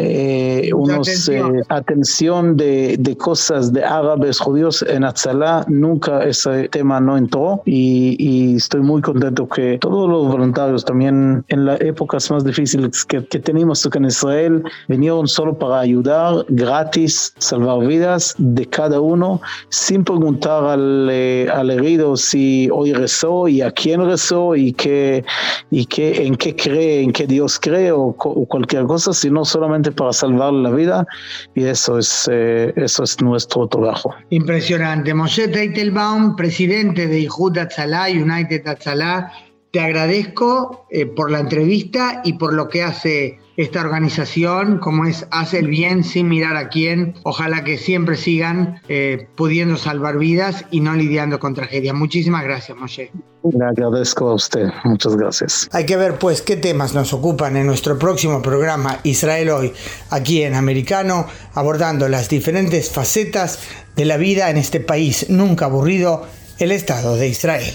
unos 0.74 1.08
atención, 1.08 1.62
atención 1.68 2.56
de, 2.56 2.96
de 2.98 3.16
cosas 3.16 3.72
de 3.72 3.84
árabes 3.84 4.39
judíos 4.40 4.84
en 4.88 5.04
Atzalá 5.04 5.64
nunca 5.68 6.24
ese 6.24 6.68
tema 6.68 7.00
no 7.00 7.16
entró 7.16 7.62
y, 7.64 8.56
estoy 8.56 8.80
muy 8.80 9.00
contento 9.02 9.48
que 9.48 9.78
todos 9.78 10.08
los 10.08 10.28
voluntarios 10.28 10.84
también 10.84 11.44
en 11.48 11.64
las 11.64 11.80
épocas 11.80 12.30
más 12.30 12.44
difíciles 12.44 13.04
que, 13.04 13.24
que 13.24 13.38
tenemos 13.38 13.84
en 13.94 14.04
Israel 14.04 14.62
vinieron 14.88 15.26
solo 15.28 15.56
para 15.56 15.80
ayudar 15.80 16.44
gratis, 16.48 17.34
salvar 17.38 17.86
vidas 17.86 18.34
de 18.38 18.66
cada 18.66 19.00
uno 19.00 19.40
sin 19.68 20.04
preguntar 20.04 20.64
al, 20.64 21.08
eh, 21.10 21.48
al 21.52 21.70
herido 21.70 22.16
si 22.16 22.68
hoy 22.72 22.92
rezó 22.92 23.48
y 23.48 23.62
a 23.62 23.70
quién 23.70 24.04
rezó 24.04 24.56
y, 24.56 24.72
qué, 24.72 25.24
y 25.70 25.86
qué, 25.86 26.26
en 26.26 26.36
qué 26.36 26.54
cree, 26.54 27.02
en 27.02 27.12
qué 27.12 27.26
Dios 27.26 27.58
cree 27.58 27.92
o, 27.92 28.12
cualquier 28.12 28.84
cosa, 28.84 29.12
sino 29.12 29.44
solamente 29.44 29.92
para 29.92 30.12
salvar 30.12 30.52
la 30.52 30.70
vida 30.70 31.06
y 31.54 31.64
eso 31.64 31.98
es, 31.98 32.28
eh, 32.30 32.72
eso 32.76 33.04
es 33.04 33.20
nuestro 33.20 33.66
trabajo. 33.66 34.14
Impresionante. 34.30 35.12
Moshe 35.12 35.48
Teitelbaum, 35.48 36.36
presidente 36.36 37.08
de 37.08 37.20
Ihud 37.20 37.58
Atzalá, 37.58 38.06
United 38.08 38.66
Atzalá, 38.66 39.32
te 39.72 39.80
agradezco 39.80 40.86
eh, 40.90 41.06
por 41.06 41.30
la 41.30 41.40
entrevista 41.40 42.22
y 42.24 42.34
por 42.34 42.52
lo 42.54 42.68
que 42.68 42.82
hace 42.82 43.38
esta 43.56 43.80
organización, 43.80 44.78
como 44.78 45.04
es 45.04 45.26
Hace 45.30 45.58
el 45.58 45.68
Bien 45.68 46.02
sin 46.02 46.28
mirar 46.28 46.56
a 46.56 46.68
quién. 46.68 47.14
Ojalá 47.24 47.62
que 47.62 47.76
siempre 47.76 48.16
sigan 48.16 48.80
eh, 48.88 49.28
pudiendo 49.36 49.76
salvar 49.76 50.18
vidas 50.18 50.64
y 50.70 50.80
no 50.80 50.94
lidiando 50.94 51.38
con 51.38 51.54
tragedias. 51.54 51.94
Muchísimas 51.94 52.42
gracias, 52.42 52.76
Moshe. 52.76 53.12
Le 53.42 53.64
agradezco 53.64 54.30
a 54.30 54.34
usted. 54.34 54.68
Muchas 54.84 55.16
gracias. 55.16 55.68
Hay 55.72 55.86
que 55.86 55.96
ver, 55.96 56.18
pues, 56.18 56.42
qué 56.42 56.56
temas 56.56 56.94
nos 56.94 57.12
ocupan 57.12 57.56
en 57.56 57.66
nuestro 57.66 57.98
próximo 57.98 58.42
programa 58.42 58.98
Israel 59.02 59.50
Hoy, 59.50 59.72
aquí 60.10 60.42
en 60.42 60.54
Americano, 60.54 61.26
abordando 61.54 62.08
las 62.08 62.28
diferentes 62.28 62.90
facetas 62.90 63.60
de 63.96 64.04
la 64.04 64.16
vida 64.16 64.50
en 64.50 64.56
este 64.56 64.80
país 64.80 65.26
nunca 65.28 65.66
aburrido, 65.66 66.26
el 66.58 66.72
Estado 66.72 67.16
de 67.16 67.28
Israel. 67.28 67.74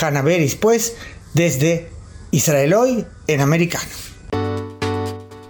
Hanna 0.00 0.22
Beris, 0.22 0.54
pues, 0.54 0.96
desde 1.34 1.88
Israel 2.30 2.74
Hoy 2.74 3.04
en 3.26 3.40
Americano. 3.40 4.08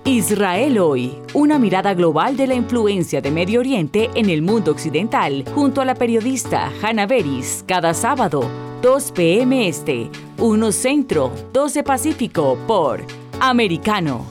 Israel 0.05 0.79
hoy, 0.79 1.19
una 1.35 1.59
mirada 1.59 1.93
global 1.93 2.37
de 2.37 2.47
la 2.47 2.55
influencia 2.55 3.21
de 3.21 3.31
Medio 3.31 3.61
Oriente 3.61 4.09
en 4.15 4.31
el 4.31 4.41
mundo 4.41 4.73
occidental, 4.73 5.45
junto 5.55 5.83
a 5.83 5.85
la 5.85 5.95
periodista 5.95 6.73
Hanna 6.83 7.07
Beris, 7.07 7.63
cada 7.67 7.93
sábado, 7.93 8.49
2 8.81 9.13
p.m. 9.13 9.69
Este, 9.69 10.09
1 10.39 10.73
Centro, 10.73 11.31
12 11.53 11.83
Pacífico, 11.83 12.59
por 12.67 13.05
Americano. 13.39 14.25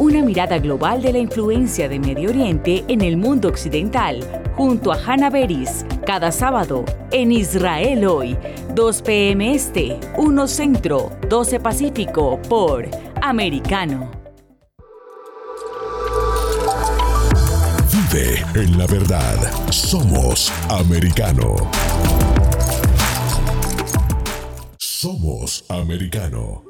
Una 0.00 0.22
mirada 0.22 0.58
global 0.58 1.02
de 1.02 1.12
la 1.12 1.18
influencia 1.18 1.86
de 1.86 1.98
Medio 1.98 2.30
Oriente 2.30 2.86
en 2.88 3.02
el 3.02 3.18
mundo 3.18 3.48
occidental, 3.48 4.24
junto 4.56 4.92
a 4.92 4.96
Hanna 4.96 5.28
Beris, 5.28 5.84
cada 6.06 6.32
sábado, 6.32 6.86
en 7.10 7.30
Israel 7.32 8.06
hoy, 8.06 8.34
2 8.74 9.02
p.m. 9.02 9.54
Este, 9.54 10.00
1 10.16 10.48
Centro, 10.48 11.10
12 11.28 11.60
Pacífico 11.60 12.40
por 12.48 12.88
Americano. 13.20 14.10
Vive 17.92 18.42
en 18.54 18.78
la 18.78 18.86
verdad. 18.86 19.36
Somos 19.70 20.50
Americano. 20.70 21.56
Somos 24.78 25.62
Americano. 25.68 26.69